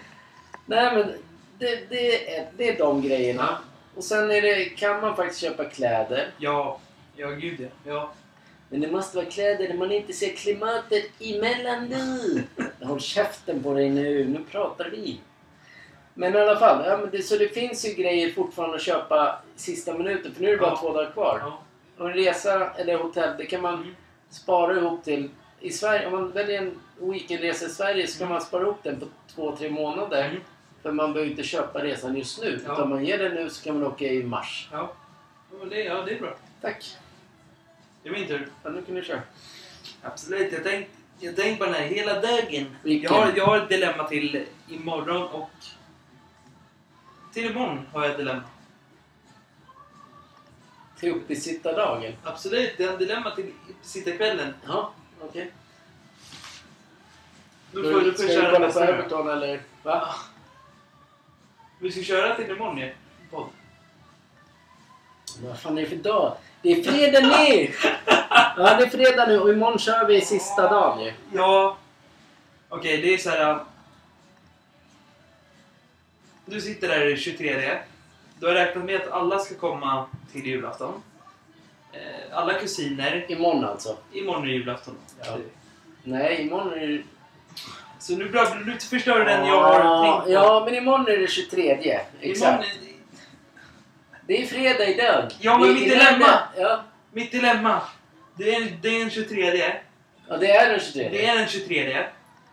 Nej 0.66 0.94
men 0.94 1.12
det, 1.58 1.90
det, 1.90 2.36
är, 2.36 2.48
det 2.56 2.68
är 2.68 2.78
de 2.78 3.02
grejerna. 3.02 3.58
Och 3.96 4.04
sen 4.04 4.30
är 4.30 4.42
det, 4.42 4.64
kan 4.64 5.00
man 5.00 5.16
faktiskt 5.16 5.40
köpa 5.40 5.64
kläder. 5.64 6.30
Ja, 6.38 6.78
ja 7.16 7.28
gud 7.30 7.60
ja. 7.60 7.68
ja. 7.92 8.10
Men 8.68 8.80
det 8.80 8.90
måste 8.90 9.16
vara 9.16 9.26
kläder 9.26 9.68
där 9.68 9.74
man 9.74 9.92
inte 9.92 10.12
ser 10.12 10.30
klimatet 10.36 11.04
emellan 11.20 11.84
nu. 11.88 12.42
Håll 12.82 13.00
käften 13.00 13.62
på 13.62 13.74
dig 13.74 13.90
nu, 13.90 14.24
nu 14.28 14.40
pratar 14.50 14.88
vi. 14.90 15.20
Men 16.14 16.34
i 16.34 16.38
alla 16.38 16.58
fall, 16.58 16.84
ja, 16.86 16.96
men 16.96 17.10
det, 17.10 17.22
så 17.22 17.36
det 17.36 17.48
finns 17.48 17.84
ju 17.86 17.94
grejer 17.94 18.30
fortfarande 18.32 18.76
att 18.76 18.82
köpa 18.82 19.38
sista 19.56 19.94
minuten 19.98 20.34
för 20.34 20.42
nu 20.42 20.48
är 20.48 20.52
det 20.52 20.58
bara 20.58 20.70
Ja. 20.70 20.78
två 20.80 20.92
dagar 20.92 21.10
kvar. 21.10 21.38
ja. 21.42 21.58
Och 21.98 22.06
en 22.10 22.14
resa 22.16 22.70
eller 22.76 22.96
hotell, 22.98 23.36
det 23.38 23.46
kan 23.46 23.62
man 23.62 23.74
Mm. 23.74 23.94
spara 24.30 24.76
ihop 24.76 25.04
till. 25.04 25.30
I 25.60 25.70
Sverige, 25.70 26.06
om 26.06 26.12
man 26.12 26.30
väljer 26.32 26.62
en 26.62 26.78
weekendresa 27.00 27.66
i 27.66 27.68
Sverige 27.68 28.06
så 28.06 28.18
kan 28.18 28.28
man 28.28 28.40
spara 28.40 28.62
ihop 28.62 28.82
den 28.82 29.00
på 29.00 29.06
två, 29.34 29.56
tre 29.56 29.70
månader. 29.70 30.24
Mm. 30.28 30.40
För 30.82 30.92
man 30.92 31.12
behöver 31.12 31.30
inte 31.30 31.42
köpa 31.42 31.82
resan 31.82 32.16
just 32.16 32.40
nu. 32.40 32.60
Ja. 32.66 32.72
Utan 32.72 32.82
om 32.82 32.90
man 32.90 33.04
ger 33.04 33.18
den 33.18 33.34
nu 33.34 33.50
så 33.50 33.64
kan 33.64 33.74
man 33.74 33.86
åka 33.86 34.04
i 34.04 34.22
mars. 34.22 34.68
Ja. 34.72 34.92
Det, 35.70 35.84
ja, 35.84 36.02
det 36.02 36.12
är 36.14 36.20
bra. 36.20 36.36
Tack. 36.60 36.96
Det 38.02 38.08
är 38.08 38.12
min 38.12 38.26
tur. 38.26 38.48
Ja, 38.62 38.70
nu 38.70 38.82
kan 38.82 38.94
du 38.94 39.02
köra. 39.02 39.22
Absolut. 40.02 40.52
Jag 40.52 40.64
tänkte 40.64 40.96
jag 41.20 41.36
tänk 41.36 41.58
på 41.58 41.64
den 41.64 41.74
här 41.74 41.82
hela 41.82 42.20
dagen. 42.20 42.76
Vilken? 42.82 43.12
Jag 43.12 43.20
har, 43.20 43.32
jag 43.36 43.46
har 43.46 43.58
ett 43.58 43.68
dilemma 43.68 44.08
till 44.08 44.46
imorgon 44.68 45.22
och... 45.22 45.50
Till 47.32 47.50
imorgon 47.50 47.86
har 47.92 48.02
jag 48.02 48.10
ett 48.10 48.16
dilemma. 48.16 48.42
Till 50.98 51.12
uppesittardagen. 51.12 52.12
Absolut, 52.22 52.74
det 52.76 52.84
är 52.84 52.92
ett 52.92 52.98
dilemma 52.98 53.30
till 53.30 53.52
sittarkvällen. 53.82 54.54
Ja, 54.66 54.92
okej. 55.20 55.52
Då 57.72 57.82
får 57.82 58.00
du 58.00 58.12
får 58.12 58.18
Ska 58.18 58.26
vi 58.26 58.34
köra 58.34 58.44
kolla 58.44 58.58
på 58.58 58.66
nästa. 58.66 58.86
Everton 58.86 59.28
eller? 59.28 59.60
Va? 59.82 60.14
Vi 61.78 61.92
ska 61.92 62.02
köra 62.02 62.34
till 62.34 62.50
imorgon 62.50 62.78
ju. 62.78 62.92
Podd. 63.30 63.46
Vad 65.42 65.58
fan 65.58 65.78
är 65.78 65.82
det 65.82 65.88
för 65.88 65.96
dag? 65.96 66.36
Det 66.62 66.72
är 66.72 66.82
fredag 66.82 67.20
nu! 67.20 67.72
Ja, 68.58 68.76
det 68.76 68.84
är 68.84 68.88
fredag 68.90 69.26
nu 69.26 69.40
och 69.40 69.50
imorgon 69.50 69.78
kör 69.78 70.06
vi 70.06 70.20
sista 70.20 70.62
dagen 70.70 71.04
ju. 71.04 71.12
Ja. 71.32 71.76
Okej, 72.68 73.02
det 73.02 73.14
är 73.14 73.18
så 73.18 73.30
här. 73.30 73.50
äh, 73.50 73.58
Du 76.44 76.60
sitter 76.60 76.88
där 76.88 77.06
i 77.06 77.16
23. 77.16 77.78
Du 78.40 78.46
har 78.46 78.54
räknat 78.54 78.84
med 78.84 79.00
att 79.00 79.10
alla 79.10 79.38
ska 79.38 79.54
komma 79.54 80.06
till 80.32 80.46
julafton. 80.46 81.02
Eh, 81.92 82.00
Alla 82.38 82.54
kusiner. 82.54 83.26
Imorgon 83.28 83.64
alltså. 83.64 83.96
Imorgon 84.12 84.42
är 84.44 84.48
julafton. 84.48 84.94
Ja. 85.24 85.36
Nej, 86.02 86.40
imorgon 86.46 86.72
är. 86.72 87.04
Så 88.06 88.16
nu, 88.16 88.28
bra, 88.28 88.54
nu 88.66 88.78
förstör 88.78 89.18
du 89.18 89.24
den 89.24 89.46
jag 89.46 89.62
har 89.62 90.02
tänkt 90.02 90.24
på. 90.24 90.32
Ja, 90.32 90.62
men 90.64 90.74
imorgon 90.74 91.08
är 91.08 91.18
det 91.18 91.26
23. 91.30 91.62
Imorgon 91.72 92.00
Exakt. 92.20 92.64
är, 92.64 92.72
Det 94.26 94.42
är 94.42 94.46
fredag 94.46 94.86
idag. 94.86 95.32
Ja, 95.40 95.58
men 95.58 95.74
mitt 95.74 95.88
dilemma. 95.88 96.38
Ja. 96.56 96.80
mitt 97.12 97.32
dilemma. 97.32 97.80
Det 98.34 98.54
är, 98.54 98.76
det 98.82 98.88
är 98.88 98.98
den 99.00 99.10
23. 99.10 99.74
ja, 100.28 100.36
det 100.36 100.50
är 100.50 100.70
den 100.70 100.80
23. 100.80 101.08
Det 101.08 101.26
är 101.26 101.38
den 101.38 101.48
23. 101.48 102.06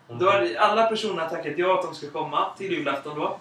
Då 0.08 0.26
har 0.30 0.54
alla 0.58 0.86
personer 0.86 1.28
tackat 1.28 1.58
ja 1.58 1.78
att 1.78 1.82
de 1.82 1.94
ska 1.94 2.10
komma 2.10 2.54
till 2.58 2.72
julafton 2.72 3.18
då. 3.18 3.38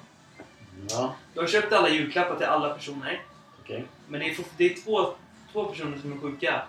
Ja, 0.90 1.16
Du 1.34 1.40
har 1.40 1.48
köpt 1.48 1.74
alla 1.74 1.90
julklappar 1.90 2.36
till 2.36 2.46
alla 2.46 2.70
personer. 2.70 3.22
okej. 3.64 3.86
Men 4.08 4.20
det 4.20 4.26
är, 4.26 4.36
det 4.58 4.66
är 4.66 4.84
två, 4.84 5.10
två 5.52 5.66
personer 5.66 5.98
som 5.98 6.14
är 6.14 6.18
sjuka. 6.18 6.62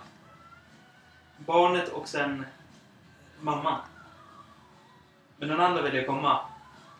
Barnet 1.37 1.89
och 1.89 2.07
sen 2.07 2.45
mamma. 3.39 3.79
Men 5.37 5.49
den 5.49 5.59
andra 5.59 5.81
vill 5.81 5.95
jag 5.95 6.07
komma. 6.07 6.39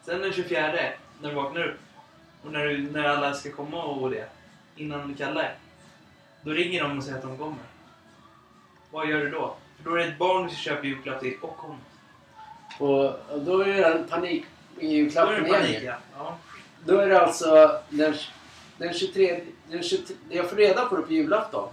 Sen 0.05 0.21
den 0.21 0.33
24 0.33 0.71
när 1.21 1.29
du 1.29 1.35
vaknar 1.35 1.63
upp 1.63 1.79
och 2.43 2.51
när, 2.51 2.65
du, 2.65 2.91
när 2.91 3.03
alla 3.03 3.33
ska 3.33 3.51
komma 3.51 3.83
och 3.83 4.11
det. 4.11 4.29
Innan 4.75 5.15
Kalle. 5.15 5.51
Då 6.41 6.51
ringer 6.51 6.83
de 6.83 6.97
och 6.97 7.03
säger 7.03 7.17
att 7.17 7.23
de 7.23 7.37
kommer. 7.37 7.63
Vad 8.91 9.09
gör 9.09 9.19
du 9.19 9.29
då? 9.29 9.55
För 9.77 9.89
då 9.89 9.95
är 9.95 9.99
det 9.99 10.05
ett 10.05 10.17
barn 10.17 10.49
ska 10.49 10.57
köpa 10.57 10.85
julklapp 10.85 11.19
till 11.19 11.37
och 11.41 11.57
kommer. 11.57 11.77
Och, 12.79 13.19
då 13.39 13.59
är 13.59 13.65
det 13.65 13.85
en 13.85 14.07
panik 14.07 14.45
i 14.79 14.85
Då 14.85 14.87
är 14.87 14.91
julklappen 14.91 15.43
det 15.43 15.49
igen. 15.49 15.61
panik 15.61 15.79
ju. 15.79 15.85
ja. 15.85 15.97
ja. 16.17 16.37
Då 16.85 16.97
är 16.97 17.09
det 17.09 17.21
alltså 17.21 17.79
den, 17.89 18.13
den 18.77 18.93
23... 18.93 19.41
Den 19.69 19.83
23 19.83 20.15
jag 20.29 20.49
får 20.49 20.55
reda 20.55 20.85
på 20.85 20.95
det 20.95 21.01
på 21.01 21.13
julafton. 21.13 21.69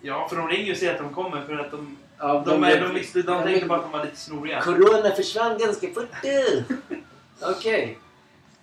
Ja, 0.00 0.28
för 0.28 0.36
de 0.36 0.48
ringer 0.48 0.72
och 0.72 0.78
säger 0.78 0.92
att 0.92 0.98
de 1.00 1.14
kommer 1.14 1.42
för 1.42 1.58
att 1.58 1.70
de... 1.70 1.96
Ja, 2.18 2.42
De, 2.46 2.64
är, 2.64 2.80
de, 2.80 2.94
visste, 2.94 3.22
de 3.22 3.42
tänkte 3.42 3.60
men- 3.60 3.68
bara 3.68 3.78
att 3.78 3.84
de 3.84 3.92
var 3.98 4.04
lite 4.04 4.16
snoriga. 4.16 4.60
Corona 4.60 5.10
försvann 5.14 5.58
ganska 5.58 5.86
fort. 5.94 6.08
Okej. 7.42 7.98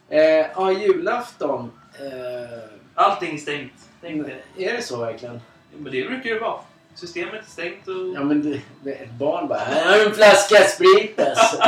Eh, 0.09 0.19
ja, 0.55 0.71
julafton. 0.71 1.71
Eh, 1.99 2.59
Allting 2.95 3.33
är 3.35 3.37
stängt. 3.37 3.73
Tänk 4.01 4.27
det. 4.27 4.65
är 4.65 4.73
det 4.73 4.81
så 4.81 4.97
verkligen? 4.97 5.35
Ja, 5.35 5.77
Men 5.77 5.91
det 5.91 6.07
brukar 6.07 6.29
det 6.33 6.39
vara. 6.39 6.59
Systemet 6.95 7.41
är 7.47 7.49
stängt 7.51 7.87
och... 7.87 7.93
Ja 8.15 8.23
men 8.23 8.51
det, 8.51 8.61
det, 8.83 8.91
ett 8.91 9.11
barn 9.11 9.47
bara 9.47 9.59
Här 9.59 9.89
har 9.91 9.97
du 9.97 10.05
en 10.05 10.13
flaska 10.13 10.55
sprit 10.63 11.19
alltså. 11.19 11.57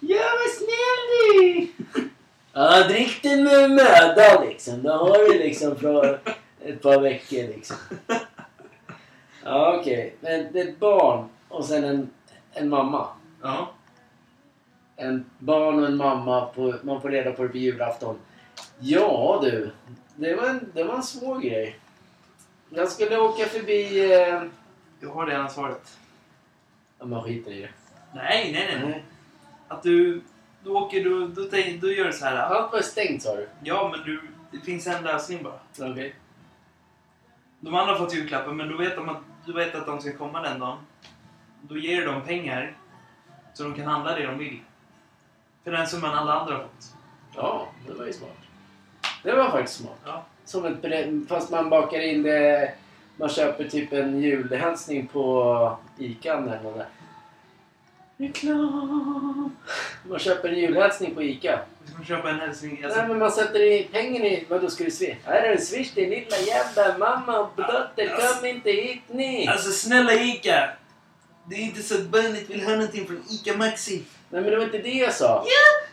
ja 0.00 0.22
vad 0.22 0.52
snäll 0.56 1.02
du! 1.10 1.68
Ja 2.52 2.82
drick 2.88 3.22
den 3.22 3.44
med 3.44 3.70
möda 3.70 4.40
liksom. 4.40 4.82
Då 4.82 4.90
har 4.92 5.18
du 5.32 5.38
liksom 5.38 5.76
från 5.76 6.04
ett 6.64 6.82
par 6.82 7.00
veckor 7.00 7.42
liksom. 7.56 7.76
Ja 9.48 9.76
okej. 9.80 10.16
Men 10.20 10.52
det 10.52 10.60
är 10.60 10.68
ett 10.68 10.78
barn 10.78 11.28
och 11.48 11.64
sen 11.64 11.84
en, 11.84 12.10
en 12.52 12.68
mamma. 12.68 13.08
Ja. 13.42 13.70
En 14.96 15.24
barn 15.38 15.78
och 15.78 15.86
en 15.86 15.96
mamma. 15.96 16.46
På, 16.46 16.74
man 16.82 17.00
får 17.02 17.08
reda 17.10 17.32
på 17.32 17.42
det 17.42 17.48
på 17.48 17.56
julafton. 17.56 18.18
Ja 18.78 19.38
du. 19.42 19.70
Det 20.16 20.34
var 20.34 20.48
en, 20.48 20.70
det 20.74 20.84
var 20.84 20.94
en 20.94 21.02
svår 21.02 21.40
grej. 21.40 21.78
Jag 22.70 22.88
skulle 22.88 23.18
åka 23.18 23.44
förbi... 23.46 24.12
Eh, 24.22 24.42
Du 25.00 25.06
har 25.08 25.26
det 25.26 25.38
ansvaret. 25.38 25.98
Ja, 26.98 27.06
man 27.06 27.22
skiter 27.24 27.50
i 27.50 27.60
det. 27.60 27.68
Nej, 28.14 28.52
nej, 28.52 28.68
nej. 28.78 28.88
nej. 28.90 29.04
Att 29.68 29.82
du, 29.82 30.22
du 30.64 30.70
åker, 30.70 31.04
du, 31.04 31.28
du, 31.28 31.44
tänk- 31.50 31.80
du 31.80 31.96
gör 31.96 32.12
så 32.12 32.24
här. 32.24 32.36
Allt 32.36 32.72
var 32.72 32.80
stängt 32.80 33.22
sa 33.22 33.36
du? 33.36 33.48
Ja, 33.64 33.88
men 33.92 34.04
du, 34.06 34.20
det 34.50 34.58
finns 34.58 34.86
en 34.86 35.02
lösning 35.04 35.42
bara. 35.42 35.90
Okej. 35.92 36.14
De 37.60 37.74
andra 37.74 37.92
har 37.92 37.98
fått 37.98 38.14
julklappar, 38.14 38.52
men 38.52 38.68
du 38.68 38.76
vet, 38.76 38.96
de 38.96 39.08
att, 39.08 39.16
du 39.46 39.52
vet 39.52 39.74
att 39.74 39.86
de 39.86 40.00
ska 40.00 40.12
komma 40.12 40.42
den 40.42 40.60
dagen. 40.60 40.78
Då 41.62 41.76
ger 41.76 41.96
du 41.96 42.04
dem 42.04 42.22
pengar 42.22 42.76
så 43.54 43.62
de 43.62 43.74
kan 43.74 43.86
handla 43.86 44.14
det 44.14 44.26
de 44.26 44.38
vill. 44.38 44.60
För 45.64 45.72
den 45.72 45.86
summan 45.86 46.14
alla 46.14 46.32
andra 46.40 46.54
har 46.54 46.62
fått. 46.62 46.94
Ja, 47.36 47.68
det 47.86 47.94
var 47.94 48.06
ju 48.06 48.12
smart. 48.12 48.36
Det 49.22 49.32
var 49.32 49.50
faktiskt 49.50 49.78
smart. 49.78 49.98
Ja. 50.04 50.24
Som 50.44 50.64
ett 50.64 51.28
fast 51.28 51.50
man 51.50 51.70
bakar 51.70 52.00
in 52.00 52.22
det... 52.22 52.74
Man 53.18 53.28
köper 53.28 53.68
typ 53.68 53.92
en 53.92 54.20
julhälsning 54.20 55.06
på 55.06 55.78
Ica 55.98 56.32
eller 56.32 56.62
något 56.62 56.76
där. 56.76 56.86
Reklam! 58.18 59.56
Man 60.08 60.18
köper 60.18 60.48
en 60.48 60.58
julhälsning 60.58 61.14
på 61.14 61.22
Ica. 61.22 61.60
Ska 61.94 62.04
köpa 62.04 62.30
en 62.30 62.40
hälsning. 62.40 62.84
Alltså, 62.84 62.98
Nej 62.98 63.08
men 63.08 63.18
man 63.18 63.32
sätter 63.32 63.62
i 63.62 63.88
pengar 63.92 64.24
i... 64.24 64.46
Vadå 64.48 64.70
ska 64.70 64.84
du 64.84 64.90
swish? 64.90 65.16
Här 65.24 65.42
är 65.42 65.52
det 65.52 65.60
swish 65.60 65.94
din 65.94 66.10
lilla 66.10 66.36
jävla 66.46 66.98
mamma 66.98 67.38
och 67.38 67.50
dotter. 67.56 68.36
Kom 68.36 68.46
inte 68.46 68.70
hit 68.70 69.02
ni! 69.08 69.48
alltså 69.48 69.70
snälla 69.70 70.14
Ica! 70.14 70.70
Det 71.50 71.56
är 71.56 71.60
inte 71.60 71.82
så 71.82 71.94
att 71.94 72.06
barnet 72.06 72.50
vill 72.50 72.64
ha 72.64 72.70
någonting 72.72 73.06
från 73.06 73.22
Ica 73.30 73.56
Maxi. 73.56 74.02
Nej 74.30 74.42
men 74.42 74.50
det 74.50 74.56
var 74.56 74.64
inte 74.64 74.78
det 74.78 74.90
jag 74.90 75.14
sa. 75.14 75.44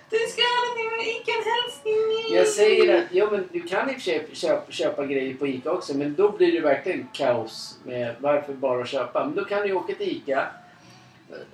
Du 0.10 0.18
ska 0.18 0.42
ha 0.42 0.66
någonting 0.66 0.90
från 0.90 1.00
Ica, 1.00 1.32
hälsning! 1.32 2.38
Jag 2.38 2.48
säger 2.48 3.00
att 3.00 3.08
jo, 3.12 3.28
men 3.32 3.50
du 3.52 3.62
kan 3.62 3.90
i 3.90 3.92
och 3.92 3.96
för 3.96 4.02
sig 4.02 4.28
köpa, 4.34 4.72
köpa 4.72 5.06
grejer 5.06 5.34
på 5.34 5.48
ICA 5.48 5.72
också 5.72 5.94
men 5.98 6.16
då 6.16 6.32
blir 6.32 6.52
det 6.52 6.60
verkligen 6.60 7.08
kaos 7.14 7.78
med 7.84 8.16
varför 8.20 8.54
bara 8.54 8.86
köpa. 8.86 9.26
Men 9.26 9.36
då 9.36 9.46
kan 9.46 9.68
du 9.68 9.74
åka 9.74 9.96
till 9.96 10.10
ICA 10.10 10.48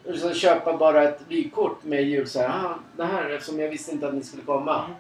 och 0.08 0.16
så 0.16 0.34
köpa 0.34 0.78
bara 0.78 1.04
ett 1.04 1.22
vykort 1.28 1.84
med 1.84 2.04
jul. 2.04 2.28
Så 2.28 2.40
här, 2.40 2.50
ah, 2.50 2.76
det 2.98 3.06
här 3.06 3.30
eftersom 3.30 3.60
jag 3.60 3.70
visste 3.70 3.92
inte 3.92 4.08
att 4.08 4.14
ni 4.14 4.24
skulle 4.24 4.44
komma. 4.44 4.86
Mm. 4.86 4.96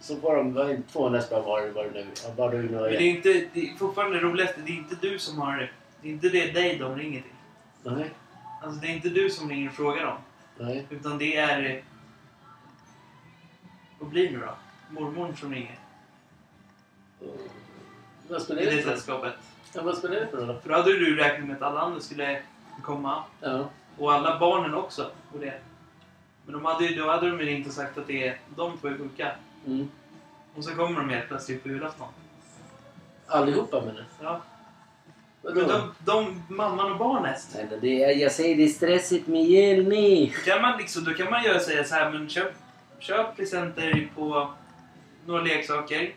Så 0.00 0.16
får 0.16 0.36
de 0.36 0.54
vad 0.54 0.70
är 0.70 0.74
det, 0.76 0.82
200 0.92 1.22
spänn 1.22 1.42
var 1.44 1.60
det, 1.62 1.70
vad 1.70 1.84
det 1.84 1.90
nu 1.90 2.04
det 2.50 2.58
nu 2.58 2.80
Men 2.80 2.82
det 2.82 2.96
är 2.96 3.00
inte, 3.00 3.46
det 3.52 3.60
är 3.68 3.76
fortfarande 3.76 4.16
det 4.16 4.22
roligaste, 4.22 4.60
det 4.60 4.72
är 4.72 4.76
inte 4.76 4.96
du 5.00 5.18
som 5.18 5.38
har 5.38 5.56
det. 5.56 5.68
Det 6.02 6.08
är 6.08 6.12
inte 6.12 6.28
det 6.28 6.52
dig 6.52 6.78
de 6.78 6.96
ringer 6.96 7.20
till. 7.20 7.92
Nej, 7.92 8.10
Alltså 8.62 8.80
det 8.80 8.86
är 8.86 8.94
inte 8.94 9.08
du 9.08 9.30
som 9.30 9.50
ringer 9.50 9.68
och 9.68 9.74
frågar 9.74 10.06
dem. 10.06 10.18
nej. 10.58 10.86
Utan 10.90 11.18
det 11.18 11.36
är... 11.36 11.82
Vad 13.98 14.08
blir 14.10 14.26
det 14.26 14.32
nu 14.38 14.40
då? 14.40 14.54
Mormor 15.00 15.34
som 15.40 15.54
ringer. 15.54 15.78
Vad 18.28 18.42
spelar 18.42 18.62
I 18.62 18.64
det 18.64 18.70
det 18.70 18.82
för? 18.82 18.90
sällskapet. 18.90 19.34
Ja, 19.74 19.82
vad 19.82 19.98
spelar 19.98 20.14
det 20.14 20.26
för 20.26 20.46
då? 20.46 20.60
För 20.60 20.68
då 20.68 20.74
hade 20.74 20.92
du 20.92 21.16
räknat 21.16 21.48
med 21.48 21.56
att 21.56 21.62
alla 21.62 21.80
andra 21.80 22.00
skulle 22.00 22.42
komma. 22.82 23.24
Ja. 23.40 23.68
Och 23.98 24.12
alla 24.12 24.38
barnen 24.38 24.74
också. 24.74 25.10
Och 25.32 25.40
det. 25.40 25.54
Men 26.44 26.52
de 26.52 26.64
hade, 26.64 26.94
då 26.94 27.10
hade 27.10 27.30
de 27.30 27.40
ju 27.40 27.66
och 27.66 27.72
sagt 27.72 27.98
att 27.98 28.06
det 28.06 28.28
är, 28.28 28.38
de 28.56 28.78
två 28.78 28.88
är 28.88 28.98
sjuka. 28.98 29.32
Mm. 29.66 29.88
Och 30.54 30.64
så 30.64 30.74
kommer 30.74 31.00
de 31.00 31.08
helt 31.08 31.28
plötsligt 31.28 31.62
på 31.62 31.68
julafton. 31.68 32.06
Allihopa 33.26 33.80
menar 33.80 33.94
du? 33.94 34.24
Ja. 34.24 34.40
Vadå? 35.42 35.60
Men 35.60 35.68
de, 35.68 35.94
de, 36.04 36.42
mamman 36.48 36.92
och 36.92 36.98
barnet. 36.98 37.48
Nej, 37.54 37.66
men 37.70 37.80
det 37.80 38.04
är, 38.04 38.16
jag 38.16 38.32
säger 38.32 38.56
det 38.56 38.64
är 38.64 38.68
stressigt 38.68 39.26
med 39.26 39.88
ni. 39.88 40.34
Då 40.44 40.52
kan 40.52 40.62
man, 40.62 40.78
liksom, 40.78 41.04
då 41.04 41.14
kan 41.14 41.30
man 41.30 41.44
göra 41.44 41.60
säga 41.60 41.84
så 41.84 41.94
här, 41.94 42.10
men 42.10 42.28
köp, 42.28 42.52
köp 42.98 43.36
presenter 43.36 44.08
på 44.14 44.50
några 45.26 45.42
leksaker. 45.42 46.14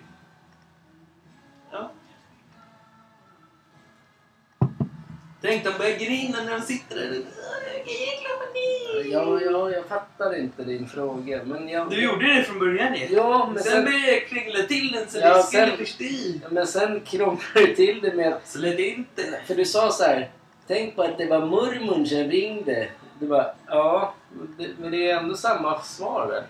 Tänk, 5.42 5.64
de 5.64 5.72
börjar 5.78 5.98
grina 5.98 6.44
när 6.44 6.52
de 6.52 6.62
sitter 6.62 6.96
där. 6.96 7.22
Ja, 9.12 9.42
ja, 9.42 9.72
jag 9.72 9.86
fattar 9.86 10.40
inte 10.40 10.64
din 10.64 10.88
fråga. 10.88 11.44
Men 11.44 11.68
jag... 11.70 11.90
Du 11.90 12.04
gjorde 12.04 12.34
det 12.34 12.44
från 12.44 12.60
början 12.60 12.96
ju. 12.96 13.06
Ja, 13.06 13.50
men 13.54 13.64
sen 13.64 13.72
sen, 13.72 13.84
började 13.86 14.12
jag 14.12 14.28
kringla 14.28 14.64
till 14.64 14.92
den 14.92 15.10
så 15.10 15.20
Ja, 15.20 15.38
det 15.38 15.44
skulle 15.44 15.78
förstå. 15.78 16.06
men 16.50 16.68
sen 16.68 17.00
krånglade 17.00 17.66
du 17.68 17.76
till 17.76 18.02
det 18.02 18.14
med 18.14 18.28
att... 18.28 18.34
Absolut 18.34 18.80
inte. 18.80 19.42
För 19.48 19.56
du 19.56 19.66
sa 19.66 19.92
så 19.92 20.04
här. 20.04 20.30
Tänk 20.68 20.96
på 20.96 21.02
att 21.02 21.18
det 21.18 21.26
var 21.26 21.46
mormor 21.46 22.06
som 22.06 22.18
ringde. 22.18 22.88
Du 23.20 23.28
bara, 23.28 23.52
ja, 23.68 24.14
men 24.80 24.92
det 24.92 25.12
är 25.12 25.18
ändå 25.18 25.36
samma 25.36 25.82
svar 25.82 26.28
väl? 26.28 26.44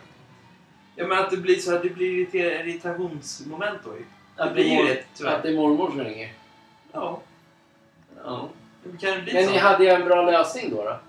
Ja, 0.96 1.08
men 1.08 1.18
att 1.20 1.32
det 1.32 1.38
blir 1.38 1.56
så 1.56 1.76
att 1.76 1.84
det 1.84 1.90
blir 1.90 2.36
irritationsmoment 2.36 3.80
då 3.84 3.98
ju. 3.98 4.06
Att 4.38 4.48
Det 4.50 4.54
blir 4.54 4.80
ju 4.80 4.86
det, 4.88 5.04
tyvärr. 5.18 5.36
Att 5.36 5.44
det 5.44 5.50
är 5.50 5.56
mormor 5.56 5.90
som 5.90 6.02
ringer? 6.04 6.34
Ja, 6.92 7.22
Ja. 8.24 8.50
Men 8.84 9.46
ni 9.46 9.58
hade 9.58 9.84
ju 9.84 9.90
en 9.90 10.06
bra 10.06 10.22
lösning 10.32 10.70
då? 10.70 10.84
då? 10.84 11.00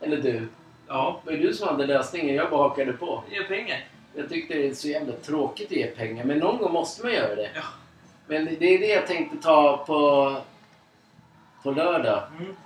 Eller 0.00 0.16
du? 0.16 0.48
Ja, 0.88 1.20
Det 1.24 1.30
var 1.30 1.38
ju 1.38 1.46
du 1.46 1.54
som 1.54 1.68
hade 1.68 1.86
lösningen. 1.86 2.34
Jag 2.34 2.50
bara 2.50 2.68
hakade 2.68 2.92
på. 2.92 3.24
ge 3.30 3.42
pengar. 3.42 3.84
Jag 4.14 4.28
tyckte 4.28 4.54
det 4.54 4.68
är 4.68 4.74
så 4.74 4.88
jävla 4.88 5.12
tråkigt 5.12 5.66
att 5.66 5.76
ge 5.76 5.86
pengar. 5.86 6.24
Men 6.24 6.38
någon 6.38 6.58
gång 6.58 6.72
måste 6.72 7.02
man 7.02 7.12
göra 7.12 7.34
det. 7.34 7.50
Ja. 7.54 7.62
Men 8.26 8.44
det 8.44 8.64
är 8.74 8.78
det 8.78 8.86
jag 8.86 9.06
tänkte 9.06 9.36
ta 9.36 9.84
på, 9.86 10.36
på 11.62 11.70
lördag. 11.70 12.22
Mm. 12.40 12.56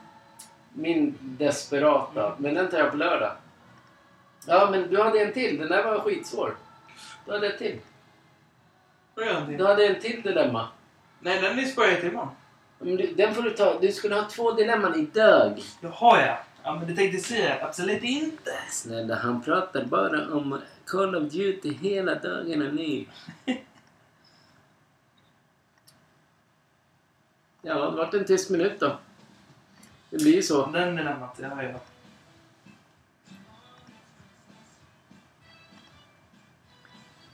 Min 0.72 1.14
desperata. 1.20 2.34
Men 2.38 2.54
den 2.54 2.70
tar 2.70 2.78
jag 2.78 2.90
på 2.90 2.96
lördag. 2.96 3.32
Ja, 4.46 4.68
men 4.70 4.90
du 4.90 5.02
hade 5.02 5.20
en 5.20 5.32
till. 5.32 5.58
Den 5.58 5.68
där 5.68 5.84
var 5.84 6.00
skitsvår. 6.00 6.56
Du 7.26 7.32
hade 7.32 7.52
en 7.52 7.58
till. 7.58 7.78
Vad 9.14 9.26
gör 9.26 9.40
Du 9.40 9.56
det? 9.56 9.66
hade 9.66 9.86
en 9.86 10.00
till 10.00 10.22
dilemma. 10.22 10.68
Nej, 11.20 11.40
den 11.42 11.58
är 11.58 11.64
sparar 11.64 11.94
till 11.94 12.08
imorgon. 12.08 12.28
Du, 12.78 13.14
den 13.16 13.34
får 13.34 13.42
du 13.42 13.50
ta. 13.50 13.78
Du 13.80 13.92
skulle 13.92 14.14
ha 14.14 14.28
två 14.28 14.52
dilemman 14.52 15.00
idag. 15.00 15.62
Jaha 15.80 16.26
ja. 16.26 16.38
Ja, 16.62 16.74
men 16.74 16.88
det 16.88 16.94
tänkte 16.94 17.16
jag 17.16 17.24
säga. 17.24 17.66
Absolut 17.66 18.02
inte. 18.02 18.50
Snälla, 18.70 19.14
han 19.14 19.42
pratar 19.42 19.84
bara 19.84 20.34
om 20.34 20.60
Call 20.84 21.16
of 21.16 21.32
Duty 21.32 21.72
hela 21.72 22.14
dagarna 22.14 22.64
nu. 22.64 23.06
ja, 27.62 27.90
det 27.90 27.96
vart 27.96 28.14
en 28.14 28.24
tyst 28.24 28.50
minut 28.50 28.80
då. 28.80 28.98
Det 30.10 30.16
blir 30.16 30.34
ju 30.34 30.42
så. 30.42 30.66
Den 30.66 30.98
är 30.98 31.04
lämnat. 31.04 31.38
Ja, 31.42 31.62
ja. 31.62 31.80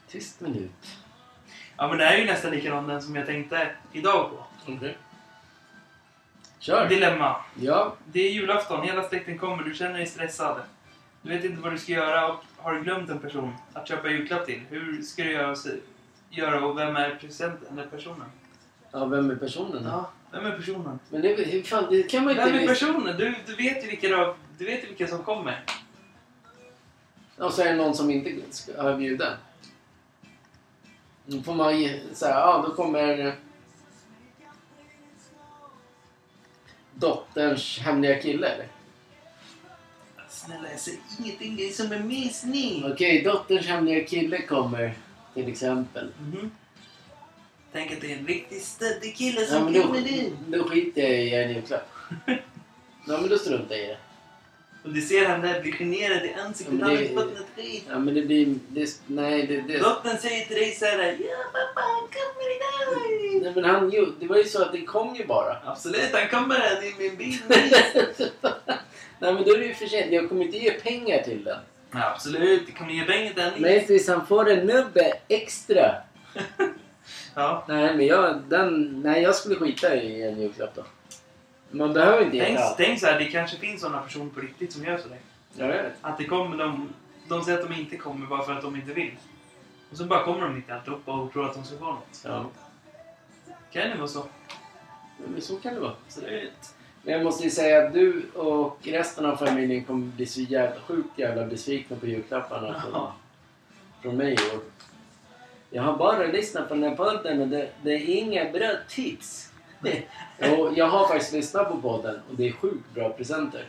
Tyst 0.07 0.41
minut. 0.41 0.97
Ja, 1.77 1.87
men 1.87 1.97
det 1.97 2.05
här 2.05 2.13
är 2.13 2.17
ju 2.17 2.25
nästan 2.25 2.51
likadan 2.51 2.87
den 2.87 3.01
som 3.01 3.15
jag 3.15 3.25
tänkte 3.25 3.75
idag 3.91 4.29
på. 4.29 4.45
Okej. 4.73 4.97
Kör! 6.63 6.89
Dilemma. 6.89 7.35
Ja. 7.59 7.95
Det 8.05 8.19
är 8.19 8.31
julafton, 8.31 8.83
hela 8.83 9.09
släkten 9.09 9.37
kommer, 9.37 9.63
du 9.63 9.73
känner 9.73 9.97
dig 9.97 10.07
stressad. 10.07 10.61
Du 11.21 11.29
vet 11.29 11.43
inte 11.43 11.61
vad 11.61 11.71
du 11.71 11.77
ska 11.77 11.91
göra 11.91 12.27
och 12.27 12.43
har 12.57 12.79
glömt 12.79 13.09
en 13.09 13.19
person 13.19 13.53
att 13.73 13.87
köpa 13.87 14.09
julklapp 14.09 14.45
till. 14.45 14.61
Hur 14.69 15.01
ska 15.01 15.23
du 15.23 15.31
göra, 15.31 15.55
göra 16.29 16.65
och 16.65 16.77
vem 16.77 16.95
är 16.95 17.15
presenten 17.15 17.79
eller 17.79 17.87
personen? 17.87 18.25
ja, 18.91 19.05
vem 19.05 19.31
är 19.31 19.35
personen? 19.35 19.83
Ja, 19.85 20.09
vem 20.31 20.45
är 20.45 20.51
personen? 20.51 20.99
Men 21.09 21.21
det, 21.21 21.35
hur 21.35 21.63
fan, 21.63 21.85
det 21.89 22.03
kan 22.03 22.23
man 22.23 22.33
ju 22.33 22.39
Vem 22.39 22.47
inte... 22.47 22.63
är 22.63 22.67
personen? 22.67 23.17
Du, 23.17 23.35
du 23.45 23.55
vet 23.55 23.83
ju 23.83 23.87
vilka, 23.87 24.07
du, 24.57 24.65
vet 24.65 24.83
ju 24.83 24.87
vilka 24.87 25.07
som 25.07 25.23
kommer. 25.23 25.63
Och 27.37 27.53
så 27.53 27.61
är 27.61 27.65
det 27.65 27.75
någon 27.75 27.95
som 27.95 28.11
inte 28.11 28.41
ha 28.77 28.97
bjuden. 28.97 29.33
Då 31.25 31.41
får 31.41 31.53
man 31.53 31.79
ge, 31.79 31.99
så 32.13 32.25
här, 32.25 32.33
ja 32.33 32.65
då 32.67 32.75
kommer 32.75 33.35
dotterns 37.07 37.79
hemliga 37.79 38.21
kille 38.21 38.47
eller? 38.47 38.67
Snälla, 40.29 40.69
jag 40.71 40.79
säger 40.79 40.99
ingenting. 41.19 41.55
Det 41.55 41.69
är 41.69 41.71
som 41.73 41.91
en 41.91 42.07
missning. 42.07 42.83
Okej, 42.91 43.21
dotterns 43.23 43.65
hemliga 43.65 44.03
kille 44.07 44.41
kommer 44.41 44.93
till 45.33 45.47
exempel. 45.49 46.11
Mhm. 46.19 46.51
Tänk 47.71 47.91
att 47.91 48.01
det 48.01 48.13
är 48.13 48.17
en 48.17 48.27
riktigt 48.27 48.63
stöddig 48.63 49.15
kille 49.15 49.41
Ja, 49.41 49.47
som 49.47 49.63
men 49.63 49.73
då, 49.73 49.81
kommer 49.83 50.07
in. 50.07 50.37
då 50.47 50.63
skiter 50.69 51.01
jag 51.01 51.11
i 51.11 51.33
en 51.35 51.49
julklapp. 51.53 51.89
Ja 53.07 53.17
men 53.21 53.29
då 53.29 53.37
struntar 53.37 53.75
jag 53.75 53.83
i 53.85 53.87
det. 53.87 53.97
Och 54.83 54.89
du 54.89 55.01
ser 55.01 55.25
han 55.25 55.41
där 55.41 55.61
bli 55.61 55.71
generad 55.71 56.25
i 56.25 56.33
ansiktet. 56.33 56.81
Han 56.81 56.89
har 56.89 57.01
inte 57.01 57.13
fått 57.13 57.33
något 57.37 57.47
skit. 57.55 57.83
Ja 57.89 57.99
men 57.99 58.13
det 58.13 58.21
blir... 58.21 58.55
Det, 58.67 59.01
nej 59.07 59.47
det... 59.47 59.61
det 59.61 59.79
Dottern 59.79 60.17
säger 60.17 60.45
till 60.45 60.55
dig 60.55 60.71
såhär 60.71 61.17
Ja 61.19 61.35
pappa, 61.53 61.81
kommer 62.11 62.55
idag. 62.55 63.43
nej 63.43 63.51
men 63.55 63.65
han 63.65 63.89
ju... 63.91 64.05
Det 64.19 64.27
var 64.27 64.37
ju 64.37 64.43
så 64.43 64.61
att 64.61 64.71
det 64.71 64.81
kom 64.81 65.15
ju 65.15 65.25
bara. 65.25 65.57
Absolut, 65.65 66.09
han 66.13 66.29
kommer 66.29 66.55
här. 66.55 66.81
Det 66.81 66.87
är 66.87 67.09
min 67.09 67.15
bil. 67.17 67.37
nej 69.19 69.33
men 69.33 69.43
då 69.43 69.53
är 69.53 69.57
det 69.57 69.65
ju 69.65 69.73
för 69.73 69.85
sent. 69.85 70.11
Jag 70.11 70.29
kommer 70.29 70.45
inte 70.45 70.57
ge 70.57 70.71
pengar 70.71 71.23
till 71.23 71.43
den. 71.43 71.59
Ja, 71.91 72.11
absolut, 72.15 72.65
det 72.65 72.71
kommer 72.71 72.91
ge 72.91 73.03
pengar 73.05 73.33
till 73.33 73.61
Men 73.61 73.71
henne. 73.71 73.87
tills 73.87 74.07
han 74.07 74.27
får 74.27 74.49
en 74.49 74.65
nubbe 74.67 75.13
extra. 75.27 75.95
Ja. 77.35 77.65
Nej 77.67 77.95
men 77.97 78.05
jag... 78.05 78.41
Den, 78.49 79.01
nej 79.01 79.23
jag 79.23 79.35
skulle 79.35 79.55
skita 79.55 79.95
i 79.95 80.23
en 80.23 80.41
julklapp 80.41 80.75
då. 80.75 80.83
Man 81.73 81.93
behöver 81.93 82.25
inte 82.25 82.37
Tänk, 82.39 82.59
allt. 82.59 82.77
tänk 82.77 82.99
så 82.99 83.05
här, 83.07 83.19
det 83.19 83.25
kanske 83.25 83.57
finns 83.57 83.81
sådana 83.81 83.99
personer 84.01 84.29
på 84.29 84.39
riktigt 84.39 84.73
som 84.73 84.83
gör 84.83 84.97
sådär. 84.97 85.17
Ja, 85.53 85.65
jag 85.65 85.83
vet. 85.83 85.93
Att 86.01 86.17
det 86.17 86.25
kommer 86.25 86.57
de, 86.57 86.89
de 87.29 87.43
säger 87.43 87.59
att 87.59 87.69
de 87.69 87.79
inte 87.79 87.97
kommer 87.97 88.27
bara 88.27 88.43
för 88.43 88.53
att 88.53 88.61
de 88.61 88.75
inte 88.75 88.93
vill. 88.93 89.11
Och 89.91 89.97
så 89.97 90.05
bara 90.05 90.23
kommer 90.23 90.41
de 90.41 90.55
inte 90.55 90.75
alltihopa 90.75 91.11
och 91.11 91.33
tror 91.33 91.45
att 91.45 91.53
de 91.53 91.63
ska 91.63 91.77
få 91.77 91.85
något. 91.85 92.21
Ja. 92.25 92.45
Kan 93.71 93.89
det 93.89 93.95
vara 93.95 94.07
så? 94.07 94.25
Men 95.27 95.41
så 95.41 95.55
kan 95.55 95.73
det 95.73 95.79
vara. 95.79 95.93
Absolut. 96.05 96.73
Men 97.03 97.13
jag 97.13 97.23
måste 97.23 97.43
ju 97.43 97.49
säga 97.49 97.87
att 97.87 97.93
du 97.93 98.29
och 98.35 98.77
resten 98.83 99.25
av 99.25 99.35
familjen 99.35 99.83
kommer 99.83 100.05
bli 100.05 100.25
så 100.25 100.41
jävla 100.41 100.81
sjukt 100.81 101.19
jävla 101.19 101.45
besvikna 101.45 101.97
på 101.97 102.07
julklapparna 102.07 102.81
från, 102.81 102.91
Jaha. 102.93 103.11
från 104.01 104.17
mig 104.17 104.33
i 104.33 104.55
år. 104.55 104.61
Jag 105.69 105.83
har 105.83 105.97
bara 105.97 106.25
lyssnat 106.27 106.67
på 106.67 106.73
den 106.73 106.83
här 106.83 106.95
podden 106.95 107.41
och 107.41 107.47
det, 107.47 107.69
det 107.81 107.91
är 107.93 108.09
inga 108.09 108.51
bra 108.51 108.71
tips. 108.89 109.52
Och 110.57 110.73
jag 110.77 110.87
har 110.87 111.07
faktiskt 111.07 111.33
lyssnat 111.33 111.67
på 111.71 111.77
podden 111.81 112.19
och 112.29 112.35
det 112.35 112.47
är 112.47 112.51
sjukt 112.51 112.93
bra 112.93 113.09
presenter. 113.09 113.65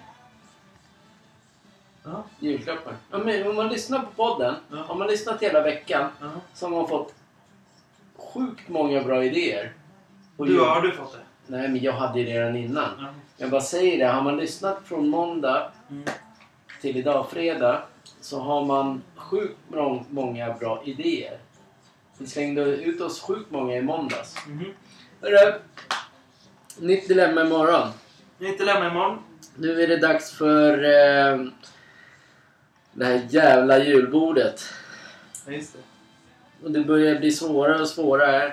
Ja. 2.04 2.24
Julklappar. 2.40 2.96
Ja, 3.10 3.18
men 3.18 3.46
om 3.46 3.56
man 3.56 3.68
lyssnar 3.68 3.98
på 3.98 4.06
podden, 4.16 4.54
Ja. 4.70 4.84
om 4.88 4.98
man 4.98 5.08
lyssnat 5.08 5.42
hela 5.42 5.60
veckan 5.62 6.10
Ja. 6.20 6.26
så 6.54 6.66
har 6.66 6.70
man 6.76 6.88
fått 6.88 7.14
sjukt 8.16 8.68
många 8.68 9.02
bra 9.04 9.24
idéer. 9.24 9.72
på 10.36 10.44
Du, 10.44 10.52
jul. 10.52 10.60
har 10.64 10.80
du 10.80 10.92
fått 10.92 11.12
det? 11.12 11.18
Nej, 11.46 11.68
men 11.68 11.82
jag 11.82 11.92
hade 11.92 12.20
ju 12.20 12.26
redan 12.26 12.56
innan. 12.56 12.88
Ja. 12.98 13.06
Jag 13.36 13.50
bara 13.50 13.60
säger 13.60 13.98
det, 13.98 14.04
har 14.12 14.22
man 14.22 14.36
lyssnat 14.36 14.78
från 14.84 15.08
måndag 15.08 15.72
Mm. 15.90 16.04
till 16.80 16.96
idag 16.96 17.30
fredag 17.30 17.82
så 18.20 18.40
har 18.40 18.64
man 18.64 19.02
sjukt 19.16 19.58
må- 19.68 20.04
många 20.10 20.52
bra 20.54 20.82
idéer. 20.84 21.38
Vi 22.18 22.26
slängde 22.26 22.62
ut 22.62 23.00
oss 23.00 23.20
sjukt 23.20 23.50
många 23.50 23.76
i 23.76 23.82
måndags. 23.82 24.36
Mhm. 24.46 24.64
Hörru! 25.20 25.54
Nytt 26.78 27.08
dilemma 27.08 27.40
imorgon. 27.40 27.88
Nytt 28.38 28.58
dilemma 28.58 28.86
imorgon. 28.86 29.18
Nu 29.56 29.82
är 29.82 29.88
det 29.88 29.96
dags 29.96 30.32
för 30.32 30.72
eh, 30.84 31.46
det 32.92 33.04
här 33.04 33.26
jävla 33.30 33.78
julbordet. 33.78 34.64
Ja, 35.46 35.52
just 35.52 35.72
det. 35.72 35.78
Och 36.64 36.70
det 36.70 36.80
börjar 36.80 37.18
bli 37.18 37.32
svårare 37.32 37.80
och 37.80 37.88
svårare 37.88 38.52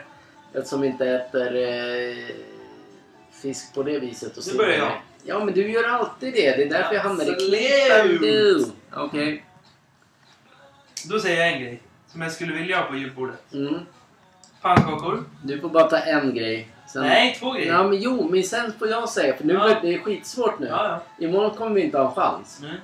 eftersom 0.53 0.81
vi 0.81 0.87
inte 0.87 1.09
äter 1.09 1.55
eh, 1.55 2.35
fisk 3.41 3.73
på 3.73 3.83
det 3.83 3.99
viset. 3.99 4.37
Och 4.37 4.43
Nu 4.47 4.57
börjar 4.57 4.77
jag. 4.77 5.01
Ja, 5.23 5.45
men 5.45 5.53
du 5.53 5.71
gör 5.71 5.83
alltid 5.83 6.33
det. 6.33 6.55
Det 6.55 6.63
är 6.63 6.69
därför 6.69 6.95
jag 6.95 7.01
hamnar 7.01 7.25
i 7.25 8.19
nu. 8.21 8.65
Okej. 8.93 9.45
Då 11.09 11.19
säger 11.19 11.39
jag 11.39 11.53
en 11.53 11.61
grej 11.61 11.81
som 12.07 12.21
jag 12.21 12.31
skulle 12.31 12.53
vilja 12.53 12.77
ha 12.77 12.85
på 12.85 12.95
julbordet. 12.95 13.53
Mm. 13.53 13.79
Pannkakor. 14.61 15.23
Du 15.43 15.59
får 15.59 15.69
bara 15.69 15.89
ta 15.89 15.97
en 15.97 16.35
grej. 16.35 16.69
Sen... 16.93 17.01
Nej, 17.03 17.35
två 17.39 17.51
grejer. 17.51 17.73
Ja, 17.73 17.83
men 17.83 18.01
jo, 18.01 18.27
men 18.29 18.43
sen 18.43 18.73
får 18.79 18.87
jag 18.87 19.09
säga. 19.09 19.37
För 19.37 19.43
nu 19.43 19.53
Ja. 19.53 19.69
är 19.69 19.81
det 19.81 19.99
skitsvårt 19.99 20.59
nu. 20.59 20.67
Ja, 20.67 20.87
ja. 21.17 21.25
Imorgon 21.25 21.51
kommer 21.55 21.75
vi 21.75 21.81
inte 21.81 21.97
ha 21.97 22.07
en 22.09 22.15
chans. 22.15 22.59
Mm. 22.63 22.75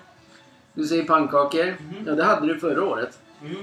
Du 0.73 0.87
säger 0.87 1.03
pannkakor. 1.03 1.65
Mhm. 1.79 2.07
Ja, 2.07 2.15
det 2.15 2.23
hade 2.23 2.47
du 2.47 2.59
förra 2.59 2.83
året. 2.83 3.19
Mm. 3.41 3.55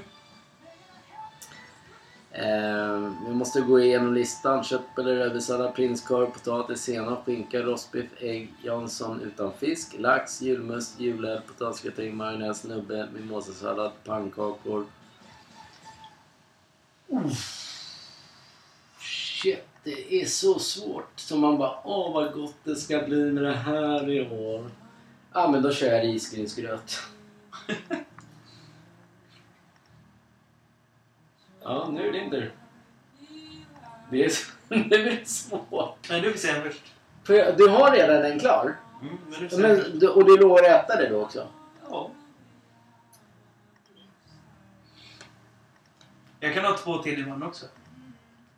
Eh, 2.31 3.13
vi 3.27 3.35
måste 3.35 3.61
gå 3.61 3.81
igenom 3.81 4.15
listan. 4.15 4.65
Köttbullar, 4.65 5.13
rödbetssallad, 5.15 5.75
prinskorv, 5.75 6.27
potatis, 6.27 6.81
senap, 6.83 7.25
skinka, 7.27 7.59
rostbiff, 7.63 8.11
ägg, 8.21 8.53
Jansson 8.63 9.21
utan 9.21 9.53
fisk, 9.59 9.95
lax, 9.99 10.41
julmust, 10.43 11.01
julöl, 11.01 11.41
potatisgratäng, 11.41 12.17
majonnäs, 12.17 12.65
nubbe, 12.65 13.09
mimosasallad, 13.15 13.93
pannkakor. 14.05 14.85
Shit, 19.01 19.59
det 19.85 20.15
är 20.23 20.27
så 20.27 20.59
svårt. 20.59 21.13
Så 21.17 21.37
man 21.37 21.59
bara, 21.59 21.79
åh 21.85 22.13
vad 22.15 22.33
gott 22.33 22.55
det 22.65 22.77
ska 22.77 22.99
bli 23.03 23.33
med 23.33 23.43
det 23.45 23.55
här 23.55 24.11
i 24.11 24.31
år. 24.31 24.71
Ja, 25.33 25.49
men 25.51 25.63
då 25.63 25.73
kör 25.73 25.87
jag 25.93 26.05
risgrynsgröt. 26.05 26.99
Ja, 31.63 31.89
nu 31.93 32.09
är 32.09 32.13
det 32.13 32.19
din 32.21 32.31
tur. 32.31 32.53
Det 34.11 34.25
är, 34.25 34.33
nu 34.89 34.95
är 34.97 35.05
det 35.17 35.29
svårt. 35.29 36.07
Nej, 36.11 36.21
du 36.21 36.31
får 36.33 36.39
säga 36.39 36.63
först. 36.63 36.93
För 37.25 37.53
du 37.59 37.69
har 37.69 37.91
redan 37.93 38.23
en 38.33 38.41
klar. 38.41 38.77
Mm, 39.03 39.19
men 39.31 39.49
du. 39.49 39.59
Men, 39.59 39.99
du- 39.99 40.09
och 40.09 40.25
du 40.25 40.37
lovar 40.39 40.59
att 40.59 40.85
äta 40.91 40.97
det 40.97 41.09
då 41.09 41.23
också? 41.23 41.49
Ja. 41.91 42.11
Jag 46.41 46.55
kan 46.55 46.65
ha 46.65 46.77
två 46.77 46.99
till 46.99 47.19
imorgon 47.21 47.43
också. 47.43 47.67
Om 47.67 47.73
jag 47.73 47.77
kommer 47.77 47.77
på. 47.77 48.54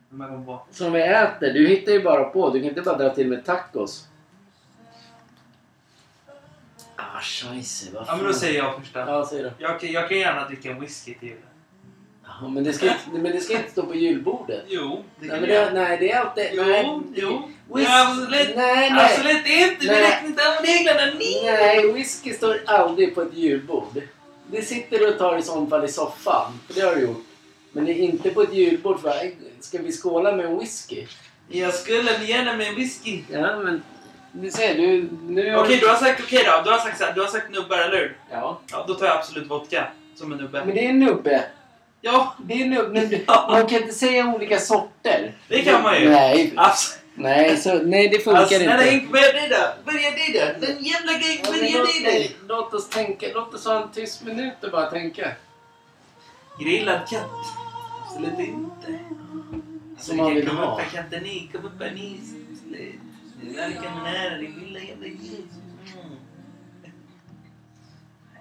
Som 0.71 0.93
vi 0.93 1.01
äter. 1.01 1.53
Du 1.53 1.67
hittar 1.67 1.91
ju 1.91 2.03
bara 2.03 2.23
på. 2.23 2.49
Du 2.49 2.59
kan 2.59 2.69
inte 2.69 2.81
bara 2.81 2.97
dra 2.97 3.09
till 3.09 3.27
med 3.27 3.45
tacos. 3.45 4.07
Ah, 6.95 7.19
scheisse. 7.21 7.85
Ja, 7.93 8.15
men 8.15 8.25
då 8.25 8.33
säger 8.33 8.59
jag 8.59 8.79
första. 8.79 8.99
Ja, 8.99 9.27
säg 9.29 9.43
då. 9.43 9.49
Jag, 9.57 9.83
jag 9.83 10.09
kan 10.09 10.17
gärna 10.17 10.47
dricka 10.47 10.71
en 10.71 10.79
whisky 10.79 11.13
till 11.13 11.27
julen. 11.27 11.43
Ja, 12.41 12.47
men, 12.47 12.63
det 12.63 12.73
ska 12.73 12.85
inte, 12.85 12.99
men 13.11 13.31
det 13.31 13.39
ska 13.41 13.53
inte 13.57 13.71
stå 13.71 13.83
på 13.83 13.95
julbordet. 13.95 14.63
Jo, 14.67 15.03
det 15.19 15.27
Nej, 15.27 15.39
kan 15.39 15.49
jag. 15.49 15.73
det, 15.73 15.73
nej, 15.81 15.97
det 15.97 16.11
är 16.11 16.19
alltid... 16.19 16.45
Jo, 16.53 16.63
nej, 16.63 17.01
jo. 17.15 17.49
Whisky, 17.75 17.91
Ja, 17.91 18.07
absolut. 18.11 18.55
Nej, 18.55 18.91
nej. 18.91 19.05
Absolut 19.05 19.47
inte! 19.47 19.77
Vi 19.79 19.87
Nej. 19.87 20.01
räknar 20.01 20.27
inte 20.29 20.41
av 20.49 20.65
reglerna. 20.65 21.13
Nej. 21.19 21.41
Nej, 21.43 21.93
whisky 21.93 22.33
står 22.33 22.61
aldrig 22.65 23.15
på 23.15 23.21
ett 23.21 23.33
julbord. 23.33 24.01
Det 24.51 24.61
sitter 24.61 24.99
du 24.99 25.13
och 25.13 25.17
tar 25.17 25.37
i 25.37 25.41
sånt 25.41 25.69
fall 25.69 25.85
i 25.85 25.87
soffan. 25.87 26.59
För 26.67 26.73
det 26.73 26.81
har 26.81 26.95
du 26.95 27.01
gjort. 27.01 27.25
Men 27.71 27.85
det 27.85 27.91
är 27.91 27.95
inte 27.95 28.29
på 28.29 28.41
ett 28.41 28.53
julbord 28.53 28.99
"Aj, 29.05 29.35
ska 29.59 29.77
vi 29.77 29.91
skåla 29.91 30.31
med 30.35 30.45
en 30.45 30.59
whisky? 30.59 31.05
Jag 31.49 31.73
skulle 31.73 32.11
gärna 32.25 32.53
med 32.53 32.67
en 32.67 32.75
whisky. 32.75 33.21
Ja, 33.31 33.59
men... 33.59 33.83
Du 34.31 34.51
ser, 34.51 34.75
du... 34.75 35.09
Nu 35.27 35.51
har 35.51 35.63
Okej, 35.63 35.77
du 35.81 35.87
har 35.87 35.95
sagt 35.95 36.21
okej 36.23 36.43
då. 36.45 36.61
Du 36.63 36.71
har 36.71 36.77
sagt, 36.77 36.97
så 36.97 37.03
här, 37.03 37.13
du 37.13 37.21
har 37.21 37.27
sagt 37.27 37.51
nubbar, 37.51 37.77
eller 37.77 37.97
hur? 37.97 38.17
Ja. 38.31 38.61
Ja, 38.71 38.85
då 38.87 38.93
tar 38.93 39.05
jag 39.05 39.17
absolut 39.17 39.49
vodka 39.49 39.87
som 40.15 40.31
en 40.31 40.37
nubbe. 40.37 40.65
Men 40.65 40.75
det 40.75 40.85
är 40.85 40.89
en 40.89 40.99
nubbe. 40.99 41.43
Ja, 42.01 42.35
Det 42.45 42.53
är 42.53 42.61
en 42.61 42.69
nubbe. 42.69 43.19
Ja. 43.27 43.47
man 43.51 43.67
kan 43.67 43.81
inte 43.81 43.93
säga 43.93 44.33
olika 44.35 44.59
sorter. 44.59 45.33
Det 45.47 45.61
kan 45.61 45.83
man 45.83 46.01
ju. 46.01 46.09
Nej, 46.09 46.53
absolut. 46.55 47.03
nej, 47.15 47.57
så, 47.57 47.73
nej 47.73 48.07
det 48.09 48.19
funkar 48.19 48.39
Alltså, 48.41 48.55
inte. 48.55 48.75
nej, 48.77 48.85
nej, 48.91 49.07
börja 49.11 49.47
då. 49.47 49.91
Börja 49.91 50.11
då. 50.11 50.67
Den 50.67 50.83
jävla 50.83 51.13
grejen, 51.13 51.41
börja 51.43 51.83
nej, 52.03 52.35
låt 52.47 52.73
oss 52.73 52.89
tänka. 52.89 53.27
Låt 53.33 53.53
oss 53.53 53.65
ha 53.65 53.81
en 53.81 53.91
tyst 53.91 54.23
minut 54.23 54.63
och 54.63 54.71
bara 54.71 54.89
tänka. 54.89 55.31
Grillad 56.59 57.07
katt. 57.07 57.29
Absolut 58.03 58.39
inte. 58.39 58.99
Som 59.97 60.17
man 60.17 60.35
vill 60.35 60.47
kom 60.47 60.57
ha. 60.57 60.73
upp 60.73 60.81
här 60.81 60.89
katten 60.89 61.25
i, 61.25 61.49
kom 61.53 61.65
upp 61.65 61.81
här 61.81 61.91
ni. 61.91 62.21
Kan 63.83 64.03
nära 64.03 64.37
din 64.37 64.59
lilla 64.59 64.79
jävla. 64.79 65.05
Mm. 65.05 65.17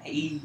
Nej. 0.04 0.40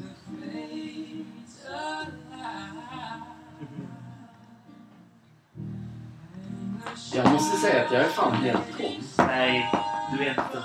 Jag 7.14 7.32
måste 7.32 7.56
säga 7.56 7.84
att 7.84 7.92
jag 7.92 8.00
är 8.00 8.08
fan 8.08 8.32
helt 8.32 8.78
tom. 8.78 8.92
Nej, 9.18 9.72
du 10.12 10.24
vet 10.24 10.36
inte. 10.38 10.62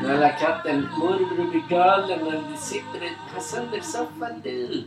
Snälla 0.00 0.28
katten, 0.32 0.88
morbror 0.98 1.50
blir 1.50 1.62
galen 1.68 2.24
när 2.24 2.50
du 2.50 2.56
sitter 2.56 3.04
i 3.04 3.12
ta 3.34 3.40
sönder 3.40 3.80
soffan 3.80 4.40
du. 4.42 4.84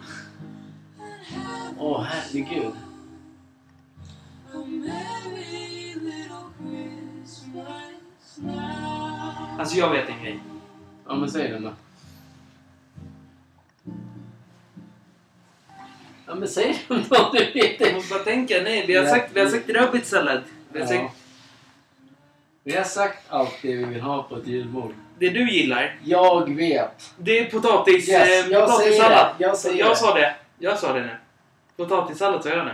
Åh 1.80 2.02
herregud. 2.04 2.74
Alltså 9.60 9.78
jag 9.78 9.90
vet 9.90 10.10
en 10.10 10.24
grej. 10.24 10.40
Ja 11.08 11.16
men 11.16 11.32
säg 11.32 11.48
den 11.52 11.64
då. 11.64 11.72
Ja 16.28 16.36
men 16.36 16.48
säg 16.48 16.80
den 16.88 17.04
då, 17.10 17.30
du 17.34 17.40
vet 17.40 17.80
Jag 17.80 17.90
det. 17.90 17.94
måste 17.96 18.14
bara 18.14 18.24
tänka. 18.24 18.62
Nej, 18.64 18.86
vi 18.88 18.96
har 18.96 19.06
sagt, 19.06 19.32
vi 19.34 19.40
har 19.40 19.48
sagt 19.48 19.70
rödbetssallad. 19.70 20.44
Vi 20.74 20.80
har 20.80 20.88
sagt 20.88 21.17
Vi 22.68 22.76
har 22.76 22.84
sagt 22.84 23.18
allt 23.30 23.56
det 23.62 23.76
vi 23.76 23.84
vill 23.84 24.02
ha 24.02 24.24
på 24.24 24.36
ett 24.36 24.48
julbord. 24.48 24.94
det 25.20 25.30
du 25.30 25.52
gillar. 25.52 26.00
Jag 26.04 26.56
vet. 26.56 27.14
Det 27.18 27.40
är 27.40 27.46
potatis, 27.46 28.10
Yes, 28.10 28.46
eh, 28.46 28.52
jag 28.52 28.70
säger 28.74 29.10
det. 29.10 29.36
Jag 29.38 29.58
säger 29.58 29.80
jag 29.80 29.92
det. 29.92 29.96
sa 29.96 30.14
det. 30.14 30.36
Jag 30.60 30.80
sa 30.80 30.94
det 30.94 31.00
nu. 31.02 31.16
Potatissallad 31.78 32.44
sa 32.44 32.50
jag 32.50 32.66
nu. 32.66 32.74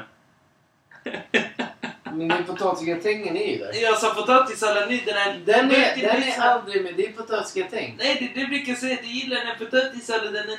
Men 2.03 2.27
din 2.27 2.43
potatisgratängen 2.47 3.37
är 3.37 3.51
ju 3.51 3.57
där. 3.57 3.81
Jag 3.81 3.97
sa 3.97 4.13
potatissallad 4.13 4.89
nu. 4.89 4.99
Den 5.05 5.17
är... 5.17 5.39
Den 5.45 5.71
är, 5.71 5.95
den 6.01 6.23
är 6.23 6.39
aldrig 6.41 6.83
med. 6.83 6.93
Det 6.97 7.05
är 7.05 7.11
potatisgratäng. 7.11 7.95
Nej, 7.97 8.31
du, 8.35 8.41
du 8.41 8.47
brukar 8.47 8.73
säga 8.73 8.93
att 8.93 9.01
du 9.01 9.07
gillar 9.07 9.37
den 9.37 9.47
här 9.47 9.55
potatissalladen. 9.55 10.33
Den 10.33 10.57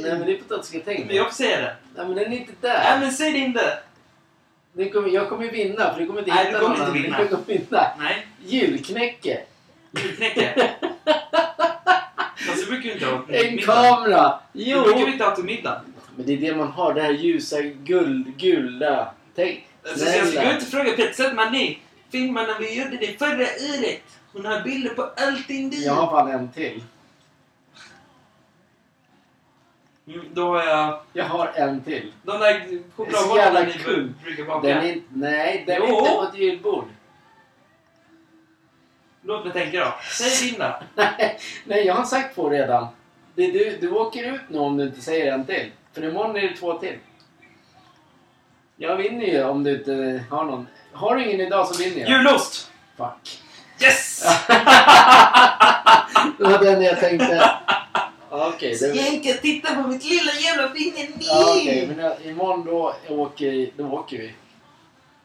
Nej 0.00 0.18
men 0.18 0.26
det 0.26 0.32
är 0.32 0.38
potatisgratäng. 0.38 1.06
Men 1.06 1.16
jag 1.16 1.26
får 1.26 1.34
säga 1.34 1.60
det. 1.60 1.76
Nej 1.96 2.06
men 2.06 2.14
den 2.14 2.32
är 2.32 2.36
inte 2.36 2.52
Nej, 2.60 2.72
där. 2.72 2.98
men 3.00 3.12
säg 3.12 3.32
det 3.32 3.38
inte. 3.38 3.78
Den 4.76 4.90
kommer, 4.90 5.08
jag 5.08 5.28
kommer 5.28 5.50
vinna 5.50 5.92
för 5.92 6.00
du 6.00 6.06
kommer 6.06 6.20
inte 6.20 6.34
Nej, 6.34 6.46
hitta 6.46 6.58
du 6.58 6.64
kommer 6.64 6.78
någon 6.78 6.96
inte 6.96 6.98
annan. 6.98 7.02
vinna. 7.02 7.18
Du 7.18 7.28
kommer 7.28 7.46
vinna. 7.46 7.86
Nej, 7.98 8.26
Julknäcke. 8.46 9.40
julknäcke. 10.02 10.70
Fast 12.46 12.60
det 12.64 12.70
brukar 12.70 12.90
inte 12.92 13.06
ha 13.06 13.22
till 13.22 13.34
En 13.34 13.54
middag. 13.56 13.72
kamera. 13.74 14.28
Det 14.52 14.62
Jo. 14.62 14.82
brukar 14.82 15.06
vi 15.06 15.12
inte 15.12 15.24
ha 15.24 15.34
till 15.34 15.44
middag. 15.44 15.80
Men 16.16 16.26
det 16.26 16.32
är 16.32 16.36
det 16.36 16.56
man 16.56 16.68
har. 16.68 16.94
Det 16.94 17.02
här 17.02 17.12
ljusa 17.12 17.60
guld, 17.62 18.36
gula. 18.38 19.14
Tänk. 19.36 19.66
Alltså, 19.88 20.06
jag 20.06 20.26
ska 20.28 20.44
gå 20.44 20.50
ut 20.50 20.56
och 20.62 20.68
fråga 20.68 20.92
Petter. 20.92 21.34
Nej, 21.50 21.82
filmen 22.12 22.46
när 22.46 22.58
vi 22.58 22.78
gjorde 22.82 22.96
det 22.96 23.18
förra 23.18 23.42
året. 23.78 24.00
Hon 24.32 24.44
har 24.46 24.60
bilder 24.60 24.90
på 24.90 25.02
allting 25.16 25.70
du. 25.70 25.76
Jag 25.84 25.92
har 25.94 26.06
fan 26.10 26.30
en 26.30 26.52
till. 26.52 26.82
Mm, 30.08 30.26
då 30.32 30.48
har 30.48 30.64
jag 30.64 31.00
Jag 31.12 31.24
har 31.24 31.52
en 31.54 31.80
till. 31.84 32.12
de 32.22 32.38
där 32.40 32.66
chokladbollarna 32.96 33.60
ni 33.60 33.72
kul. 33.72 34.12
brukar 34.24 34.44
baka. 34.44 34.68
Den 34.68 34.78
är, 34.84 35.00
nej, 35.08 35.64
den 35.66 35.82
är 35.82 35.88
Jo. 35.88 35.98
inte 35.98 36.10
på 36.10 36.22
ett 36.22 36.38
julbord. 36.38 36.84
Låt 39.22 39.44
mig 39.44 39.52
tänka 39.52 39.80
då. 39.80 39.94
Säg 40.18 40.50
din 40.50 40.58
då. 40.60 40.80
Nej, 40.94 41.38
nej, 41.64 41.86
jag 41.86 41.94
har 41.94 42.04
sagt 42.04 42.34
två 42.34 42.50
redan. 42.50 42.86
Det, 43.34 43.46
du, 43.50 43.78
du 43.80 43.90
åker 43.90 44.34
ut 44.34 44.40
nu 44.48 44.58
om 44.58 44.76
du 44.76 44.84
inte 44.84 45.00
säger 45.00 45.32
en 45.32 45.46
till. 45.46 45.70
För 45.92 46.04
imorgon 46.04 46.36
är 46.36 46.42
det 46.42 46.56
två 46.56 46.78
till. 46.78 46.98
Jag 48.76 48.96
vinner 48.96 49.24
ju 49.26 49.44
om 49.44 49.64
du 49.64 49.78
inte 49.78 50.24
har 50.30 50.44
någon. 50.44 50.66
Har 50.92 51.16
du 51.16 51.24
ingen 51.24 51.40
idag 51.40 51.66
så 51.68 51.82
vinner 51.84 52.00
jag. 52.00 52.10
Julost! 52.10 52.70
Fuck. 52.96 53.40
Yes! 53.82 54.22
det 56.38 56.44
var 56.44 56.64
den 56.64 56.82
jag 56.82 57.00
tänkte. 57.00 57.50
Okej, 58.36 58.76
det... 58.80 58.94
Jänke, 58.94 59.34
titta 59.34 59.74
på 59.74 59.88
mitt 59.88 60.04
lilla 60.04 60.32
jävla 60.32 60.68
finger! 60.74 61.08
Ja, 61.18 61.56
okej, 61.60 61.86
men 61.86 62.04
jag- 62.04 62.24
imorgon 62.24 62.64
då 62.64 62.94
åker, 63.08 63.70
då 63.76 63.86
åker 63.86 64.18
vi. 64.18 64.32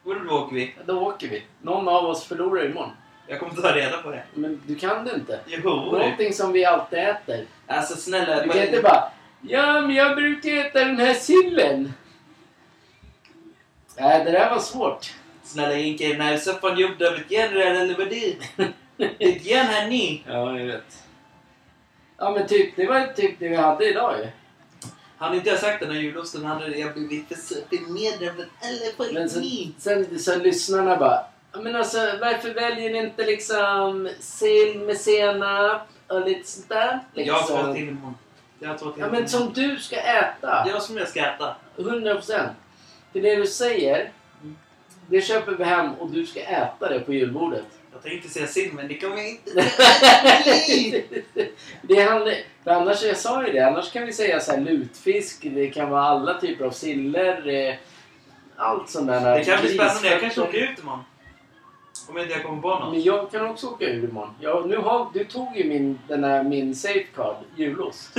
Vadå 0.02 0.20
då 0.24 0.34
åker 0.38 0.54
vi? 0.56 0.74
Då 0.86 1.00
åker 1.00 1.28
vi. 1.28 1.42
Någon 1.62 1.88
av 1.88 2.04
oss 2.04 2.24
förlorar 2.24 2.66
imorgon. 2.70 2.90
Jag 3.26 3.40
kommer 3.40 3.54
ta 3.54 3.74
reda 3.74 3.96
på 4.02 4.10
det. 4.10 4.22
Men 4.34 4.60
du 4.66 4.74
kan 4.74 5.04
det 5.04 5.14
inte. 5.14 5.40
Jo. 5.46 5.70
Någonting 5.70 6.32
som 6.32 6.52
vi 6.52 6.64
alltid 6.64 6.98
äter. 6.98 7.46
Alltså 7.66 7.96
snälla. 7.96 8.42
Du 8.42 8.48
kan 8.48 8.62
inte 8.62 8.82
bara 8.82 9.10
Ja, 9.42 9.80
men 9.80 9.94
jag 9.94 10.16
brukar 10.16 10.50
äta 10.50 10.78
den 10.84 10.96
här 10.96 11.14
sillen. 11.14 11.92
Nej, 13.98 14.24
det 14.24 14.30
där 14.30 14.50
var 14.50 14.58
svårt. 14.58 15.14
Snälla 15.44 15.78
Jänke, 15.78 16.04
är 16.04 16.12
den 16.12 16.20
här 16.20 16.36
soppan 16.36 16.78
gjord 16.78 17.02
av 17.02 17.14
ett 17.14 17.30
järnrör 17.30 17.60
eller 17.60 17.96
vad 17.96 18.08
det 18.08 18.24
är? 18.24 18.34
Det 18.96 19.04
är 19.24 19.28
ett 19.36 19.44
järn 19.44 19.66
här 19.66 19.88
ni. 19.88 20.24
Ja, 20.28 20.58
jag 20.58 20.66
vet. 20.66 21.02
Ja, 22.20 22.30
men 22.30 22.46
typ, 22.46 22.76
det 22.76 22.86
var 22.86 23.06
typ 23.06 23.38
det 23.38 23.48
vi 23.48 23.56
hade 23.56 23.88
idag 23.88 24.14
ju. 24.18 24.26
Hade 25.18 25.36
inte 25.36 25.48
jag 25.50 25.58
sagt 25.58 25.80
den 25.80 25.90
här 25.90 26.00
julosten 26.00 26.44
hade 26.44 26.78
jag 26.78 26.94
blivit 26.94 27.28
för 27.28 27.34
söt 27.34 27.70
med 27.70 28.12
den 28.20 28.36
för 28.36 28.46
alla 28.62 29.12
Men 29.12 29.30
sen, 29.30 29.74
sen 29.78 30.18
så 30.18 30.38
lyssnarna 30.38 30.96
bara 30.96 31.20
"Ja, 31.52 31.60
men 31.60 31.76
alltså 31.76 31.98
varför 32.20 32.54
väljer 32.54 32.90
ni 32.92 32.98
inte 32.98 33.24
liksom 33.26 34.08
sill 34.20 34.80
med 34.80 34.96
senap 34.96 35.82
och 36.06 36.24
lite 36.28 36.48
sånt 36.50 36.68
där? 36.68 37.00
Jag 37.14 37.34
har 37.34 37.46
två 37.46 37.54
Liksom. 37.56 37.74
till 37.74 37.88
imorgon. 37.88 38.14
Jag 38.58 38.68
har 38.68 38.78
två 38.78 38.90
till 38.90 39.00
Ja 39.00 39.06
men 39.06 39.14
imorgon. 39.14 39.28
som 39.28 39.52
du 39.52 39.76
ska 39.78 39.96
äta. 39.96 40.64
Jag 40.68 40.82
som 40.82 40.96
jag 40.96 41.08
ska 41.08 41.20
äta. 41.20 41.56
100 41.76 42.14
procent. 42.14 42.52
För 43.12 43.20
det 43.20 43.36
du 43.36 43.46
säger, 43.46 44.12
det 45.06 45.20
köper 45.20 45.52
vi 45.52 45.64
hem 45.64 45.94
och 45.94 46.10
du 46.10 46.26
ska 46.26 46.40
äta 46.40 46.88
det 46.88 47.00
på 47.00 47.12
julbordet. 47.12 47.64
Jag 47.92 48.02
tänkte 48.02 48.28
säga 48.28 48.46
sill 48.46 48.72
men 48.72 48.88
det 48.88 48.98
kommer 48.98 49.16
jag 49.16 49.28
inte 49.28 49.50
det 51.82 52.02
handlar, 52.02 52.34
för 52.64 52.70
annars, 52.70 53.02
jag 53.02 53.16
sa 53.16 53.46
ju 53.46 53.52
det, 53.52 53.60
annars 53.60 53.92
kan 53.92 54.06
vi 54.06 54.12
säga 54.12 54.40
så 54.40 54.52
här 54.52 54.60
lutfisk, 54.60 55.38
det 55.42 55.70
kan 55.70 55.90
vara 55.90 56.02
alla 56.02 56.40
typer 56.40 56.64
av 56.64 56.70
siller, 56.70 57.48
eh, 57.48 57.74
allt 58.56 58.90
sånt 58.90 59.06
där. 59.06 59.38
Det 59.38 59.44
kan 59.44 59.60
bli 59.60 59.74
spännande. 59.74 60.08
Jag 60.08 60.20
kanske 60.20 60.40
åker 60.40 60.58
ut 60.58 60.78
imorgon. 60.78 61.04
Om 62.08 62.18
inte 62.18 62.32
jag 62.32 62.42
kommer 62.42 62.62
på 62.62 62.68
något. 62.68 62.92
Men 62.92 63.02
jag 63.02 63.30
kan 63.30 63.46
också 63.46 63.66
åka 63.66 63.84
ur 63.84 64.04
imorgon. 64.04 64.34
Jag, 64.40 64.68
nu 64.68 64.76
har, 64.76 65.10
du 65.14 65.24
tog 65.24 65.56
ju 65.56 65.64
min, 65.64 65.98
den 66.08 66.24
här, 66.24 66.42
min 66.44 66.74
safecard, 66.74 67.36
julost. 67.56 68.16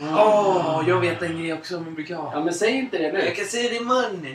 Åh, 0.00 0.84
jag 0.86 1.00
vet 1.00 1.22
en 1.22 1.38
grej 1.38 1.52
också 1.52 1.80
man 1.80 1.94
brukar 1.94 2.16
ha. 2.16 2.32
Ja 2.32 2.44
men 2.44 2.54
säg 2.54 2.70
inte 2.70 2.98
det 2.98 3.12
nu. 3.12 3.18
Jag 3.18 3.36
kan 3.36 3.44
säga 3.44 3.68
det 3.68 3.76
imorgon. 3.76 4.26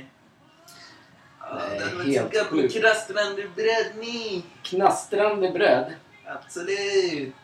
Nej, 1.56 2.14
helt 2.14 2.48
sjukt. 2.48 2.74
krastrande 2.74 3.44
bröd 3.56 3.92
ni. 4.00 4.44
Knastrande 4.64 5.50
bröd. 5.50 5.94
Absolut. 6.26 7.36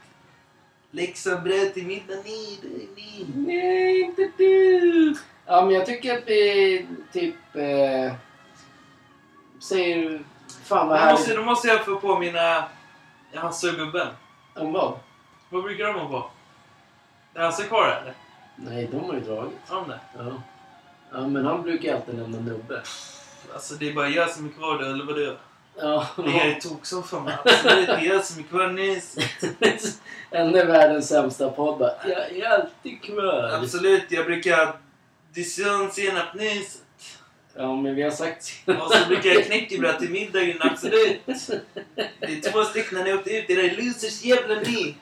Liksom 0.91 1.43
bröd 1.43 1.73
till 1.73 1.85
middag 1.87 2.15
ni. 2.25 2.59
Ni. 2.95 3.25
Nej, 3.35 4.01
inte 4.01 4.31
du! 4.37 5.15
Ja, 5.45 5.65
men 5.65 5.75
jag 5.75 5.85
tycker 5.85 6.17
att 6.17 6.23
vi 6.27 6.87
typ 7.11 7.35
eh, 7.55 8.13
säger... 9.59 10.23
Fan 10.63 10.87
vad 10.87 10.99
Då 10.99 11.05
måste, 11.11 11.23
härligt. 11.23 11.37
då 11.37 11.43
måste 11.43 11.67
jag 11.67 11.85
få 11.85 11.95
påminna 11.95 12.63
Hasse 13.33 13.69
och 13.69 13.75
gubben. 13.75 14.07
Om 14.55 14.73
vad? 14.73 14.99
Vad 15.49 15.63
brukar 15.63 15.85
de 15.85 15.93
ha 15.99 16.07
på? 16.07 16.31
Är 17.39 17.43
Hasse 17.43 17.63
kvar 17.63 17.99
eller? 18.01 18.13
Nej, 18.55 18.87
de 18.91 19.03
har 19.03 19.13
ju 19.13 19.19
dragit. 19.19 19.57
Har 19.67 19.81
de 19.81 19.89
det? 19.89 19.99
Ja. 20.17 20.41
ja, 21.11 21.27
men 21.27 21.45
han 21.45 21.61
brukar 21.61 21.95
alltid 21.95 22.15
nämna 22.15 22.37
nubbe. 22.39 22.81
Alltså 23.53 23.73
det 23.73 23.89
är 23.89 23.93
bara 23.93 24.09
jag 24.09 24.29
som 24.29 24.45
är 24.45 24.51
kvar 24.51 24.77
då, 24.79 24.85
eller 24.85 25.05
vadå? 25.05 25.35
Ja, 25.81 26.07
Det 26.15 26.39
är 26.39 26.59
toksoffan 26.59 27.25
va? 27.25 27.31
Absolut, 27.45 27.87
det 27.87 27.93
är 27.93 28.13
jag 28.13 28.25
som 28.25 28.39
är 28.39 28.47
kvar 28.47 28.67
nyss. 28.67 29.17
Ännu 30.31 30.65
världens 30.65 31.07
sämsta 31.07 31.49
podd 31.49 31.79
bara, 31.79 31.91
Jag 32.07 32.37
är 32.37 32.49
alltid 32.49 33.01
kvar. 33.03 33.51
Absolut, 33.61 34.03
jag 34.09 34.25
brukar 34.25 34.73
dijon 35.33 35.91
senap 35.91 36.33
nyss. 36.33 36.81
Ja, 37.55 37.75
men 37.75 37.95
vi 37.95 38.01
har 38.01 38.11
sagt 38.11 38.53
Och 38.65 38.93
så 38.93 39.07
brukar 39.07 39.29
jag 39.29 39.45
knäckebröd 39.45 39.99
till 39.99 40.09
middagen, 40.09 40.57
absolut. 40.59 41.21
Det 42.19 42.25
är 42.25 42.51
två 42.51 42.63
stycken 42.63 42.97
när 42.97 43.03
ni 43.05 43.13
åkte 43.13 43.37
ut. 43.37 43.47
Det 43.47 43.55
där 43.55 43.63
är 43.63 43.75
losers 43.81 44.23
jävla 44.23 44.55
ni. 44.55 44.95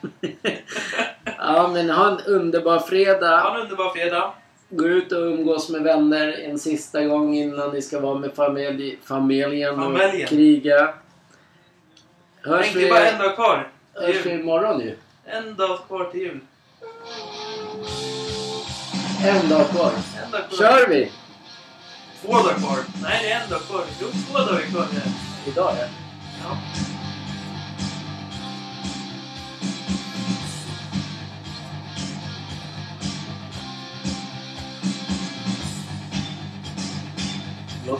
Ja, 1.38 1.70
men 1.72 1.90
ha 1.90 2.08
en 2.10 2.20
underbar 2.26 2.78
fredag. 2.80 3.40
Ha 3.40 3.54
en 3.54 3.60
underbar 3.62 3.94
fredag. 3.94 4.32
Gå 4.70 4.84
ut 4.88 5.12
och 5.12 5.18
umgås 5.22 5.68
med 5.70 5.82
vänner 5.82 6.32
en 6.44 6.58
sista 6.58 7.04
gång 7.04 7.34
innan 7.34 7.70
ni 7.70 7.82
ska 7.82 8.00
vara 8.00 8.18
med 8.18 8.32
familj, 8.34 8.98
familjen 9.04 9.74
och 9.78 9.84
Familjen. 9.98 10.28
kriga. 10.28 10.94
Hörs 12.42 12.60
Tänk, 12.62 12.74
det 12.74 12.80
vi, 12.80 12.86
är 12.86 12.90
bara 12.90 13.06
en 13.10 13.18
dag 13.18 13.34
kvar. 13.34 13.68
hörs 13.94 14.26
vi 14.26 14.30
imorgon 14.30 14.80
ju. 14.80 14.96
En 15.24 15.54
dag 15.56 15.78
kvar 15.86 16.04
till 16.04 16.20
jul. 16.20 16.40
En 19.24 19.48
dag 19.48 19.68
kvar. 19.68 19.92
En 20.24 20.30
dag 20.30 20.40
kvar. 20.48 20.58
Kör 20.58 20.88
vi! 20.88 21.10
Två 22.22 22.32
dagar 22.32 22.54
kvar. 22.54 22.78
Nej, 23.02 23.18
det 23.22 23.30
är 23.32 23.40
en 23.44 23.50
dag 23.50 23.60
kvar. 23.60 23.84
Jo, 24.00 24.06
två 24.28 24.38
dagar 24.38 24.60
kvar. 24.60 24.86
Idag 25.46 25.74
ja. 25.80 25.86
Ja. 26.44 26.56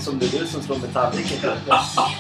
Som 0.01 0.19
det 0.19 0.35
är 0.35 0.39
du 0.41 0.47
som 0.47 0.63
slår 0.63 0.79
med 0.79 0.93
tallriken. 0.93 1.51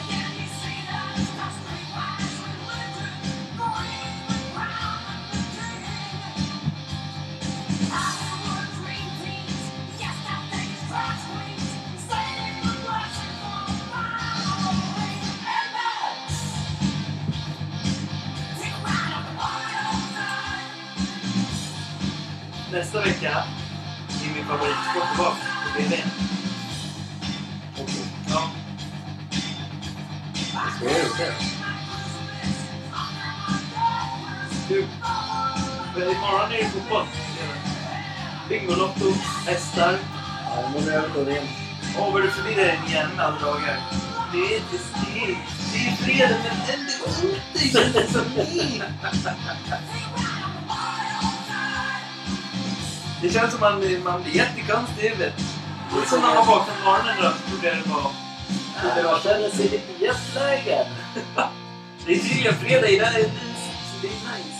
hästar. 39.48 39.98
Ja, 40.50 40.70
må 40.72 40.90
över 40.90 41.08
på 41.08 41.30
igen. 41.30 41.46
Åh, 41.98 42.12
vad 42.12 42.22
du 42.22 42.30
förvirrar 42.30 42.78
hjärna 42.88 43.14
med 43.16 43.24
alla 43.24 43.40
dagar. 43.40 43.80
Det 44.32 44.38
är 44.38 44.56
inte 44.56 44.78
det 44.94 45.20
är, 45.20 45.38
det 45.72 45.78
är 45.88 45.96
fredag 45.96 46.36
men 46.44 46.56
ändå 46.74 47.28
inte 47.64 48.00
det 48.00 48.12
som 48.12 48.24
ni. 48.36 48.82
Det 53.22 53.30
känns 53.30 53.50
som 53.52 53.60
man, 53.60 54.02
man 54.04 54.22
blir 54.22 54.36
jättekonstig 54.36 55.04
i 55.04 55.08
huvudet. 55.08 55.34
Det 55.94 56.00
är 56.00 56.06
som 56.06 56.20
när 56.20 56.34
man 56.34 56.46
vaknar 56.46 56.74
på 56.74 56.90
morgonen 56.90 57.32
så 57.32 57.50
trodde 57.50 57.66
jag 57.68 57.76
det 57.76 57.90
var... 57.90 58.10
Jag 59.02 59.22
känner 59.22 59.50
sig 59.50 59.68
lite 59.68 60.04
jetlaggad. 60.04 60.86
Det 62.06 62.14
är 62.14 62.18
tydligen 62.18 62.54
fredag 62.54 62.88
är 62.88 63.00
det 64.02 64.08
är 64.08 64.12
nice. 64.12 64.57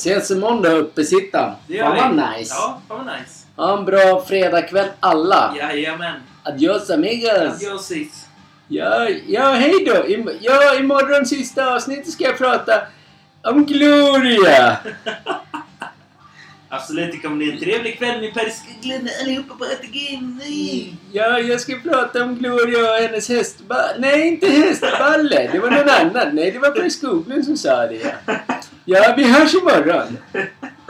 Ses 0.00 0.30
imorgon 0.30 0.62
då 0.62 0.68
uppe 0.70 1.04
sitta. 1.04 1.54
Det 1.66 1.74
gör 1.74 1.96
Fan 1.96 2.16
vad 2.16 2.30
nice. 2.38 2.54
Ja, 2.54 2.80
fan 2.88 3.06
vad 3.06 3.06
nice. 3.06 3.46
Ha 3.56 3.78
en 3.78 3.84
bra 3.84 4.24
fredagkväll 4.28 4.88
alla. 5.00 5.54
Jajamän. 5.58 6.14
Adios 6.42 6.90
amigos. 6.90 7.32
Adiosis. 7.56 8.26
Ja, 8.68 9.08
ja 9.26 9.50
hej 9.52 9.84
då. 9.86 9.92
Im- 9.92 10.36
ja, 10.40 10.74
imorgon 10.74 11.26
sista 11.26 11.74
avsnittet 11.74 12.12
ska 12.12 12.24
jag 12.24 12.38
prata 12.38 12.72
om 13.42 13.66
Gloria. 13.66 14.76
Absolut, 16.72 17.12
det 17.12 17.18
kommer 17.18 17.36
bli 17.36 17.52
en 17.52 17.58
trevlig 17.58 17.98
kväll 17.98 18.20
med 18.20 18.34
Per 18.34 18.50
Skoglund 18.50 19.08
allihopa 19.22 19.54
på 19.54 19.64
Ötegin. 19.64 20.40
Ja, 21.12 21.38
jag 21.38 21.60
ska 21.60 21.76
prata 21.82 22.24
om 22.24 22.34
Gloria 22.34 22.90
och 22.90 22.96
hennes 22.96 23.28
hästballe. 23.28 23.94
Nej, 23.98 24.28
inte 24.28 24.46
hästballe. 24.46 25.50
Det 25.52 25.58
var 25.58 25.70
någon 25.70 25.88
annan. 25.88 26.34
Nej, 26.34 26.50
det 26.50 26.58
var 26.58 26.70
Per 26.70 26.88
Skoglund 26.88 27.44
som 27.44 27.56
sa 27.56 27.86
det. 27.86 28.14
Ja, 28.84 29.14
vi 29.16 29.24
hörs 29.24 29.54
imorgon. 29.54 30.18